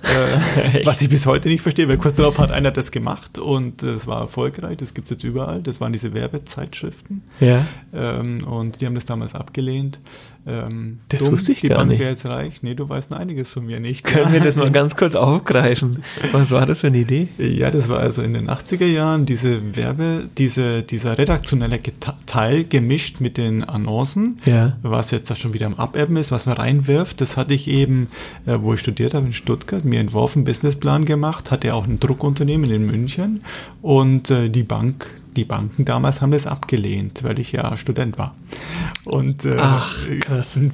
Äh, 0.03 0.82
was 0.86 1.01
ich 1.01 1.10
bis 1.10 1.25
heute 1.25 1.49
nicht 1.49 1.62
verstehe, 1.62 1.88
weil 1.88 1.97
kurz 1.97 2.15
darauf 2.15 2.39
hat 2.39 2.51
einer 2.51 2.71
das 2.71 2.91
gemacht 2.91 3.38
und 3.39 3.84
äh, 3.84 3.91
es 3.93 4.08
war 4.08 4.21
erfolgreich. 4.21 4.77
Das 4.77 4.93
gibt 4.93 5.06
es 5.08 5.12
jetzt 5.12 5.23
überall. 5.23 5.62
Das 5.62 5.80
waren 5.82 5.93
diese 5.93 6.13
Werbezeitschriften. 6.13 7.21
Ja. 7.39 7.65
Ähm, 7.93 8.43
und 8.43 8.82
die 8.82 8.86
haben 8.86 8.95
das 8.95 9.06
damals 9.06 9.36
abgelehnt. 9.36 9.99
Ähm, 10.47 10.99
Das 11.10 11.30
wusste 11.30 11.51
ich 11.51 11.62
die 11.62 11.67
gar 11.67 11.80
Bank 11.80 11.89
nicht. 11.89 11.99
wäre 11.99 12.10
jetzt 12.10 12.25
reich. 12.25 12.63
Nee, 12.63 12.73
du 12.73 12.88
weißt 12.88 13.13
einiges 13.13 13.51
von 13.51 13.65
mir 13.65 13.80
nicht. 13.82 14.06
Können 14.06 14.32
wir 14.32 14.39
das 14.39 14.56
mal 14.56 14.71
ganz 14.71 14.95
kurz 14.95 15.13
aufgreifen? 15.15 16.03
Was 16.32 16.51
war 16.51 16.65
das 16.65 16.80
für 16.80 16.88
eine 16.88 16.99
Idee? 16.99 17.27
Ja, 17.38 17.69
das 17.69 17.89
war 17.89 17.99
also 17.99 18.21
in 18.21 18.34
den 18.34 18.49
80er 18.49 18.86
Jahren 18.86 19.25
diese 19.25 19.75
Werbe, 19.75 20.30
diese, 20.38 20.84
dieser 20.84 21.17
redaktionelle 21.17 21.80
Teil 22.25 22.63
gemischt 22.63 23.19
mit 23.19 23.38
den 23.38 23.63
Annoncen, 23.65 24.07
Ja. 24.46 24.78
was 24.82 25.12
jetzt 25.12 25.30
da 25.30 25.36
schon 25.36 25.54
wieder 25.54 25.65
am 25.65 25.76
Abebben 25.76 26.17
ist, 26.17 26.32
was 26.32 26.46
man 26.46 26.58
reinwirft. 26.58 27.22
Das 27.22 27.38
hatte 27.38 27.54
ich 27.54 27.67
eben, 27.67 28.08
äh, 28.46 28.58
wo 28.62 28.74
ich 28.74 28.80
studiert 28.80 29.13
habe 29.13 29.28
in 29.28 29.34
Stuttgart, 29.34 29.84
mir 29.84 30.00
entworfen, 30.00 30.46
Businessplan 30.46 31.06
gemacht, 31.06 31.52
hatte 31.52 31.74
auch 31.74 31.86
ein 31.86 32.00
Druckunternehmen 32.00 32.70
in 32.70 32.86
München 32.86 33.41
und 33.82 34.30
äh, 34.30 34.50
die 34.50 34.63
Bank, 34.63 35.10
die 35.38 35.45
Banken 35.45 35.86
damals 35.86 36.21
haben 36.21 36.32
das 36.32 36.45
abgelehnt, 36.47 37.23
weil 37.23 37.39
ich 37.39 37.52
ja 37.54 37.78
Student 37.78 38.17
war. 38.17 38.36
Und 39.06 39.45
äh, 39.45 39.56
Ach, 39.58 39.95
krass. 40.19 40.58
ein 40.58 40.73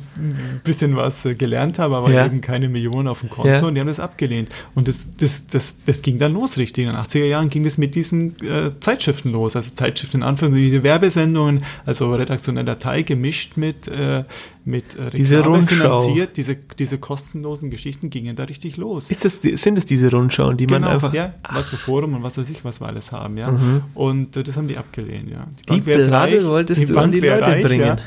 bisschen 0.64 0.96
was 0.96 1.26
äh, 1.26 1.36
gelernt 1.36 1.78
habe, 1.78 1.96
aber 1.98 2.10
Ja. 2.12 2.26
eben 2.26 2.42
keine 2.42 2.70
Millionen 2.70 3.08
auf 3.08 3.20
dem 3.20 3.30
Konto 3.30 3.50
Ja. 3.50 3.64
und 3.64 3.76
die 3.76 3.82
haben 3.82 3.88
das 3.88 4.00
abgelehnt. 4.00 4.50
Und 4.74 4.88
das, 4.88 5.16
das, 5.18 5.46
das, 5.48 5.84
das 5.86 6.02
ging 6.02 6.18
dann 6.18 6.34
los 6.34 6.58
richtig. 6.58 6.86
In 6.86 6.92
den 6.92 7.00
80er 7.00 7.26
Jahren 7.26 7.50
ging 7.50 7.64
das 7.64 7.78
mit 7.78 7.94
diesen 7.96 8.36
äh, 8.42 8.72
Zeitschriften 8.80 9.32
los. 9.32 9.56
Also 9.56 9.72
Zeitschriften 9.76 10.18
in 10.18 10.24
Anführungszeichen, 10.24 10.72
diese 10.72 10.84
Werbesendungen, 10.84 11.64
also 11.86 12.14
redaktionelle 12.14 12.66
Datei 12.66 13.04
gemischt 13.04 13.58
mit, 13.58 13.88
äh, 13.88 14.24
mit 14.66 14.96
äh, 14.96 15.10
Diese 15.12 15.38
Reklame 15.40 15.58
Rundschau. 15.58 15.76
finanziert. 16.00 16.38
Diese, 16.38 16.56
diese 16.56 16.98
kostenlosen 16.98 17.70
Geschichten 17.70 18.10
gingen 18.10 18.36
da 18.36 18.44
richtig 18.44 18.78
los. 18.78 19.10
Ist 19.10 19.26
das, 19.26 19.40
die- 19.40 19.58
sind 19.58 19.78
es 19.78 19.86
diese 19.86 20.10
Rundschauen, 20.12 20.56
die 20.58 20.68
man 20.68 20.84
einfach. 20.84 21.12
Genau, 21.12 21.24
ja, 21.26 21.34
was 21.54 21.68
für 21.70 21.78
Forum 21.78 22.14
und 22.16 22.24
was 22.24 22.38
weiß 22.38 22.50
ich, 22.50 22.64
was 22.64 22.80
wir 22.82 22.88
alles 22.88 23.12
haben, 23.12 23.38
ja. 23.38 23.52
Mhm. 23.52 23.82
Und 23.94 24.38
äh, 24.38 24.44
das 24.44 24.56
haben 24.58 24.68
die 24.68 24.78
abgelehnt, 24.78 25.30
ja. 25.30 25.46
Die 25.70 25.82
jetzt 25.90 26.08
Blase 26.08 26.46
wolltest 26.48 26.82
die 26.82 26.86
du 26.86 26.94
Bank 26.94 27.06
an 27.06 27.12
die 27.12 27.20
Leute 27.28 27.62
bringen. 27.62 27.98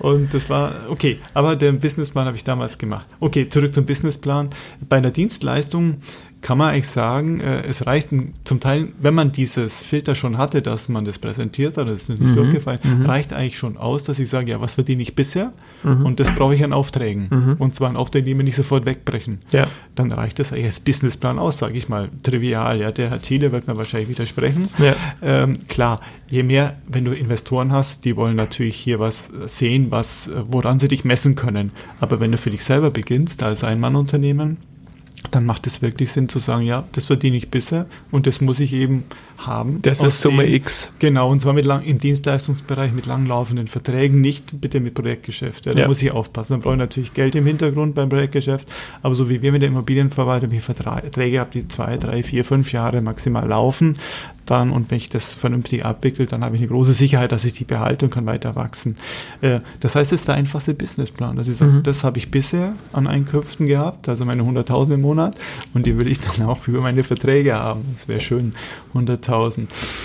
Und 0.00 0.32
das 0.32 0.48
war, 0.48 0.72
okay, 0.90 1.18
aber 1.34 1.56
den 1.56 1.80
Businessplan 1.80 2.26
habe 2.26 2.36
ich 2.36 2.44
damals 2.44 2.78
gemacht. 2.78 3.06
Okay, 3.18 3.48
zurück 3.48 3.74
zum 3.74 3.84
Businessplan. 3.84 4.48
Bei 4.88 4.98
einer 4.98 5.10
Dienstleistung 5.10 5.96
kann 6.40 6.56
man 6.58 6.70
eigentlich 6.70 6.88
sagen, 6.88 7.40
äh, 7.40 7.62
es 7.62 7.86
reicht 7.86 8.12
ein- 8.12 8.34
zum 8.44 8.60
Teil, 8.60 8.88
wenn 9.00 9.14
man 9.14 9.32
dieses 9.32 9.82
Filter 9.82 10.14
schon 10.14 10.38
hatte, 10.38 10.62
dass 10.62 10.88
man 10.88 11.04
das 11.04 11.18
präsentiert 11.18 11.76
hat, 11.76 11.88
das 11.88 12.02
ist 12.02 12.08
nicht 12.10 12.22
Mhm, 12.22 12.36
durchgefallen, 12.36 12.78
mhm. 12.84 13.06
reicht 13.06 13.32
eigentlich 13.32 13.58
schon 13.58 13.76
aus, 13.76 14.04
dass 14.04 14.18
ich 14.20 14.28
sage, 14.28 14.50
ja, 14.52 14.60
was 14.60 14.76
verdiene 14.76 15.02
ich 15.02 15.14
bisher? 15.16 15.52
Mhm. 15.82 16.06
Und 16.06 16.20
das 16.20 16.34
brauche 16.34 16.54
ich 16.54 16.62
an 16.62 16.72
Aufträgen. 16.72 17.28
Mhm. 17.30 17.56
Und 17.58 17.74
zwar 17.74 17.90
an 17.90 17.96
Aufträgen, 17.96 18.26
die 18.26 18.34
mir 18.34 18.44
nicht 18.44 18.56
sofort 18.56 18.86
wegbrechen 18.86 19.40
Ja. 19.50 19.66
dann 19.96 20.12
reicht 20.12 20.38
das 20.38 20.52
eigentlich 20.52 20.66
als 20.66 20.80
Businessplan 20.80 21.38
aus, 21.40 21.58
sage 21.58 21.76
ich 21.76 21.88
mal. 21.88 22.08
Trivial, 22.22 22.78
ja. 22.80 22.92
Der 22.92 23.10
Herr 23.10 23.20
Thiele 23.20 23.50
wird 23.50 23.66
mir 23.66 23.76
wahrscheinlich 23.76 24.08
widersprechen. 24.08 24.68
Ja. 24.78 24.94
Ähm, 25.20 25.58
klar, 25.66 26.00
je 26.28 26.44
mehr, 26.44 26.76
wenn 26.86 27.04
du 27.04 27.12
Investoren 27.12 27.72
hast, 27.72 28.04
die 28.04 28.16
wollen 28.16 28.36
natürlich 28.36 28.76
hier 28.76 29.00
was 29.00 29.32
sehen, 29.46 29.88
was, 29.90 30.28
äh, 30.28 30.34
woran 30.46 30.78
sie 30.78 30.86
dich 30.88 31.04
messen 31.04 31.34
können. 31.34 31.72
Aber 31.98 32.20
wenn 32.20 32.30
du 32.30 32.38
für 32.38 32.50
dich 32.50 32.62
selber 32.64 32.90
beginnst, 32.92 33.42
als 33.42 33.64
Ein-Mann-Unternehmen, 33.64 34.58
dann 35.30 35.46
macht 35.46 35.66
es 35.66 35.82
wirklich 35.82 36.10
Sinn 36.12 36.28
zu 36.28 36.38
sagen, 36.38 36.64
ja, 36.64 36.84
das 36.92 37.06
verdiene 37.06 37.36
ich 37.36 37.50
bisher 37.50 37.86
und 38.10 38.26
das 38.26 38.40
muss 38.40 38.60
ich 38.60 38.72
eben 38.72 39.04
haben. 39.38 39.80
Das 39.82 40.02
ist 40.02 40.20
Summe 40.20 40.44
dem- 40.44 40.54
X. 40.54 40.90
Genau, 40.98 41.30
und 41.30 41.40
zwar 41.40 41.52
mit 41.52 41.64
lang, 41.64 41.82
im 41.82 41.98
Dienstleistungsbereich 41.98 42.92
mit 42.92 43.06
langlaufenden 43.06 43.68
Verträgen, 43.68 44.20
nicht 44.20 44.60
bitte 44.60 44.80
mit 44.80 44.94
Projektgeschäft. 44.94 45.66
Da 45.66 45.72
Ja. 45.72 45.86
muss 45.88 46.02
ich 46.02 46.10
aufpassen. 46.10 46.54
Dann 46.54 46.60
brauche 46.60 46.74
ich 46.74 46.78
natürlich 46.78 47.14
Geld 47.14 47.34
im 47.34 47.46
Hintergrund 47.46 47.94
beim 47.94 48.08
Projektgeschäft, 48.08 48.68
aber 49.02 49.14
so 49.14 49.28
wie 49.28 49.40
wir 49.42 49.52
mit 49.52 49.62
der 49.62 49.68
Immobilienverwaltung 49.68 50.50
hier 50.50 50.62
Verträge 50.62 51.40
haben, 51.40 51.50
die 51.52 51.68
zwei, 51.68 51.96
drei, 51.96 52.22
vier, 52.22 52.44
fünf 52.44 52.72
Jahre 52.72 53.00
maximal 53.00 53.46
laufen, 53.48 53.96
dann 54.44 54.70
und 54.70 54.90
wenn 54.90 54.96
ich 54.96 55.10
das 55.10 55.34
vernünftig 55.34 55.84
abwickle, 55.84 56.24
dann 56.24 56.42
habe 56.42 56.54
ich 56.54 56.60
eine 56.62 56.68
große 56.68 56.94
Sicherheit, 56.94 57.32
dass 57.32 57.44
ich 57.44 57.52
die 57.52 57.64
behalte 57.64 58.06
und 58.06 58.10
kann 58.10 58.24
weiter 58.24 58.56
wachsen. 58.56 58.96
Äh, 59.42 59.60
das 59.80 59.94
heißt, 59.94 60.10
es 60.12 60.22
ist 60.22 60.28
der 60.28 60.36
einfachste 60.36 60.72
Businessplan, 60.72 61.36
dass 61.36 61.48
ich 61.48 61.58
sage, 61.58 61.72
Mhm. 61.72 61.82
das 61.82 62.02
habe 62.02 62.16
ich 62.16 62.30
bisher 62.30 62.72
an 62.94 63.06
Einkünften 63.06 63.66
gehabt, 63.66 64.08
also 64.08 64.24
meine 64.24 64.42
100.000 64.44 64.94
im 64.94 65.02
Monat 65.02 65.36
und 65.74 65.84
die 65.84 66.00
will 66.00 66.08
ich 66.08 66.18
dann 66.20 66.46
auch 66.46 66.66
über 66.66 66.80
meine 66.80 67.04
Verträge 67.04 67.54
haben. 67.56 67.82
Das 67.92 68.08
wäre 68.08 68.22
schön, 68.22 68.54
100.000. 69.28 69.62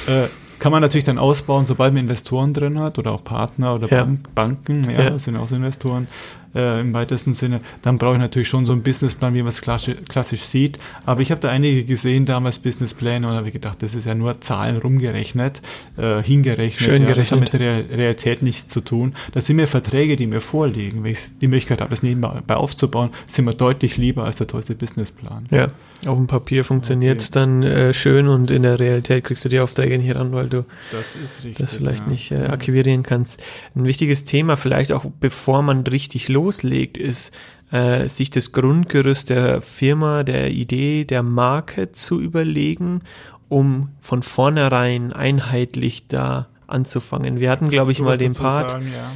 Äh, 0.07 0.27
kann 0.59 0.71
man 0.71 0.81
natürlich 0.81 1.03
dann 1.03 1.17
ausbauen, 1.17 1.65
sobald 1.65 1.93
man 1.93 2.03
Investoren 2.03 2.53
drin 2.53 2.79
hat 2.79 2.97
oder 2.99 3.11
auch 3.11 3.23
Partner 3.23 3.75
oder 3.75 3.89
Ja. 3.89 4.03
Bank, 4.05 4.33
Banken, 4.35 4.83
ja, 4.89 5.03
Ja. 5.03 5.19
sind 5.19 5.35
auch 5.35 5.47
so 5.47 5.55
Investoren 5.55 6.07
äh, 6.55 6.81
im 6.81 6.93
weitesten 6.93 7.33
Sinne, 7.33 7.61
dann 7.81 7.97
brauche 7.97 8.13
ich 8.13 8.19
natürlich 8.19 8.47
schon 8.47 8.65
so 8.65 8.73
einen 8.73 8.83
Businessplan, 8.83 9.33
wie 9.33 9.39
man 9.39 9.49
es 9.49 9.61
klassisch, 9.61 9.95
klassisch 10.07 10.41
sieht. 10.41 10.79
Aber 11.05 11.21
ich 11.21 11.31
habe 11.31 11.41
da 11.41 11.49
einige 11.49 11.83
gesehen, 11.83 12.25
damals 12.25 12.59
Businesspläne, 12.59 13.27
und 13.27 13.33
habe 13.33 13.47
ich 13.47 13.53
gedacht, 13.53 13.81
das 13.81 13.95
ist 13.95 14.05
ja 14.05 14.15
nur 14.15 14.39
Zahlen 14.41 14.77
rumgerechnet, 14.77 15.61
äh, 15.97 16.21
hingerechnet. 16.23 16.73
Schön 16.79 17.03
ja, 17.07 17.13
Das 17.13 17.31
hat 17.31 17.39
gerechnet. 17.39 17.39
mit 17.41 17.53
der 17.53 17.59
Real- 17.59 17.85
Realität 17.97 18.41
nichts 18.41 18.67
zu 18.67 18.81
tun. 18.81 19.13
Das 19.33 19.45
sind 19.47 19.55
mir 19.55 19.67
Verträge, 19.67 20.15
die 20.15 20.27
mir 20.27 20.41
vorliegen. 20.41 21.03
Wenn 21.03 21.11
ich 21.11 21.19
die 21.41 21.47
Möglichkeit 21.47 21.81
habe, 21.81 21.89
das 21.89 22.03
nebenbei 22.03 22.55
aufzubauen, 22.55 23.09
sind 23.25 23.45
mir 23.45 23.53
deutlich 23.53 23.97
lieber 23.97 24.25
als 24.25 24.35
der 24.37 24.47
tollste 24.47 24.75
Businessplan. 24.75 25.47
Ja. 25.51 25.67
Auf 26.05 26.17
dem 26.17 26.27
Papier 26.27 26.63
funktioniert 26.63 27.21
es 27.21 27.27
Okay. 27.29 27.39
dann 27.39 27.63
äh, 27.63 27.93
schön 27.93 28.27
und 28.27 28.51
in 28.51 28.63
der 28.63 28.79
Realität 28.79 29.23
kriegst 29.23 29.45
du 29.45 29.49
die 29.49 29.59
Aufträge 29.59 29.97
nicht 29.97 30.13
ran, 30.15 30.33
weil 30.33 30.47
du 30.49 30.65
Das 30.91 31.15
richtig. 31.23 31.55
das 31.57 31.73
vielleicht 31.75 32.01
ja. 32.01 32.07
nicht 32.07 32.31
äh, 32.31 32.45
akquirieren 32.47 33.03
kannst. 33.03 33.41
Ein 33.75 33.85
wichtiges 33.85 34.25
Thema, 34.25 34.57
vielleicht 34.57 34.91
auch 34.91 35.05
bevor 35.19 35.61
man 35.61 35.81
richtig 35.87 36.27
loslegt, 36.43 36.97
ist, 36.97 37.33
äh, 37.71 38.07
sich 38.07 38.29
das 38.29 38.51
Grundgerüst 38.51 39.29
der 39.29 39.61
Firma, 39.61 40.23
der 40.23 40.51
Idee, 40.51 41.05
der 41.05 41.23
Marke 41.23 41.91
zu 41.91 42.19
überlegen, 42.19 43.01
um 43.49 43.89
von 44.01 44.23
vornherein 44.23 45.13
einheitlich 45.13 46.07
da 46.07 46.47
anzufangen. 46.67 47.39
Wir 47.39 47.49
hatten, 47.49 47.69
glaube 47.69 47.91
ich, 47.91 47.99
mal 47.99 48.17
den 48.17 48.33
Part, 48.33 48.71
Sagen, 48.71 48.91
ja. 48.93 49.11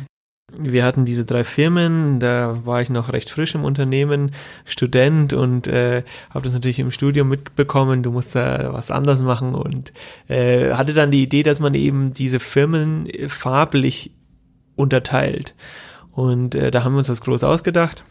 wir 0.72 0.84
hatten 0.86 1.06
diese 1.06 1.26
drei 1.26 1.44
Firmen, 1.44 2.20
da 2.20 2.66
war 2.66 2.82
ich 2.82 2.90
noch 2.90 3.12
recht 3.12 3.30
frisch 3.30 3.56
im 3.56 3.64
Unternehmen, 3.64 4.32
Student 4.66 5.34
und 5.34 5.68
äh, 5.68 6.04
habe 6.30 6.44
das 6.44 6.54
natürlich 6.54 6.80
im 6.80 6.92
Studium 6.92 7.30
mitbekommen, 7.30 8.04
du 8.04 8.12
musst 8.12 8.36
da 8.36 8.74
was 8.74 8.92
anders 8.92 9.22
machen 9.22 9.56
und 9.56 9.92
äh, 10.28 10.74
hatte 10.74 10.94
dann 10.94 11.12
die 11.12 11.24
Idee, 11.24 11.44
dass 11.44 11.60
man 11.60 11.74
eben 11.74 12.14
diese 12.14 12.40
Firmen 12.40 13.08
äh, 13.08 13.30
farblich 13.30 14.12
unterteilt. 14.76 15.56
Und 16.18 16.56
äh, 16.56 16.72
da 16.72 16.84
haben 16.84 16.94
wir 16.94 16.98
uns 16.98 17.08
das 17.08 17.22
groß 17.22 17.44
ausgedacht. 17.44 18.04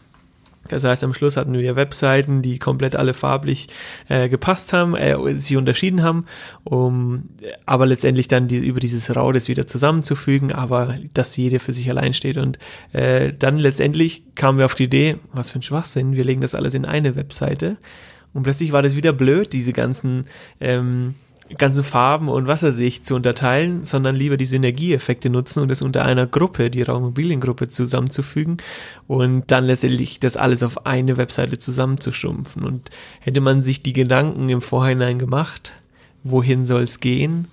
Das 0.69 0.85
heißt, 0.85 1.03
am 1.03 1.13
Schluss 1.13 1.35
hatten 1.35 1.53
wir 1.53 1.75
Webseiten, 1.75 2.41
die 2.41 2.57
komplett 2.57 2.95
alle 2.95 3.13
farblich 3.13 3.67
äh, 4.07 4.29
gepasst 4.29 4.71
haben, 4.71 4.95
äh, 4.95 5.37
sie 5.37 5.57
unterschieden 5.57 6.03
haben, 6.03 6.25
um 6.63 7.23
aber 7.65 7.85
letztendlich 7.85 8.29
dann 8.29 8.47
die, 8.47 8.65
über 8.65 8.79
dieses 8.79 9.13
RAW 9.13 9.33
das 9.33 9.49
wieder 9.49 9.67
zusammenzufügen, 9.67 10.53
aber 10.53 10.95
dass 11.13 11.35
jede 11.35 11.59
für 11.59 11.73
sich 11.73 11.89
allein 11.89 12.13
steht. 12.13 12.37
Und 12.37 12.59
äh, 12.93 13.33
dann 13.37 13.57
letztendlich 13.57 14.23
kamen 14.35 14.57
wir 14.57 14.65
auf 14.65 14.75
die 14.75 14.85
Idee, 14.85 15.17
was 15.33 15.51
für 15.51 15.59
ein 15.59 15.63
Schwachsinn, 15.63 16.15
wir 16.15 16.23
legen 16.23 16.39
das 16.39 16.55
alles 16.55 16.75
in 16.75 16.85
eine 16.85 17.17
Webseite. 17.17 17.75
Und 18.33 18.43
plötzlich 18.43 18.71
war 18.71 18.81
das 18.81 18.95
wieder 18.95 19.11
blöd, 19.11 19.51
diese 19.51 19.73
ganzen 19.73 20.27
ähm, 20.61 21.15
ganzen 21.57 21.83
Farben 21.83 22.29
und 22.29 22.47
Wassersicht 22.47 23.05
zu 23.05 23.15
unterteilen, 23.15 23.85
sondern 23.85 24.15
lieber 24.15 24.37
die 24.37 24.45
Synergieeffekte 24.45 25.29
nutzen 25.29 25.61
und 25.61 25.71
es 25.71 25.81
unter 25.81 26.05
einer 26.05 26.27
Gruppe, 26.27 26.69
die 26.69 26.81
Raummobiliengruppe 26.81 27.69
zusammenzufügen 27.69 28.57
und 29.07 29.49
dann 29.51 29.65
letztendlich 29.65 30.19
das 30.19 30.37
alles 30.37 30.63
auf 30.63 30.85
eine 30.85 31.17
Webseite 31.17 31.57
zusammenzuschrumpfen. 31.57 32.63
Und 32.63 32.89
hätte 33.19 33.41
man 33.41 33.63
sich 33.63 33.83
die 33.83 33.93
Gedanken 33.93 34.49
im 34.49 34.61
Vorhinein 34.61 35.19
gemacht, 35.19 35.73
wohin 36.23 36.63
soll 36.63 36.83
es 36.83 36.99
gehen, 36.99 37.47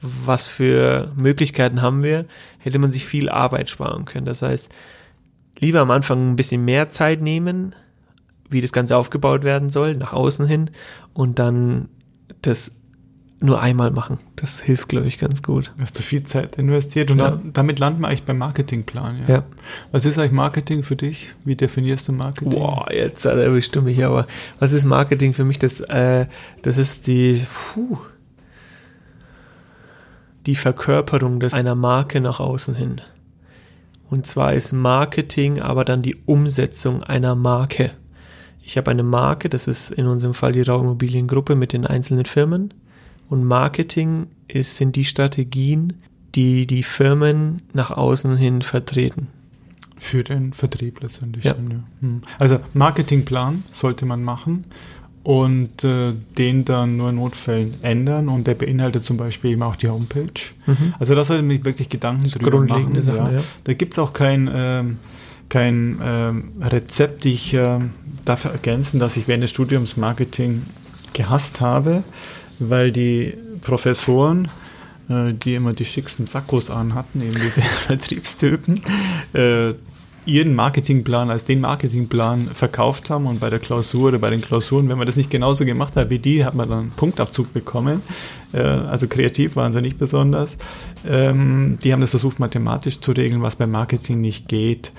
was 0.00 0.46
für 0.46 1.12
Möglichkeiten 1.16 1.82
haben 1.82 2.02
wir, 2.02 2.26
hätte 2.58 2.78
man 2.78 2.90
sich 2.90 3.06
viel 3.06 3.28
Arbeit 3.28 3.70
sparen 3.70 4.04
können. 4.04 4.26
Das 4.26 4.42
heißt, 4.42 4.68
lieber 5.58 5.80
am 5.80 5.90
Anfang 5.90 6.32
ein 6.32 6.36
bisschen 6.36 6.64
mehr 6.64 6.88
Zeit 6.88 7.20
nehmen, 7.20 7.74
wie 8.48 8.60
das 8.60 8.72
Ganze 8.72 8.96
aufgebaut 8.96 9.42
werden 9.42 9.70
soll, 9.70 9.94
nach 9.94 10.12
außen 10.12 10.46
hin 10.46 10.70
und 11.12 11.38
dann 11.38 11.88
das 12.42 12.77
nur 13.40 13.60
einmal 13.60 13.90
machen. 13.90 14.18
Das 14.36 14.60
hilft, 14.60 14.88
glaube 14.88 15.06
ich, 15.06 15.18
ganz 15.18 15.42
gut. 15.42 15.72
Du 15.76 15.82
hast 15.82 15.94
zu 15.94 16.02
viel 16.02 16.24
Zeit 16.24 16.58
investiert 16.58 17.12
und 17.12 17.18
ja. 17.18 17.40
damit 17.52 17.78
landen 17.78 18.00
wir 18.00 18.08
eigentlich 18.08 18.24
beim 18.24 18.38
Marketingplan. 18.38 19.20
Ja. 19.26 19.34
ja. 19.34 19.42
Was 19.92 20.04
ist 20.04 20.18
eigentlich 20.18 20.32
Marketing 20.32 20.82
für 20.82 20.96
dich? 20.96 21.30
Wie 21.44 21.54
definierst 21.54 22.08
du 22.08 22.12
Marketing? 22.12 22.58
Boah, 22.58 22.86
jetzt 22.90 23.24
erwischst 23.24 23.76
du 23.76 23.82
mich 23.82 24.04
aber. 24.04 24.26
Was 24.58 24.72
ist 24.72 24.84
Marketing 24.84 25.34
für 25.34 25.44
mich? 25.44 25.58
Das, 25.58 25.80
äh, 25.80 26.26
das 26.62 26.78
ist 26.78 27.06
die, 27.06 27.46
puh, 27.52 27.98
die 30.46 30.56
Verkörperung 30.56 31.38
des, 31.38 31.54
einer 31.54 31.76
Marke 31.76 32.20
nach 32.20 32.40
außen 32.40 32.74
hin. 32.74 33.00
Und 34.10 34.26
zwar 34.26 34.54
ist 34.54 34.72
Marketing 34.72 35.60
aber 35.60 35.84
dann 35.84 36.02
die 36.02 36.16
Umsetzung 36.26 37.04
einer 37.04 37.36
Marke. 37.36 37.92
Ich 38.62 38.76
habe 38.76 38.90
eine 38.90 39.02
Marke, 39.04 39.48
das 39.48 39.68
ist 39.68 39.90
in 39.90 40.06
unserem 40.06 40.34
Fall 40.34 40.52
die 40.52 40.62
Rauimmobiliengruppe 40.62 41.54
mit 41.54 41.72
den 41.72 41.86
einzelnen 41.86 42.24
Firmen 42.24 42.74
und 43.28 43.44
Marketing 43.44 44.26
ist, 44.48 44.76
sind 44.76 44.96
die 44.96 45.04
Strategien, 45.04 45.94
die 46.34 46.66
die 46.66 46.82
Firmen 46.82 47.62
nach 47.72 47.90
außen 47.90 48.36
hin 48.36 48.62
vertreten. 48.62 49.28
Für 49.96 50.22
den 50.22 50.52
Vertrieb 50.52 51.02
letztendlich. 51.02 51.44
Ja. 51.44 51.56
Hm. 51.56 52.22
Also 52.38 52.60
Marketingplan 52.72 53.64
sollte 53.72 54.06
man 54.06 54.22
machen 54.22 54.64
und 55.24 55.82
äh, 55.84 56.12
den 56.38 56.64
dann 56.64 56.96
nur 56.96 57.10
in 57.10 57.16
Notfällen 57.16 57.74
ändern 57.82 58.28
und 58.28 58.46
der 58.46 58.54
beinhaltet 58.54 59.04
zum 59.04 59.16
Beispiel 59.16 59.52
eben 59.52 59.62
auch 59.62 59.76
die 59.76 59.88
Homepage. 59.88 60.30
Mhm. 60.66 60.94
Also 60.98 61.14
da 61.14 61.24
sollte 61.24 61.42
man 61.42 61.64
wirklich 61.64 61.88
Gedanken 61.88 62.22
das 62.22 62.32
drüber 62.32 62.60
machen. 62.60 63.02
Sachen, 63.02 63.16
ja. 63.16 63.32
Ja. 63.32 63.44
Da 63.64 63.74
gibt 63.74 63.94
es 63.94 63.98
auch 63.98 64.12
kein, 64.12 64.48
ähm, 64.50 64.98
kein 65.48 65.98
ähm, 66.02 66.52
Rezept, 66.60 67.26
ich 67.26 67.52
äh, 67.54 67.80
darf 68.24 68.44
ergänzen, 68.44 69.00
dass 69.00 69.16
ich 69.16 69.26
während 69.26 69.42
des 69.42 69.50
Studiums 69.50 69.96
Marketing 69.96 70.62
gehasst 71.12 71.60
habe 71.60 72.04
weil 72.58 72.92
die 72.92 73.34
Professoren, 73.60 74.48
äh, 75.08 75.32
die 75.32 75.54
immer 75.54 75.72
die 75.72 75.84
schicksten 75.84 76.26
Sakkos 76.26 76.70
anhatten, 76.70 77.22
eben 77.22 77.38
diese 77.40 77.62
Vertriebstypen, 77.86 78.82
äh, 79.32 79.74
ihren 80.28 80.54
Marketingplan 80.54 81.30
als 81.30 81.44
den 81.44 81.60
Marketingplan 81.60 82.50
verkauft 82.52 83.08
haben 83.08 83.26
und 83.26 83.40
bei 83.40 83.48
der 83.48 83.58
Klausur 83.58 84.08
oder 84.08 84.18
bei 84.18 84.28
den 84.28 84.42
Klausuren, 84.42 84.88
wenn 84.88 84.98
man 84.98 85.06
das 85.06 85.16
nicht 85.16 85.30
genauso 85.30 85.64
gemacht 85.64 85.96
hat 85.96 86.10
wie 86.10 86.18
die, 86.18 86.44
hat 86.44 86.54
man 86.54 86.68
dann 86.68 86.78
einen 86.78 86.90
Punktabzug 86.90 87.52
bekommen. 87.54 88.02
Äh, 88.52 88.60
also 88.60 89.08
kreativ 89.08 89.56
waren 89.56 89.72
sie 89.72 89.80
nicht 89.80 89.98
besonders. 89.98 90.58
Ähm, 91.06 91.78
die 91.82 91.92
haben 91.92 92.02
das 92.02 92.10
versucht 92.10 92.38
mathematisch 92.40 93.00
zu 93.00 93.12
regeln, 93.12 93.42
was 93.42 93.56
beim 93.56 93.70
Marketing 93.70 94.20
nicht 94.20 94.48
geht. 94.48 94.92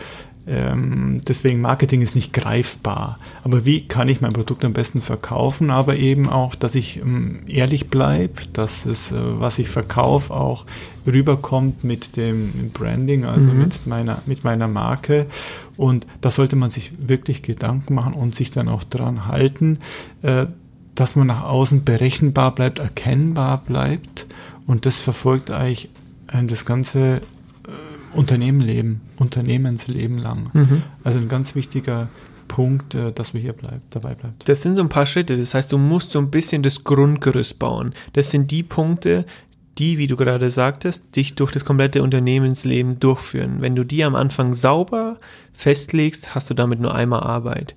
Ähm, 0.49 1.21
deswegen 1.27 1.61
Marketing 1.61 2.01
ist 2.01 2.15
nicht 2.15 2.33
greifbar. 2.33 3.19
Aber 3.43 3.65
wie 3.65 3.87
kann 3.87 4.09
ich 4.09 4.19
mein 4.19 4.33
Produkt 4.33 4.65
am 4.65 4.73
besten 4.73 5.01
verkaufen? 5.01 5.69
Aber 5.69 5.97
eben 5.97 6.27
auch, 6.27 6.55
dass 6.55 6.73
ich 6.73 6.97
ähm, 6.97 7.41
ehrlich 7.47 7.89
bleibe, 7.89 8.41
dass 8.53 8.85
es, 8.85 9.11
äh, 9.11 9.17
was 9.19 9.59
ich 9.59 9.69
verkaufe, 9.69 10.33
auch 10.33 10.65
rüberkommt 11.05 11.83
mit 11.83 12.17
dem 12.17 12.71
Branding, 12.73 13.25
also 13.25 13.51
mhm. 13.51 13.59
mit 13.59 13.87
meiner, 13.87 14.21
mit 14.25 14.43
meiner 14.43 14.67
Marke. 14.67 15.27
Und 15.77 16.07
da 16.21 16.31
sollte 16.31 16.55
man 16.55 16.71
sich 16.71 16.93
wirklich 16.99 17.43
Gedanken 17.43 17.93
machen 17.93 18.13
und 18.13 18.33
sich 18.33 18.49
dann 18.49 18.67
auch 18.67 18.83
dran 18.83 19.27
halten, 19.27 19.77
äh, 20.23 20.47
dass 20.95 21.15
man 21.15 21.27
nach 21.27 21.43
außen 21.43 21.83
berechenbar 21.83 22.55
bleibt, 22.55 22.79
erkennbar 22.79 23.61
bleibt. 23.65 24.25
Und 24.65 24.87
das 24.87 24.99
verfolgt 24.99 25.51
eigentlich 25.51 25.89
äh, 26.27 26.43
das 26.43 26.65
ganze 26.65 27.21
Unternehmenleben, 28.13 29.01
Unternehmensleben 29.17 30.17
lang. 30.17 30.49
Mhm. 30.53 30.83
Also 31.03 31.19
ein 31.19 31.27
ganz 31.27 31.55
wichtiger 31.55 32.07
Punkt, 32.47 32.95
äh, 32.95 33.13
dass 33.13 33.33
wir 33.33 33.41
hier 33.41 33.53
bleibt, 33.53 33.95
dabei 33.95 34.15
bleibt. 34.15 34.49
Das 34.49 34.61
sind 34.61 34.75
so 34.75 34.81
ein 34.81 34.89
paar 34.89 35.05
Schritte. 35.05 35.37
Das 35.37 35.53
heißt, 35.53 35.71
du 35.71 35.77
musst 35.77 36.11
so 36.11 36.19
ein 36.19 36.29
bisschen 36.29 36.63
das 36.63 36.83
Grundgerüst 36.83 37.59
bauen. 37.59 37.93
Das 38.13 38.31
sind 38.31 38.51
die 38.51 38.63
Punkte, 38.63 39.25
die, 39.77 39.97
wie 39.97 40.07
du 40.07 40.17
gerade 40.17 40.49
sagtest, 40.49 41.15
dich 41.15 41.35
durch 41.35 41.51
das 41.51 41.63
komplette 41.63 42.03
Unternehmensleben 42.03 42.99
durchführen. 42.99 43.61
Wenn 43.61 43.75
du 43.75 43.85
die 43.85 44.03
am 44.03 44.15
Anfang 44.15 44.53
sauber 44.53 45.19
festlegst, 45.53 46.35
hast 46.35 46.49
du 46.49 46.53
damit 46.53 46.81
nur 46.81 46.93
einmal 46.93 47.21
Arbeit. 47.21 47.75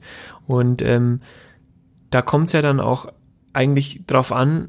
Und 0.48 0.82
ähm, 0.82 1.20
da 2.10 2.20
kommt 2.20 2.48
es 2.48 2.52
ja 2.52 2.62
dann 2.62 2.80
auch 2.80 3.06
eigentlich 3.52 4.02
drauf 4.06 4.32
an, 4.32 4.68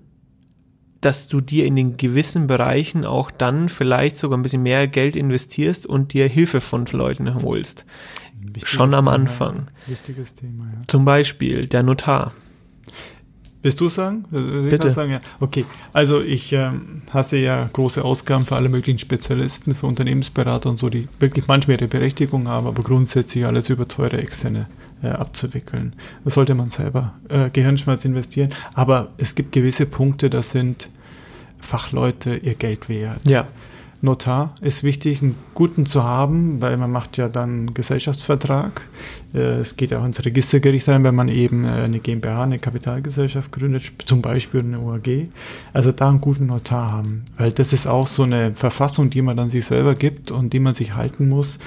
dass 1.05 1.27
du 1.27 1.41
dir 1.41 1.65
in 1.65 1.75
den 1.75 1.97
gewissen 1.97 2.47
Bereichen 2.47 3.05
auch 3.05 3.29
dann 3.29 3.69
vielleicht 3.69 4.17
sogar 4.17 4.37
ein 4.37 4.41
bisschen 4.41 4.63
mehr 4.63 4.87
Geld 4.87 5.15
investierst 5.15 5.85
und 5.85 6.13
dir 6.13 6.27
Hilfe 6.27 6.61
von 6.61 6.85
Leuten 6.85 7.43
holst. 7.43 7.85
Schon 8.63 8.93
am 8.93 9.05
Thema, 9.05 9.15
Anfang. 9.15 9.67
Wichtiges 9.87 10.33
Thema, 10.33 10.65
ja. 10.65 10.81
Zum 10.87 11.05
Beispiel 11.05 11.67
der 11.67 11.83
Notar. 11.83 12.33
Willst 13.61 13.79
du 13.79 13.87
sagen? 13.87 14.25
Bitte. 14.29 14.89
Sagen? 14.89 15.13
Ja. 15.13 15.21
Okay, 15.39 15.65
also 15.93 16.21
ich 16.21 16.51
ähm, 16.51 17.01
hasse 17.11 17.37
ja 17.37 17.69
große 17.71 18.03
Ausgaben 18.03 18.45
für 18.45 18.55
alle 18.55 18.67
möglichen 18.67 18.99
Spezialisten, 18.99 19.73
für 19.73 19.87
Unternehmensberater 19.87 20.69
und 20.69 20.77
so, 20.77 20.89
die 20.89 21.07
wirklich 21.19 21.47
manchmal 21.47 21.77
ihre 21.77 21.87
Berechtigung 21.87 22.49
haben, 22.49 22.67
aber 22.67 22.83
grundsätzlich 22.83 23.45
alles 23.45 23.69
über 23.69 23.87
teure 23.87 24.17
externe 24.17 24.67
äh, 25.03 25.09
abzuwickeln. 25.09 25.93
Da 26.23 26.31
sollte 26.31 26.55
man 26.55 26.69
selber 26.69 27.13
äh, 27.29 27.49
Gehirnschmerz 27.49 28.05
investieren. 28.05 28.49
Aber 28.73 29.11
es 29.17 29.35
gibt 29.35 29.51
gewisse 29.51 29.85
Punkte, 29.85 30.29
da 30.29 30.41
sind 30.41 30.89
Fachleute 31.59 32.35
ihr 32.35 32.55
Geld 32.55 32.89
wert. 32.89 33.19
Ja. 33.27 33.45
Notar 34.03 34.53
ist 34.59 34.83
wichtig, 34.83 35.21
einen 35.21 35.35
guten 35.53 35.85
zu 35.85 36.03
haben, 36.03 36.61
weil 36.61 36.75
man 36.75 36.91
macht 36.91 37.15
ja 37.15 37.29
dann 37.29 37.49
einen 37.49 37.73
Gesellschaftsvertrag. 37.73 38.81
Äh, 39.33 39.59
es 39.59 39.77
geht 39.77 39.93
auch 39.93 40.03
ins 40.03 40.23
Registergericht 40.23 40.89
rein, 40.89 41.05
wenn 41.05 41.15
man 41.15 41.29
eben 41.29 41.63
äh, 41.63 41.69
eine 41.69 41.99
GmbH, 41.99 42.43
eine 42.43 42.59
Kapitalgesellschaft 42.59 43.53
gründet, 43.53 43.89
zum 44.05 44.21
Beispiel 44.21 44.59
eine 44.59 44.79
OAG. 44.79 45.29
Also 45.71 45.93
da 45.93 46.09
einen 46.09 46.19
guten 46.19 46.47
Notar 46.47 46.91
haben, 46.91 47.23
weil 47.37 47.53
das 47.53 47.71
ist 47.71 47.87
auch 47.87 48.07
so 48.07 48.23
eine 48.23 48.53
Verfassung, 48.55 49.09
die 49.09 49.21
man 49.21 49.37
dann 49.37 49.49
sich 49.49 49.65
selber 49.65 49.95
gibt 49.95 50.31
und 50.31 50.51
die 50.51 50.59
man 50.59 50.73
sich 50.73 50.95
halten 50.95 51.29
muss. 51.29 51.59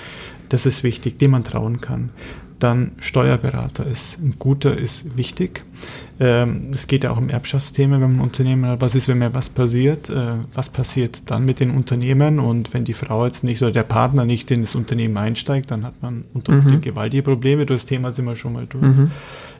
Das 0.51 0.67
ist 0.67 0.83
wichtig, 0.83 1.19
dem 1.19 1.31
man 1.31 1.43
trauen 1.43 1.81
kann 1.81 2.11
dann 2.59 2.93
Steuerberater 3.01 3.87
ist. 3.87 4.19
Ein 4.19 4.37
guter 4.39 4.77
ist 4.77 5.17
wichtig. 5.17 5.65
Ähm, 6.19 6.71
es 6.73 6.87
geht 6.87 7.05
ja 7.05 7.11
auch 7.11 7.19
um 7.19 7.29
Erbschaftsthemen, 7.29 8.01
wenn 8.01 8.11
man 8.11 8.19
ein 8.19 8.23
Unternehmen 8.23 8.65
hat. 8.67 8.81
Was 8.81 8.95
ist, 8.95 9.09
wenn 9.09 9.19
mir 9.19 9.35
was 9.35 9.51
passiert? 9.51 10.09
Äh, 10.09 10.37
was 10.55 10.71
passiert 10.71 11.31
dann 11.31 11.45
mit 11.45 11.61
den 11.61 11.71
Unternehmen? 11.71 12.39
Und 12.39 12.73
wenn 12.73 12.85
die 12.85 12.95
Frau 12.95 13.27
jetzt 13.27 13.45
nicht 13.45 13.63
oder 13.63 13.73
der 13.73 13.83
Partner 13.83 14.25
nicht 14.25 14.51
in 14.51 14.63
das 14.63 14.75
Unternehmen 14.75 15.17
einsteigt, 15.17 15.71
dann 15.71 15.85
hat 15.85 16.01
man 16.03 16.25
unter 16.33 16.53
mhm. 16.53 16.81
gewaltige 16.81 17.23
Probleme. 17.23 17.67
Das 17.67 17.85
Thema 17.85 18.13
sind 18.13 18.25
wir 18.25 18.37
schon 18.37 18.55
mal 18.55 18.67
durch. 18.67 18.83
Mhm. 18.83 19.11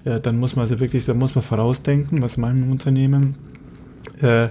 Äh, 0.05 0.21
dann 0.21 0.39
muss 0.39 0.57
man 0.57 0.63
also 0.63 0.81
wirklich, 0.81 1.05
da 1.05 1.13
muss 1.13 1.35
man 1.35 1.45
vorausdenken, 1.45 2.23
was 2.23 2.39
meinen 2.39 2.65
im 2.65 2.71
Unternehmen. 2.71 3.37
Äh, 4.23 4.49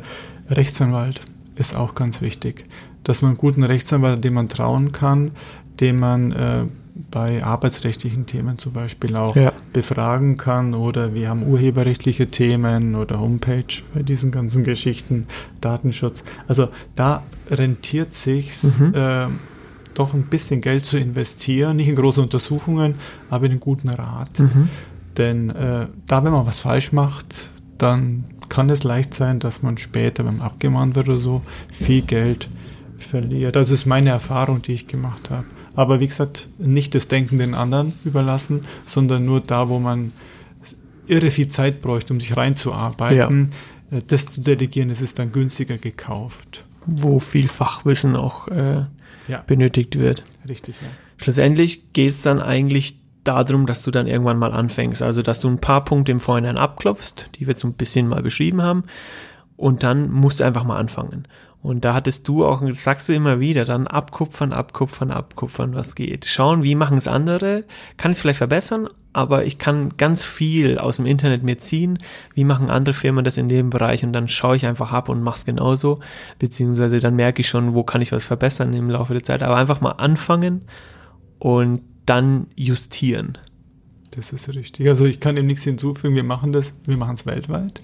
Rechtsanwalt 0.50 1.22
ist 1.56 1.76
auch 1.76 1.96
ganz 1.96 2.22
wichtig. 2.22 2.66
Dass 3.04 3.24
man 3.24 3.32
einen 3.32 3.38
guten 3.40 3.64
Rechtsanwalt, 3.64 4.24
dem 4.24 4.36
man 4.36 4.50
trauen 4.50 4.92
kann, 4.92 5.32
dem 5.80 6.00
man 6.00 6.70
bei 7.12 7.44
arbeitsrechtlichen 7.44 8.26
Themen 8.26 8.58
zum 8.58 8.72
Beispiel 8.72 9.16
auch 9.18 9.36
ja. 9.36 9.52
befragen 9.74 10.38
kann 10.38 10.74
oder 10.74 11.14
wir 11.14 11.30
haben 11.30 11.44
urheberrechtliche 11.44 12.28
Themen 12.28 12.96
oder 12.96 13.20
Homepage 13.20 13.84
bei 13.94 14.02
diesen 14.02 14.32
ganzen 14.32 14.64
Geschichten, 14.64 15.28
Datenschutz. 15.60 16.24
Also 16.48 16.70
da 16.96 17.22
rentiert 17.52 18.14
sich 18.14 18.64
mhm. 18.64 18.94
äh, 18.96 19.28
doch 19.94 20.14
ein 20.14 20.24
bisschen 20.24 20.62
Geld 20.62 20.86
zu 20.86 20.98
investieren, 20.98 21.78
nicht 21.78 21.90
in 21.90 21.96
große 21.96 22.22
Untersuchungen, 22.22 22.96
aber 23.30 23.46
in 23.46 23.52
einen 23.52 23.60
guten 23.60 23.90
Rat. 23.90 24.40
Mhm. 24.40 24.70
Denn 25.18 25.50
äh, 25.50 25.88
da, 26.08 26.24
wenn 26.24 26.32
man 26.32 26.46
was 26.46 26.62
falsch 26.62 26.94
macht, 26.94 27.52
dann 27.78 28.24
kann 28.48 28.70
es 28.70 28.84
leicht 28.84 29.14
sein, 29.14 29.40
dass 29.40 29.62
man 29.62 29.78
später, 29.78 30.26
wenn 30.26 30.38
man 30.38 30.48
abgemahnt 30.48 30.96
wird 30.96 31.10
oder 31.10 31.18
so, 31.18 31.42
viel 31.72 32.02
Geld 32.02 32.48
verliert. 33.00 33.56
Das 33.56 33.70
ist 33.70 33.86
meine 33.86 34.12
Erfahrung, 34.12 34.62
die 34.62 34.74
ich 34.74 34.88
gemacht 34.88 35.30
habe. 35.30 35.46
Aber 35.76 36.00
wie 36.00 36.08
gesagt, 36.08 36.48
nicht 36.58 36.96
das 36.96 37.08
Denken 37.08 37.38
den 37.38 37.54
anderen 37.54 37.94
überlassen, 38.06 38.66
sondern 38.86 39.26
nur 39.26 39.42
da, 39.42 39.70
wo 39.70 39.80
man 39.80 40.14
irre 41.08 41.32
viel 41.32 41.48
Zeit 41.48 41.82
bräuchte, 41.82 42.14
um 42.14 42.20
sich 42.20 42.36
reinzuarbeiten, 42.36 43.52
ja. 43.92 43.98
Äh, 43.98 44.02
das 44.08 44.28
zu 44.28 44.42
delegieren, 44.42 44.90
das 44.90 45.02
ist 45.02 45.20
dann 45.20 45.32
günstiger 45.32 45.78
gekauft. 45.78 46.66
Wo 46.86 47.20
viel 47.20 47.48
Fachwissen 47.48 48.16
auch 48.16 48.48
äh, 48.48 48.86
ja. 49.28 49.44
benötigt 49.46 49.98
wird. 49.98 50.24
Richtig, 50.48 50.76
ja. 50.82 50.88
Schlussendlich 51.18 51.94
geht 51.94 52.12
es 52.12 52.22
dann 52.22 52.40
eigentlich 52.40 52.98
darum, 53.24 53.66
dass 53.66 53.82
du 53.82 53.92
dann 53.92 54.08
irgendwann 54.08 54.38
mal 54.38 54.54
anfängst. 54.54 55.02
Also, 55.02 55.22
dass 55.22 55.40
du 55.40 55.50
ein 55.50 55.60
paar 55.60 55.84
Punkte 55.84 56.12
im 56.12 56.20
Vorhinein 56.20 56.58
abklopfst, 56.58 57.30
die 57.36 57.48
wir 57.48 57.58
so 57.58 57.68
ein 57.68 57.74
bisschen 57.74 58.08
mal 58.08 58.22
beschrieben 58.22 58.62
haben. 58.62 58.84
Und 59.58 59.84
dann 59.84 60.12
musst 60.12 60.40
du 60.40 60.44
einfach 60.44 60.64
mal 60.64 60.78
anfangen. 60.78 61.28
Und 61.66 61.84
da 61.84 61.96
hattest 61.96 62.28
du 62.28 62.46
auch, 62.46 62.62
sagst 62.74 63.10
du 63.10 63.14
immer 63.14 63.40
wieder, 63.40 63.66
dann 63.66 63.88
abkupfern, 63.88 64.54
abkupfern, 64.54 65.10
abkupfern, 65.10 65.74
was 65.74 65.96
geht. 65.96 66.26
Schauen, 66.26 66.62
wie 66.62 66.76
machen 66.76 67.00
es 67.00 67.08
andere? 67.08 67.64
Kann 67.98 68.12
ich 68.12 68.18
es 68.18 68.22
vielleicht 68.22 68.38
verbessern? 68.38 68.88
Aber 69.14 69.46
ich 69.46 69.58
kann 69.58 69.98
ganz 69.98 70.26
viel 70.26 70.78
aus 70.78 70.98
dem 70.98 71.08
Internet 71.08 71.42
mir 71.42 71.58
ziehen. 71.58 71.98
Wie 72.36 72.44
machen 72.44 72.70
andere 72.70 72.94
Firmen 72.94 73.26
das 73.26 73.40
in 73.40 73.50
dem 73.50 73.72
Bereich? 73.72 74.04
Und 74.04 74.14
dann 74.14 74.28
schaue 74.28 74.56
ich 74.58 74.68
einfach 74.68 74.94
ab 74.94 75.10
und 75.10 75.24
mache 75.24 75.38
es 75.38 75.46
genauso. 75.46 76.02
Beziehungsweise 76.38 77.00
dann 77.00 77.16
merke 77.16 77.42
ich 77.42 77.50
schon, 77.50 77.74
wo 77.74 77.82
kann 77.84 78.02
ich 78.02 78.12
was 78.12 78.26
verbessern 78.26 78.72
im 78.76 78.92
Laufe 78.92 79.14
der 79.14 79.24
Zeit. 79.24 79.42
Aber 79.42 79.58
einfach 79.58 79.82
mal 79.82 79.94
anfangen 79.94 80.66
und 81.40 81.82
dann 82.06 82.46
justieren. 82.56 83.40
Das 84.12 84.32
ist 84.32 84.54
richtig. 84.54 84.88
Also 84.88 85.06
ich 85.06 85.20
kann 85.20 85.36
dem 85.36 85.48
nichts 85.48 85.64
hinzufügen. 85.64 86.16
Wir 86.16 86.24
machen 86.24 86.54
das, 86.54 86.76
wir 86.86 86.98
machen 86.98 87.16
es 87.16 87.26
weltweit. 87.26 87.82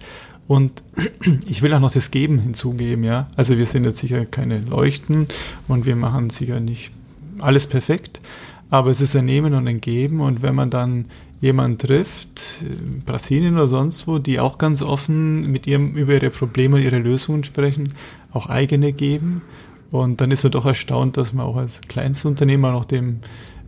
Und 0.47 0.83
ich 1.47 1.61
will 1.61 1.73
auch 1.73 1.79
noch 1.79 1.91
das 1.91 2.11
Geben 2.11 2.39
hinzugeben, 2.39 3.03
ja. 3.03 3.29
Also 3.35 3.57
wir 3.57 3.65
sind 3.65 3.83
jetzt 3.85 3.99
sicher 3.99 4.25
keine 4.25 4.59
Leuchten 4.59 5.27
und 5.67 5.85
wir 5.85 5.95
machen 5.95 6.29
sicher 6.29 6.59
nicht 6.59 6.91
alles 7.39 7.67
perfekt, 7.67 8.21
aber 8.69 8.91
es 8.91 9.01
ist 9.01 9.15
ein 9.15 9.25
Nehmen 9.25 9.53
und 9.53 9.67
ein 9.67 9.81
Geben 9.81 10.21
und 10.21 10.41
wenn 10.41 10.55
man 10.55 10.69
dann 10.69 11.05
jemanden 11.41 11.79
trifft, 11.79 12.63
Brasilien 13.05 13.55
oder 13.55 13.67
sonst 13.67 14.07
wo, 14.07 14.19
die 14.19 14.39
auch 14.39 14.57
ganz 14.57 14.83
offen 14.83 15.51
mit 15.51 15.65
ihrem 15.65 15.93
über 15.95 16.13
ihre 16.13 16.29
Probleme 16.29 16.75
und 16.75 16.83
ihre 16.83 16.99
Lösungen 16.99 17.43
sprechen, 17.43 17.93
auch 18.31 18.47
eigene 18.47 18.93
geben 18.93 19.41
und 19.89 20.21
dann 20.21 20.31
ist 20.31 20.43
man 20.43 20.51
doch 20.51 20.65
erstaunt, 20.65 21.17
dass 21.17 21.33
man 21.33 21.45
auch 21.45 21.57
als 21.57 21.81
Kleinstunternehmer 21.81 22.71
noch 22.71 22.85
dem 22.85 23.19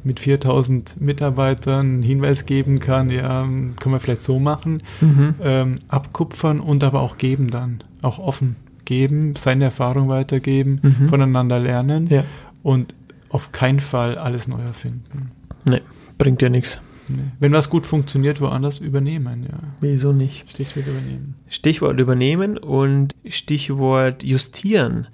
mit 0.03 0.19
4000 0.19 0.99
Mitarbeitern 0.99 1.79
einen 1.79 2.03
Hinweis 2.03 2.45
geben 2.45 2.79
kann, 2.79 3.09
ja, 3.09 3.43
können 3.43 3.95
wir 3.95 3.99
vielleicht 3.99 4.21
so 4.21 4.39
machen, 4.39 4.83
mhm. 5.01 5.35
ähm, 5.41 5.79
abkupfern 5.87 6.59
und 6.59 6.83
aber 6.83 7.01
auch 7.01 7.17
geben 7.17 7.49
dann, 7.49 7.83
auch 8.01 8.19
offen 8.19 8.55
geben, 8.85 9.35
seine 9.35 9.65
Erfahrung 9.65 10.09
weitergeben, 10.09 10.79
mhm. 10.81 11.07
voneinander 11.07 11.59
lernen 11.59 12.07
ja. 12.07 12.23
und 12.63 12.93
auf 13.29 13.51
keinen 13.51 13.79
Fall 13.79 14.17
alles 14.17 14.47
neu 14.47 14.61
erfinden. 14.61 15.31
Nee, 15.65 15.81
bringt 16.17 16.41
ja 16.41 16.49
nichts. 16.49 16.81
Nee. 17.07 17.17
Wenn 17.39 17.51
was 17.51 17.69
gut 17.69 17.85
funktioniert, 17.85 18.39
woanders 18.41 18.79
übernehmen, 18.79 19.43
ja. 19.49 19.59
Wieso 19.81 20.13
nicht? 20.13 20.49
Stichwort 20.49 20.87
übernehmen. 20.87 21.35
Stichwort 21.49 21.99
übernehmen 21.99 22.57
und 22.57 23.13
Stichwort 23.27 24.23
justieren. 24.23 25.07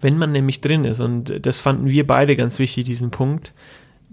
Wenn 0.00 0.18
man 0.18 0.32
nämlich 0.32 0.60
drin 0.60 0.84
ist, 0.84 1.00
und 1.00 1.46
das 1.46 1.58
fanden 1.58 1.88
wir 1.88 2.06
beide 2.06 2.36
ganz 2.36 2.58
wichtig, 2.58 2.84
diesen 2.84 3.10
Punkt, 3.10 3.52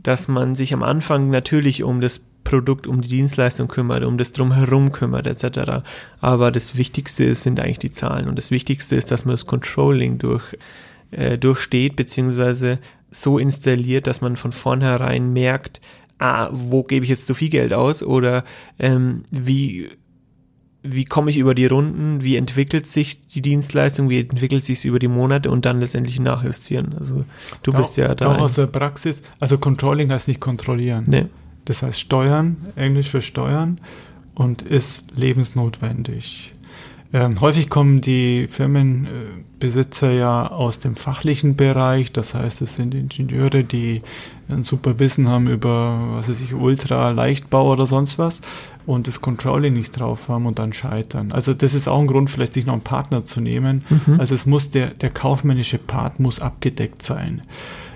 dass 0.04 0.28
man 0.28 0.56
sich 0.56 0.74
am 0.74 0.84
Anfang 0.84 1.30
natürlich 1.30 1.84
um 1.84 2.02
das 2.02 2.22
Produkt, 2.44 2.88
um 2.88 3.02
die 3.02 3.10
Dienstleistung 3.10 3.68
kümmert, 3.68 4.04
um 4.04 4.18
das 4.18 4.34
drumherum 4.34 4.92
kümmert, 4.92 5.28
etc. 5.28 5.84
Aber 6.20 6.52
das 6.52 6.78
Wichtigste 6.78 7.24
ist, 7.24 7.44
sind 7.44 7.60
eigentlich 7.60 7.80
die 7.80 7.92
Zahlen. 7.92 8.28
Und 8.28 8.38
das 8.38 8.52
Wichtigste 8.52 8.96
ist, 8.96 9.12
dass 9.12 9.26
man 9.26 9.34
das 9.34 9.46
Controlling 9.46 10.18
durch, 10.18 10.44
äh, 11.12 11.38
durchsteht, 11.38 11.96
beziehungsweise 11.96 12.80
so 13.12 13.38
installiert, 13.38 14.08
dass 14.08 14.22
man 14.22 14.36
von 14.36 14.52
vornherein 14.52 15.32
merkt, 15.32 15.80
ah, 16.20 16.50
wo 16.52 16.84
gebe 16.84 17.06
ich 17.06 17.10
jetzt 17.10 17.28
so 17.28 17.34
viel 17.34 17.50
Geld 17.50 17.74
aus 17.74 18.04
oder 18.04 18.44
ähm, 18.80 19.24
wie 19.32 19.90
wie 20.84 21.06
komme 21.06 21.32
ich 21.32 21.38
über 21.38 21.56
die 21.56 21.66
Runden, 21.66 22.22
wie 22.22 22.36
entwickelt 22.36 22.88
sich 22.88 23.26
die 23.28 23.42
Dienstleistung, 23.42 24.10
wie 24.10 24.20
entwickelt 24.20 24.66
sich 24.66 24.80
es 24.80 24.86
über 24.86 25.00
die 25.00 25.08
Monate 25.08 25.50
und 25.50 25.66
dann 25.66 25.80
letztendlich 25.80 26.20
nachjustieren. 26.20 26.96
Also 27.00 27.24
du 27.64 27.72
da, 27.72 27.80
bist 27.80 27.96
ja 27.96 28.14
da. 28.14 28.34
Auch 28.34 28.40
aus 28.40 28.56
der 28.56 28.68
Praxis, 28.68 29.24
also 29.40 29.58
Controlling 29.58 30.12
heißt 30.12 30.28
nicht 30.28 30.42
kontrollieren. 30.42 31.06
Nee. 31.08 31.26
Das 31.64 31.84
heißt 31.84 32.00
steuern, 32.00 32.58
Englisch 32.76 33.10
für 33.10 33.22
steuern 33.22 33.80
und 34.36 34.62
ist 34.62 35.14
lebensnotwendig. 35.16 36.52
Ähm, 37.16 37.40
häufig 37.42 37.70
kommen 37.70 38.02
die 38.02 38.48
Firmenbesitzer 38.50 40.12
ja 40.12 40.48
aus 40.48 40.80
dem 40.80 40.96
fachlichen 40.96 41.56
Bereich, 41.56 42.12
das 42.12 42.34
heißt, 42.34 42.64
es 42.64 42.76
sind 42.76 42.96
Ingenieure, 42.96 43.64
die 43.64 44.02
ein 44.50 44.64
super 44.64 44.98
Wissen 44.98 45.30
haben 45.30 45.48
über, 45.48 46.16
was 46.16 46.28
weiß 46.28 46.42
ich, 46.42 46.56
Ultra, 46.56 47.12
Leichtbau 47.12 47.72
oder 47.72 47.86
sonst 47.86 48.18
was 48.18 48.42
und 48.86 49.08
das 49.08 49.22
Controlling 49.22 49.74
nicht 49.74 49.98
drauf 50.00 50.28
haben 50.30 50.46
und 50.46 50.60
dann 50.60 50.74
scheitern. 50.74 51.32
Also 51.32 51.54
das 51.54 51.74
ist 51.74 51.88
auch 51.88 52.00
ein 52.00 52.08
Grund, 52.08 52.30
vielleicht 52.30 52.54
sich 52.54 52.66
noch 52.66 52.74
einen 52.74 52.84
Partner 52.84 53.24
zu 53.24 53.42
nehmen. 53.42 53.84
Mhm. 53.90 54.20
Also 54.20 54.36
es 54.36 54.46
muss 54.46 54.70
der, 54.70 54.88
der 54.88 55.10
kaufmännische 55.10 55.78
Part 55.78 56.20
muss 56.20 56.40
abgedeckt 56.40 57.02
sein. 57.02 57.42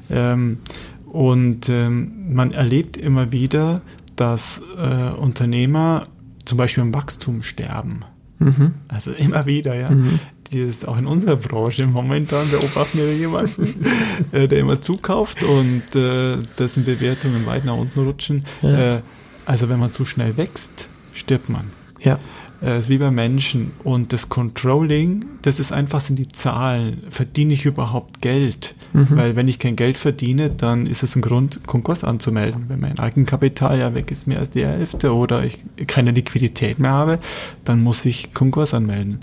Ähm, 0.09 0.59
und 1.05 1.69
ähm, 1.69 2.33
man 2.33 2.51
erlebt 2.51 2.97
immer 2.97 3.31
wieder, 3.31 3.81
dass 4.15 4.61
äh, 4.77 5.11
Unternehmer 5.17 6.07
zum 6.45 6.57
Beispiel 6.57 6.83
im 6.83 6.93
Wachstum 6.93 7.43
sterben. 7.43 8.01
Mhm. 8.39 8.73
Also 8.87 9.11
immer 9.11 9.45
wieder, 9.45 9.75
ja. 9.75 9.89
Mhm. 9.89 10.19
Die 10.51 10.59
ist 10.59 10.87
auch 10.87 10.97
in 10.97 11.05
unserer 11.05 11.35
Branche 11.35 11.85
momentan 11.87 12.49
beobachten 12.49 12.99
wir 12.99 13.13
jemanden, 13.13 13.67
äh, 14.31 14.47
der 14.47 14.59
immer 14.59 14.79
zukauft 14.79 15.43
und 15.43 15.95
äh, 15.95 16.37
dessen 16.57 16.85
Bewertungen 16.85 17.45
weit 17.45 17.65
nach 17.65 17.75
unten 17.75 17.99
rutschen. 17.99 18.45
Ja. 18.61 18.95
Äh, 18.95 19.01
also 19.47 19.69
wenn 19.69 19.79
man 19.79 19.93
zu 19.93 20.05
schnell 20.05 20.35
wächst, 20.37 20.89
stirbt 21.13 21.49
man. 21.49 21.71
Ja. 21.99 22.19
Äh, 22.61 22.79
ist 22.79 22.89
wie 22.89 22.97
bei 22.97 23.11
Menschen. 23.11 23.71
Und 23.83 24.13
das 24.13 24.29
Controlling, 24.29 25.25
das 25.43 25.59
ist 25.59 25.71
einfach 25.71 26.01
sind 26.01 26.17
die 26.17 26.31
Zahlen. 26.31 27.03
Verdiene 27.09 27.53
ich 27.53 27.65
überhaupt 27.65 28.21
Geld? 28.21 28.73
Mhm. 28.93 29.07
Weil 29.11 29.35
wenn 29.35 29.47
ich 29.47 29.59
kein 29.59 29.75
Geld 29.75 29.97
verdiene, 29.97 30.49
dann 30.49 30.87
ist 30.87 31.03
es 31.03 31.15
ein 31.15 31.21
Grund, 31.21 31.67
Konkurs 31.67 32.03
anzumelden. 32.03 32.65
Wenn 32.67 32.79
mein 32.79 32.97
Eigenkapital 32.97 33.77
ja 33.77 33.93
weg 33.93 34.11
ist, 34.11 34.27
mehr 34.27 34.39
als 34.39 34.49
die 34.49 34.65
Hälfte 34.65 35.13
oder 35.13 35.43
ich 35.43 35.63
keine 35.85 36.11
Liquidität 36.11 36.79
mehr 36.79 36.91
habe, 36.91 37.19
dann 37.63 37.83
muss 37.83 38.05
ich 38.05 38.33
Konkurs 38.33 38.73
anmelden. 38.73 39.19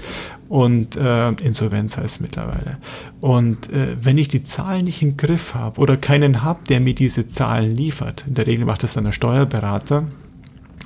Und 0.49 0.97
äh, 0.97 1.31
Insolvenz 1.31 1.97
heißt 1.97 2.17
es 2.17 2.21
mittlerweile. 2.21 2.79
Und 3.21 3.73
äh, 3.73 3.97
wenn 4.01 4.19
ich 4.19 4.29
die 4.29 4.45
Zahlen 4.45 4.85
nicht 4.85 5.03
im 5.03 5.17
Griff 5.17 5.55
habe 5.55 5.81
oder 5.81 5.97
keinen 5.97 6.43
habe, 6.43 6.61
der 6.69 6.81
mir 6.81 6.95
diese 6.95 7.27
Zahlen 7.27 7.71
liefert, 7.71 8.25
in 8.29 8.35
der 8.35 8.47
Regel 8.47 8.65
macht 8.65 8.83
das 8.85 8.95
dann 8.95 9.05
der 9.05 9.13
Steuerberater, 9.13 10.05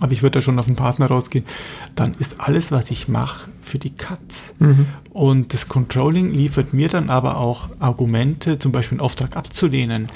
aber 0.01 0.13
ich 0.13 0.23
würde 0.23 0.39
da 0.39 0.43
schon 0.43 0.59
auf 0.59 0.67
den 0.67 0.77
Partner 0.77 1.07
rausgehen, 1.07 1.45
dann 1.95 2.15
ist 2.19 2.41
alles, 2.41 2.73
was 2.73 2.91
ich 2.91 3.09
mache, 3.09 3.49
für 3.63 3.79
die 3.79 3.91
Katz. 3.91 4.55
Mhm. 4.59 4.87
Und 5.13 5.53
das 5.53 5.69
Controlling 5.69 6.33
liefert 6.33 6.73
mir 6.73 6.89
dann 6.89 7.11
aber 7.11 7.39
auch 7.39 7.69
Argumente, 7.79 8.59
zum 8.59 8.73
Beispiel 8.73 8.97
einen 8.97 9.05
Auftrag 9.05 9.37
abzulehnen. 9.37 10.09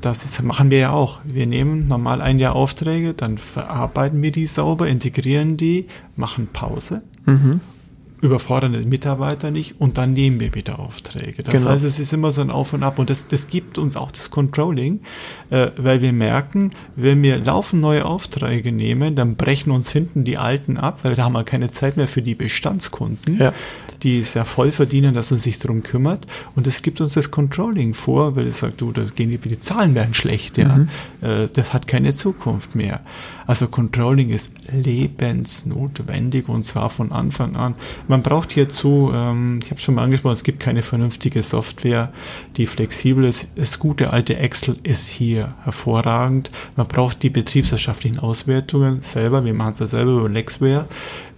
Das 0.00 0.24
ist, 0.24 0.42
machen 0.42 0.70
wir 0.70 0.78
ja 0.78 0.90
auch. 0.90 1.20
Wir 1.24 1.46
nehmen 1.46 1.88
normal 1.88 2.20
ein 2.20 2.38
Jahr 2.38 2.54
Aufträge, 2.54 3.14
dann 3.14 3.38
verarbeiten 3.38 4.20
wir 4.22 4.32
die 4.32 4.46
sauber, 4.46 4.86
integrieren 4.86 5.56
die, 5.56 5.86
machen 6.16 6.48
Pause 6.52 7.02
mhm 7.24 7.60
überfordern 8.24 8.72
den 8.72 8.88
Mitarbeiter 8.88 9.50
nicht 9.50 9.80
und 9.80 9.98
dann 9.98 10.14
nehmen 10.14 10.40
wir 10.40 10.54
wieder 10.54 10.78
Aufträge. 10.78 11.42
Das 11.42 11.52
genau. 11.52 11.70
heißt, 11.70 11.84
es 11.84 12.00
ist 12.00 12.12
immer 12.12 12.32
so 12.32 12.40
ein 12.40 12.50
Auf 12.50 12.72
und 12.72 12.82
Ab 12.82 12.98
und 12.98 13.10
das, 13.10 13.28
das 13.28 13.48
gibt 13.48 13.78
uns 13.78 13.96
auch 13.96 14.10
das 14.10 14.30
Controlling, 14.30 15.00
äh, 15.50 15.68
weil 15.76 16.00
wir 16.00 16.12
merken, 16.12 16.72
wenn 16.96 17.22
wir 17.22 17.38
laufend 17.38 17.82
neue 17.82 18.04
Aufträge 18.06 18.72
nehmen, 18.72 19.14
dann 19.14 19.36
brechen 19.36 19.70
uns 19.70 19.92
hinten 19.92 20.24
die 20.24 20.38
alten 20.38 20.78
ab, 20.78 21.00
weil 21.02 21.14
da 21.14 21.24
haben 21.24 21.34
wir 21.34 21.44
keine 21.44 21.70
Zeit 21.70 21.96
mehr 21.96 22.08
für 22.08 22.22
die 22.22 22.34
Bestandskunden. 22.34 23.38
Ja 23.38 23.52
die 24.04 24.18
es 24.18 24.34
ja 24.34 24.44
voll 24.44 24.70
verdienen, 24.70 25.14
dass 25.14 25.30
man 25.30 25.40
sich 25.40 25.58
darum 25.58 25.82
kümmert. 25.82 26.26
Und 26.54 26.66
es 26.66 26.82
gibt 26.82 27.00
uns 27.00 27.14
das 27.14 27.30
Controlling 27.30 27.94
vor, 27.94 28.36
weil 28.36 28.46
es 28.46 28.60
sagt, 28.60 28.80
du, 28.80 28.92
da 28.92 29.04
gehen 29.04 29.30
die, 29.30 29.38
die 29.38 29.60
Zahlen 29.60 29.94
werden 29.94 30.14
schlecht, 30.14 30.58
ja. 30.58 30.76
Mhm. 30.76 30.88
Äh, 31.22 31.48
das 31.52 31.72
hat 31.72 31.86
keine 31.86 32.12
Zukunft 32.12 32.74
mehr. 32.74 33.00
Also 33.46 33.68
Controlling 33.68 34.30
ist 34.30 34.52
lebensnotwendig 34.70 36.48
und 36.48 36.64
zwar 36.64 36.90
von 36.90 37.12
Anfang 37.12 37.56
an. 37.56 37.74
Man 38.08 38.13
braucht 38.22 38.52
hierzu, 38.52 39.10
ähm, 39.12 39.60
ich 39.62 39.70
habe 39.70 39.80
schon 39.80 39.94
mal 39.94 40.04
angesprochen, 40.04 40.34
es 40.34 40.44
gibt 40.44 40.60
keine 40.60 40.82
vernünftige 40.82 41.42
Software, 41.42 42.12
die 42.56 42.66
flexibel 42.66 43.24
ist. 43.24 43.48
Das 43.56 43.78
gute 43.78 44.12
alte 44.12 44.36
Excel 44.36 44.76
ist 44.82 45.08
hier 45.08 45.54
hervorragend. 45.64 46.50
Man 46.76 46.86
braucht 46.86 47.22
die 47.22 47.30
betriebswirtschaftlichen 47.30 48.18
Auswertungen 48.18 49.00
selber, 49.00 49.44
wir 49.44 49.54
machen 49.54 49.72
es 49.72 49.78
ja 49.78 49.86
selber 49.86 50.12
über 50.12 50.28
Lexware 50.28 50.86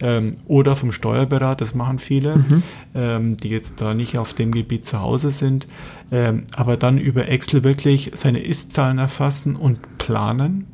ähm, 0.00 0.32
oder 0.46 0.76
vom 0.76 0.92
Steuerberater, 0.92 1.64
das 1.64 1.74
machen 1.74 1.98
viele, 1.98 2.36
mhm. 2.36 2.62
ähm, 2.94 3.36
die 3.36 3.48
jetzt 3.48 3.80
da 3.80 3.94
nicht 3.94 4.18
auf 4.18 4.34
dem 4.34 4.52
Gebiet 4.52 4.84
zu 4.84 5.00
Hause 5.00 5.30
sind, 5.30 5.66
ähm, 6.10 6.44
aber 6.54 6.76
dann 6.76 6.98
über 6.98 7.28
Excel 7.28 7.64
wirklich 7.64 8.10
seine 8.14 8.40
Ist-Zahlen 8.40 8.98
erfassen 8.98 9.56
und 9.56 9.98
planen 9.98 10.66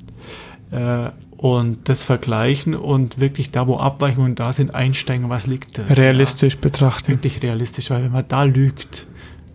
äh, 0.70 1.10
und 1.42 1.88
das 1.88 2.04
vergleichen 2.04 2.76
und 2.76 3.18
wirklich 3.18 3.50
da, 3.50 3.66
wo 3.66 3.76
Abweichungen 3.76 4.36
da 4.36 4.52
sind, 4.52 4.76
einsteigen, 4.76 5.28
was 5.28 5.48
liegt 5.48 5.76
das? 5.76 5.96
Realistisch 5.96 6.54
ja? 6.54 6.60
betrachten. 6.60 7.08
Wirklich 7.08 7.42
realistisch, 7.42 7.90
weil 7.90 8.04
wenn 8.04 8.12
man 8.12 8.24
da 8.28 8.44
lügt, 8.44 9.08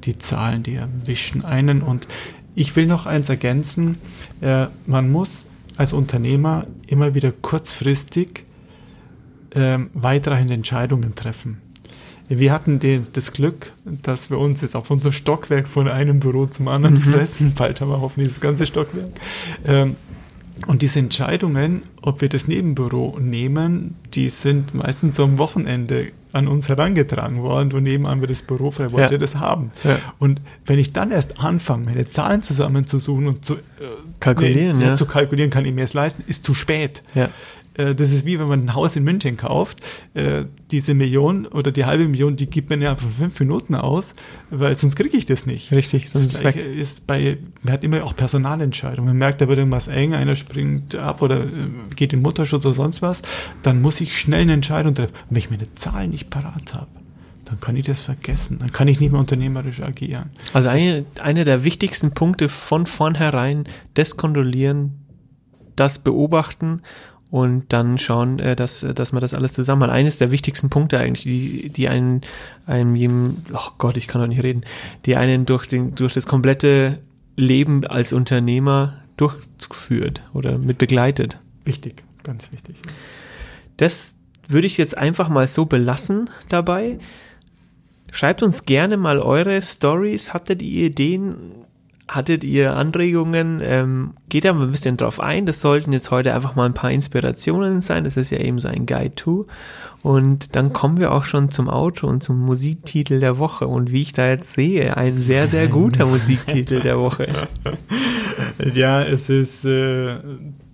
die 0.03 0.17
Zahlen, 0.17 0.63
die 0.63 0.75
erwischen 0.75 1.45
einen 1.45 1.81
und 1.81 2.05
ich 2.55 2.75
will 2.75 2.87
noch 2.87 3.05
eins 3.05 3.29
ergänzen. 3.29 3.99
Äh, 4.41 4.65
man 4.85 5.09
muss 5.09 5.45
als 5.77 5.93
Unternehmer 5.93 6.67
immer 6.87 7.15
wieder 7.15 7.31
kurzfristig 7.31 8.43
äh, 9.51 9.77
weitreichende 9.93 10.55
Entscheidungen 10.55 11.15
treffen. 11.15 11.61
Wir 12.27 12.51
hatten 12.51 12.79
den, 12.79 13.07
das 13.13 13.31
Glück, 13.31 13.71
dass 13.85 14.29
wir 14.29 14.39
uns 14.39 14.59
jetzt 14.59 14.75
auf 14.75 14.91
unserem 14.91 15.13
Stockwerk 15.13 15.69
von 15.69 15.87
einem 15.87 16.19
Büro 16.19 16.47
zum 16.47 16.67
anderen 16.67 16.95
mhm. 16.95 17.13
fressen. 17.13 17.53
Bald 17.53 17.79
haben 17.79 17.89
wir 17.89 18.01
hoffentlich 18.01 18.33
das 18.33 18.41
ganze 18.41 18.65
Stockwerk. 18.65 19.11
Ähm, 19.65 19.95
und 20.65 20.81
diese 20.81 20.99
Entscheidungen, 20.99 21.83
ob 22.01 22.21
wir 22.21 22.29
das 22.29 22.47
Nebenbüro 22.47 23.19
nehmen, 23.19 23.95
die 24.13 24.29
sind 24.29 24.73
meistens 24.73 25.17
so 25.17 25.23
am 25.23 25.37
Wochenende 25.37 26.11
an 26.33 26.47
uns 26.47 26.69
herangetragen 26.69 27.41
worden, 27.41 27.71
wo 27.71 27.77
nebenan 27.77 28.21
wir 28.21 28.27
das 28.27 28.41
Büro 28.41 28.71
frei 28.71 28.91
wollte 28.91 29.13
ja. 29.13 29.17
das 29.17 29.35
haben. 29.35 29.71
Ja. 29.83 29.97
Und 30.19 30.41
wenn 30.65 30.77
ich 30.77 30.93
dann 30.93 31.11
erst 31.11 31.39
anfange, 31.39 31.85
meine 31.85 32.05
Zahlen 32.05 32.41
zusammenzusuchen 32.41 33.27
und 33.27 33.45
zu 33.45 33.55
äh, 33.55 33.59
kalkulieren, 34.19 34.77
nee, 34.77 34.85
ja. 34.85 34.95
zu 34.95 35.05
kalkulieren, 35.05 35.49
kann 35.49 35.65
ich 35.65 35.73
mir 35.73 35.83
es 35.83 35.93
leisten, 35.93 36.23
ist 36.27 36.43
zu 36.43 36.53
spät. 36.53 37.03
Äh, 37.77 37.95
das 37.95 38.11
ist 38.11 38.25
wie 38.25 38.39
wenn 38.39 38.47
man 38.47 38.65
ein 38.65 38.75
Haus 38.75 38.95
in 38.95 39.03
München 39.03 39.37
kauft. 39.37 39.81
Äh, 40.13 40.45
diese 40.71 40.93
Million 40.93 41.45
oder 41.45 41.71
die 41.71 41.85
halbe 41.85 42.07
Million, 42.07 42.35
die 42.35 42.47
gibt 42.49 42.69
man 42.69 42.81
ja 42.81 42.95
für 42.95 43.09
fünf 43.09 43.39
Minuten 43.39 43.75
aus, 43.75 44.15
weil 44.49 44.75
sonst 44.75 44.95
kriege 44.95 45.15
ich 45.15 45.25
das 45.25 45.45
nicht. 45.45 45.71
Richtig, 45.71 46.09
sonst 46.09 46.43
das 46.43 46.55
ist, 46.55 46.57
ist 46.57 47.07
bei, 47.07 47.37
man 47.63 47.73
hat 47.73 47.83
immer 47.83 48.03
auch 48.03 48.15
Personalentscheidungen. 48.15 49.11
Man 49.11 49.17
merkt, 49.17 49.41
da 49.41 49.47
wird 49.47 49.59
irgendwas 49.59 49.87
eng, 49.87 50.13
einer 50.13 50.35
springt 50.35 50.95
ab 50.95 51.21
oder 51.21 51.39
äh, 51.39 51.47
geht 51.95 52.13
in 52.13 52.21
Mutterschutz 52.21 52.65
oder 52.65 52.75
sonst 52.75 53.01
was, 53.01 53.21
dann 53.63 53.81
muss 53.81 54.01
ich 54.01 54.17
schnell 54.17 54.41
eine 54.41 54.53
Entscheidung 54.53 54.93
treffen. 54.93 55.13
Und 55.13 55.35
wenn 55.35 55.37
ich 55.37 55.49
meine 55.49 55.71
Zahlen 55.73 56.11
nicht 56.11 56.29
parat 56.29 56.73
habe, 56.73 56.87
dann 57.45 57.61
kann 57.61 57.77
ich 57.77 57.85
das 57.85 58.01
vergessen. 58.01 58.59
Dann 58.59 58.73
kann 58.73 58.89
ich 58.89 58.99
nicht 58.99 59.11
mehr 59.11 59.21
unternehmerisch 59.21 59.81
agieren. 59.81 60.31
Also 60.51 60.67
eine, 60.67 61.05
einer 61.21 61.45
der 61.45 61.63
wichtigsten 61.63 62.11
Punkte 62.11 62.49
von 62.49 62.85
vornherein, 62.85 63.63
das 63.93 64.17
kontrollieren, 64.17 65.05
das 65.75 65.99
beobachten 65.99 66.81
und 67.29 67.73
dann 67.73 67.97
schauen, 67.97 68.39
äh, 68.39 68.55
dass, 68.55 68.85
dass 68.95 69.11
man 69.11 69.21
das 69.21 69.33
alles 69.33 69.53
zusammen 69.53 69.83
hat. 69.83 69.89
Eines 69.89 70.17
der 70.17 70.31
wichtigsten 70.31 70.69
Punkte 70.69 70.99
eigentlich, 70.99 71.23
die, 71.23 71.69
die 71.69 71.89
einen, 71.89 72.21
einem 72.65 72.95
jedem, 72.95 73.37
oh 73.53 73.71
Gott, 73.77 73.97
ich 73.97 74.07
kann 74.07 74.21
doch 74.21 74.27
nicht 74.27 74.43
reden, 74.43 74.63
die 75.05 75.15
einen 75.15 75.45
durch 75.45 75.65
den, 75.65 75.95
durch 75.95 76.13
das 76.13 76.25
komplette 76.25 76.99
Leben 77.35 77.85
als 77.85 78.13
Unternehmer 78.13 79.01
durchführt 79.17 80.23
oder 80.33 80.57
mit 80.57 80.77
begleitet. 80.77 81.39
Wichtig, 81.65 82.03
ganz 82.23 82.51
wichtig. 82.51 82.77
Das 83.77 84.13
würde 84.47 84.67
ich 84.67 84.77
jetzt 84.77 84.97
einfach 84.97 85.29
mal 85.29 85.47
so 85.47 85.65
belassen 85.65 86.29
dabei. 86.49 86.99
Schreibt 88.11 88.41
uns 88.41 88.65
gerne 88.65 88.95
mal 88.95 89.19
eure 89.19 89.61
Stories. 89.61 90.33
Hattet 90.33 90.61
ihr 90.61 90.87
Ideen? 90.87 91.35
Hattet 92.07 92.45
ihr 92.45 92.73
Anregungen? 92.75 93.61
Ähm, 93.61 94.13
geht 94.29 94.45
da 94.45 94.53
mal 94.53 94.63
ein 94.63 94.71
bisschen 94.71 94.95
drauf 94.95 95.19
ein. 95.19 95.45
Das 95.45 95.59
sollten 95.59 95.91
jetzt 95.91 96.09
heute 96.09 96.33
einfach 96.33 96.55
mal 96.55 96.65
ein 96.65 96.73
paar 96.73 96.91
Inspirationen 96.91 97.81
sein. 97.81 98.05
Das 98.05 98.15
ist 98.15 98.29
ja 98.29 98.39
eben 98.39 98.59
so 98.59 98.69
ein 98.69 98.85
Guide 98.85 99.15
to. 99.15 99.47
Und 100.03 100.55
dann 100.55 100.71
kommen 100.71 100.99
wir 100.99 101.11
auch 101.11 101.25
schon 101.25 101.51
zum 101.51 101.69
Auto 101.69 102.07
und 102.07 102.23
zum 102.23 102.39
Musiktitel 102.39 103.19
der 103.19 103.39
Woche. 103.39 103.67
Und 103.67 103.91
wie 103.91 104.01
ich 104.01 104.13
da 104.13 104.29
jetzt 104.29 104.53
sehe, 104.53 104.95
ein 104.95 105.17
sehr, 105.19 105.49
sehr 105.49 105.67
guter 105.67 106.05
Musiktitel 106.07 106.79
der 106.79 106.97
Woche. 106.97 107.27
Ja, 108.73 109.03
es 109.03 109.29
ist 109.29 109.65
äh, 109.65 110.17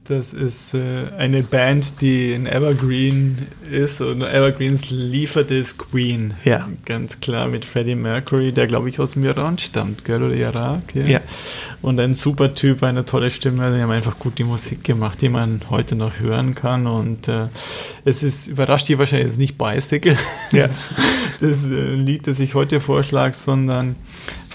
das 0.05 0.33
ist 0.33 0.73
äh, 0.73 1.05
eine 1.17 1.43
Band, 1.43 2.01
die 2.01 2.33
ein 2.33 2.45
Evergreen 2.45 3.47
ist 3.71 4.01
und 4.01 4.21
Evergreens 4.21 4.89
liefert 4.89 5.49
es 5.49 5.77
Queen. 5.77 6.33
Ja. 6.43 6.67
Ganz 6.83 7.21
klar 7.21 7.47
mit 7.47 7.63
Freddie 7.63 7.95
Mercury, 7.95 8.51
der 8.51 8.67
glaube 8.67 8.89
ich 8.89 8.99
aus 8.99 9.13
dem 9.13 9.23
Iran 9.23 9.57
stammt, 9.57 10.03
gell, 10.03 10.21
oder 10.21 10.35
Irak. 10.35 10.93
Ja. 10.93 11.05
ja. 11.05 11.21
Und 11.81 12.01
ein 12.01 12.13
super 12.13 12.53
Typ, 12.53 12.83
eine 12.83 13.05
tolle 13.05 13.31
Stimme, 13.31 13.73
die 13.73 13.81
haben 13.81 13.91
einfach 13.91 14.19
gut 14.19 14.37
die 14.39 14.43
Musik 14.43 14.83
gemacht, 14.83 15.21
die 15.21 15.29
man 15.29 15.61
heute 15.69 15.95
noch 15.95 16.19
hören 16.19 16.53
kann 16.53 16.85
und 16.85 17.29
äh, 17.29 17.47
es 18.03 18.23
ist, 18.23 18.47
überrascht 18.47 18.89
dich 18.89 18.97
wahrscheinlich 18.97 19.29
jetzt 19.29 19.39
nicht 19.39 19.57
Bicycle, 19.57 20.17
ja. 20.51 20.67
das, 20.67 20.89
das 21.39 21.63
äh, 21.63 21.93
Lied, 21.93 22.27
das 22.27 22.41
ich 22.41 22.55
heute 22.55 22.81
vorschlage, 22.81 23.33
sondern 23.33 23.95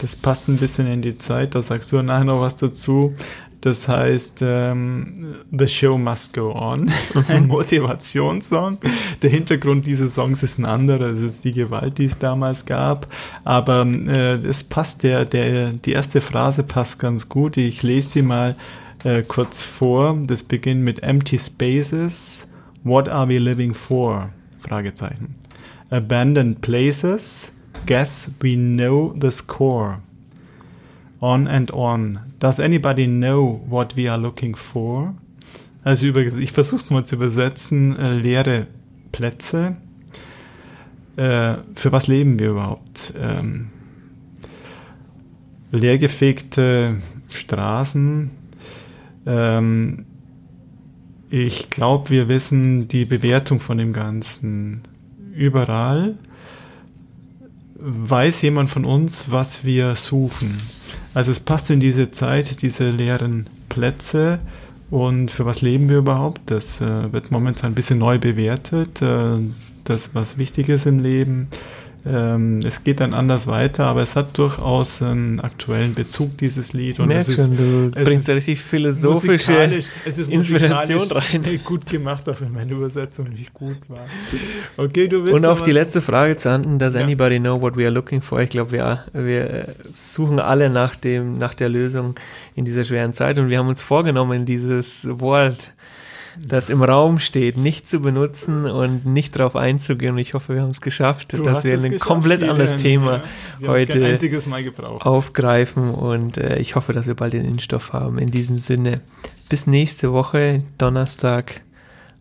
das 0.01 0.15
passt 0.15 0.49
ein 0.49 0.59
bisschen 0.59 0.93
in 0.93 1.03
die 1.03 1.17
Zeit, 1.17 1.55
da 1.55 1.63
sagst 1.63 1.91
du 1.91 2.03
nachher 2.03 2.25
noch 2.25 2.41
was 2.41 2.57
dazu. 2.57 3.15
Das 3.61 3.89
heißt, 3.89 4.41
ähm, 4.43 5.35
The 5.51 5.67
Show 5.67 5.99
Must 5.99 6.33
Go 6.33 6.53
On, 6.53 6.91
ein 7.29 7.49
Motivationssong. 7.49 8.79
Der 9.23 9.31
Hintergrund 9.31 9.87
dieses 9.87 10.15
Songs 10.15 10.45
ist 10.45 10.59
ein 10.59 10.65
anderer, 10.65 11.11
das 11.11 11.21
ist 11.21 11.45
die 11.45 11.53
Gewalt, 11.53 11.99
die 11.99 12.05
es 12.05 12.19
damals 12.19 12.67
gab. 12.67 13.09
Aber 13.45 13.85
äh, 13.85 14.37
es 14.37 14.63
passt, 14.63 15.03
der, 15.03 15.25
der, 15.25 15.73
die 15.73 15.93
erste 15.93 16.21
Phrase 16.21 16.63
passt 16.63 17.01
ganz 17.01 17.29
gut. 17.29 17.57
Ich 17.57 17.83
lese 17.83 18.11
sie 18.11 18.23
mal 18.23 18.55
äh, 19.03 19.23
kurz 19.23 19.65
vor. 19.65 20.17
Das 20.25 20.45
beginnt 20.45 20.83
mit 20.83 21.03
Empty 21.03 21.39
Spaces. 21.39 22.47
What 22.85 23.09
are 23.09 23.29
we 23.29 23.39
living 23.39 23.75
for? 23.75 24.31
Fragezeichen. 24.61 25.35
Abandoned 25.91 26.61
places. 26.61 27.53
Guess 27.87 28.31
we 28.41 28.55
know 28.55 29.15
the 29.21 29.33
score. 29.33 30.01
On 31.21 31.49
and 31.49 31.73
on. 31.73 32.28
Does 32.39 32.61
anybody 32.61 33.07
know 33.07 33.61
what 33.69 33.97
we 33.97 34.11
are 34.11 34.19
looking 34.19 34.55
for? 34.55 35.15
Also 35.83 36.07
ich 36.07 36.53
versuche 36.53 36.83
es 36.83 36.91
mal 36.91 37.05
zu 37.05 37.17
übersetzen. 37.17 37.99
Äh, 37.99 38.15
leere 38.15 38.67
Plätze. 39.11 39.77
Äh, 41.17 41.57
für 41.75 41.91
was 41.91 42.07
leben 42.07 42.39
wir 42.39 42.51
überhaupt? 42.51 43.13
Ähm, 43.21 43.71
leergefegte 45.73 46.97
Straßen. 47.29 48.31
Ähm, 49.27 50.05
ich 51.31 51.71
glaube, 51.71 52.11
wir 52.11 52.29
wissen 52.29 52.89
die 52.89 53.05
Bewertung 53.05 53.61
von 53.61 53.79
dem 53.79 53.93
Ganzen 53.93 54.83
überall. 55.35 56.17
Weiß 57.75 58.43
jemand 58.43 58.71
von 58.71 58.85
uns, 58.85 59.31
was 59.31 59.65
wir 59.65 59.95
suchen? 59.95 60.57
Also 61.19 61.33
es 61.33 61.41
passt 61.41 61.69
in 61.69 61.81
diese 61.81 62.13
Zeit, 62.13 62.63
diese 62.63 62.91
leeren 62.91 63.49
Plätze. 63.69 64.39
Und 64.89 65.33
für 65.33 65.45
was 65.45 65.63
leben 65.63 65.89
wir 65.89 65.99
überhaupt? 65.99 66.43
Das 66.47 66.81
äh, 66.81 67.13
wird 67.13 67.33
momentan 67.33 67.73
ein 67.73 67.75
bisschen 67.75 67.99
neu 67.99 68.21
bewertet. 68.21 69.03
Äh, 69.03 69.41
das, 69.83 70.15
was 70.15 70.39
wichtig 70.39 70.69
ist 70.69 70.87
im 70.87 71.01
Leben. 71.01 71.49
Ähm, 72.07 72.61
es 72.65 72.85
geht 72.85 73.01
dann 73.01 73.13
anders 73.13 73.47
weiter, 73.47 73.87
aber 73.87 74.03
es 74.03 74.17
hat 74.17 74.39
durchaus 74.39 75.03
einen 75.03 75.41
aktuellen 75.41 75.95
Bezug, 75.95 76.39
dieses 76.39 76.73
Lied. 76.73 77.01
Und 77.01 77.11
es 77.11 77.29
ist, 77.29 77.37
schon, 77.37 77.57
du 77.57 77.91
bringst 77.91 78.29
da 78.29 78.35
richtig 78.35 78.61
philosophische 78.61 79.83
Inspiration 80.29 81.11
rein. 81.11 81.61
Gut 81.65 81.87
gemacht, 81.87 82.29
auch 82.29 82.41
wenn 82.41 82.53
meine 82.53 82.73
Übersetzung 82.73 83.29
nicht 83.31 83.53
gut 83.53 83.79
war. 83.89 84.07
Okay, 84.77 85.09
du 85.09 85.25
willst 85.25 85.35
Und 85.35 85.45
auf 85.45 85.63
die 85.63 85.73
letzte 85.73 86.01
Frage 86.01 86.37
zu 86.37 86.49
enden, 86.49 86.79
does 86.79 86.95
ja. 86.95 87.01
anybody 87.01 87.39
know 87.39 87.61
what 87.61 87.77
we 87.77 87.85
are 87.85 87.93
looking 87.93 88.23
for? 88.23 88.41
Ich 88.41 88.51
glaube, 88.51 88.73
wir, 88.73 89.05
wir 89.13 89.75
suchen 89.95 90.39
alle 90.41 90.71
nach 90.71 90.95
dem, 90.97 91.37
nach 91.39 91.55
der 91.55 91.69
Lösung 91.69 92.15
in 92.55 92.65
dieser 92.65 92.85
schweren 92.85 93.13
Zeit 93.13 93.39
und 93.39 93.49
wir 93.49 93.59
haben 93.59 93.69
uns 93.69 93.83
vorgenommen, 93.83 94.47
dieses 94.47 95.07
Wort 95.11 95.73
das 96.41 96.71
im 96.71 96.83
Raum 96.83 97.19
steht, 97.19 97.57
nicht 97.57 97.89
zu 97.89 98.01
benutzen 98.01 98.65
und 98.65 99.07
nicht 99.07 99.39
darauf 99.39 99.57
einzugehen. 99.57 100.13
Und 100.13 100.19
ich 100.19 100.35
hoffe, 100.35 100.55
wir 100.55 100.63
haben 100.63 100.71
es 100.71 100.81
geschafft, 100.81 101.33
du 101.33 101.43
dass 101.43 101.65
wir 101.65 101.75
ein 101.75 101.83
geschafft, 101.83 102.01
komplett 102.01 102.43
anderes 102.43 102.81
Thema 102.81 103.23
ja, 103.61 103.69
heute 103.69 104.19
aufgreifen. 105.01 105.91
Und 105.91 106.37
äh, 106.37 106.59
ich 106.59 106.75
hoffe, 106.75 106.93
dass 106.93 107.07
wir 107.07 107.15
bald 107.15 107.33
den 107.33 107.45
Impfstoff 107.45 107.93
haben. 107.93 108.19
In 108.19 108.31
diesem 108.31 108.59
Sinne, 108.59 109.01
bis 109.49 109.67
nächste 109.67 110.13
Woche, 110.13 110.63
Donnerstag. 110.79 111.61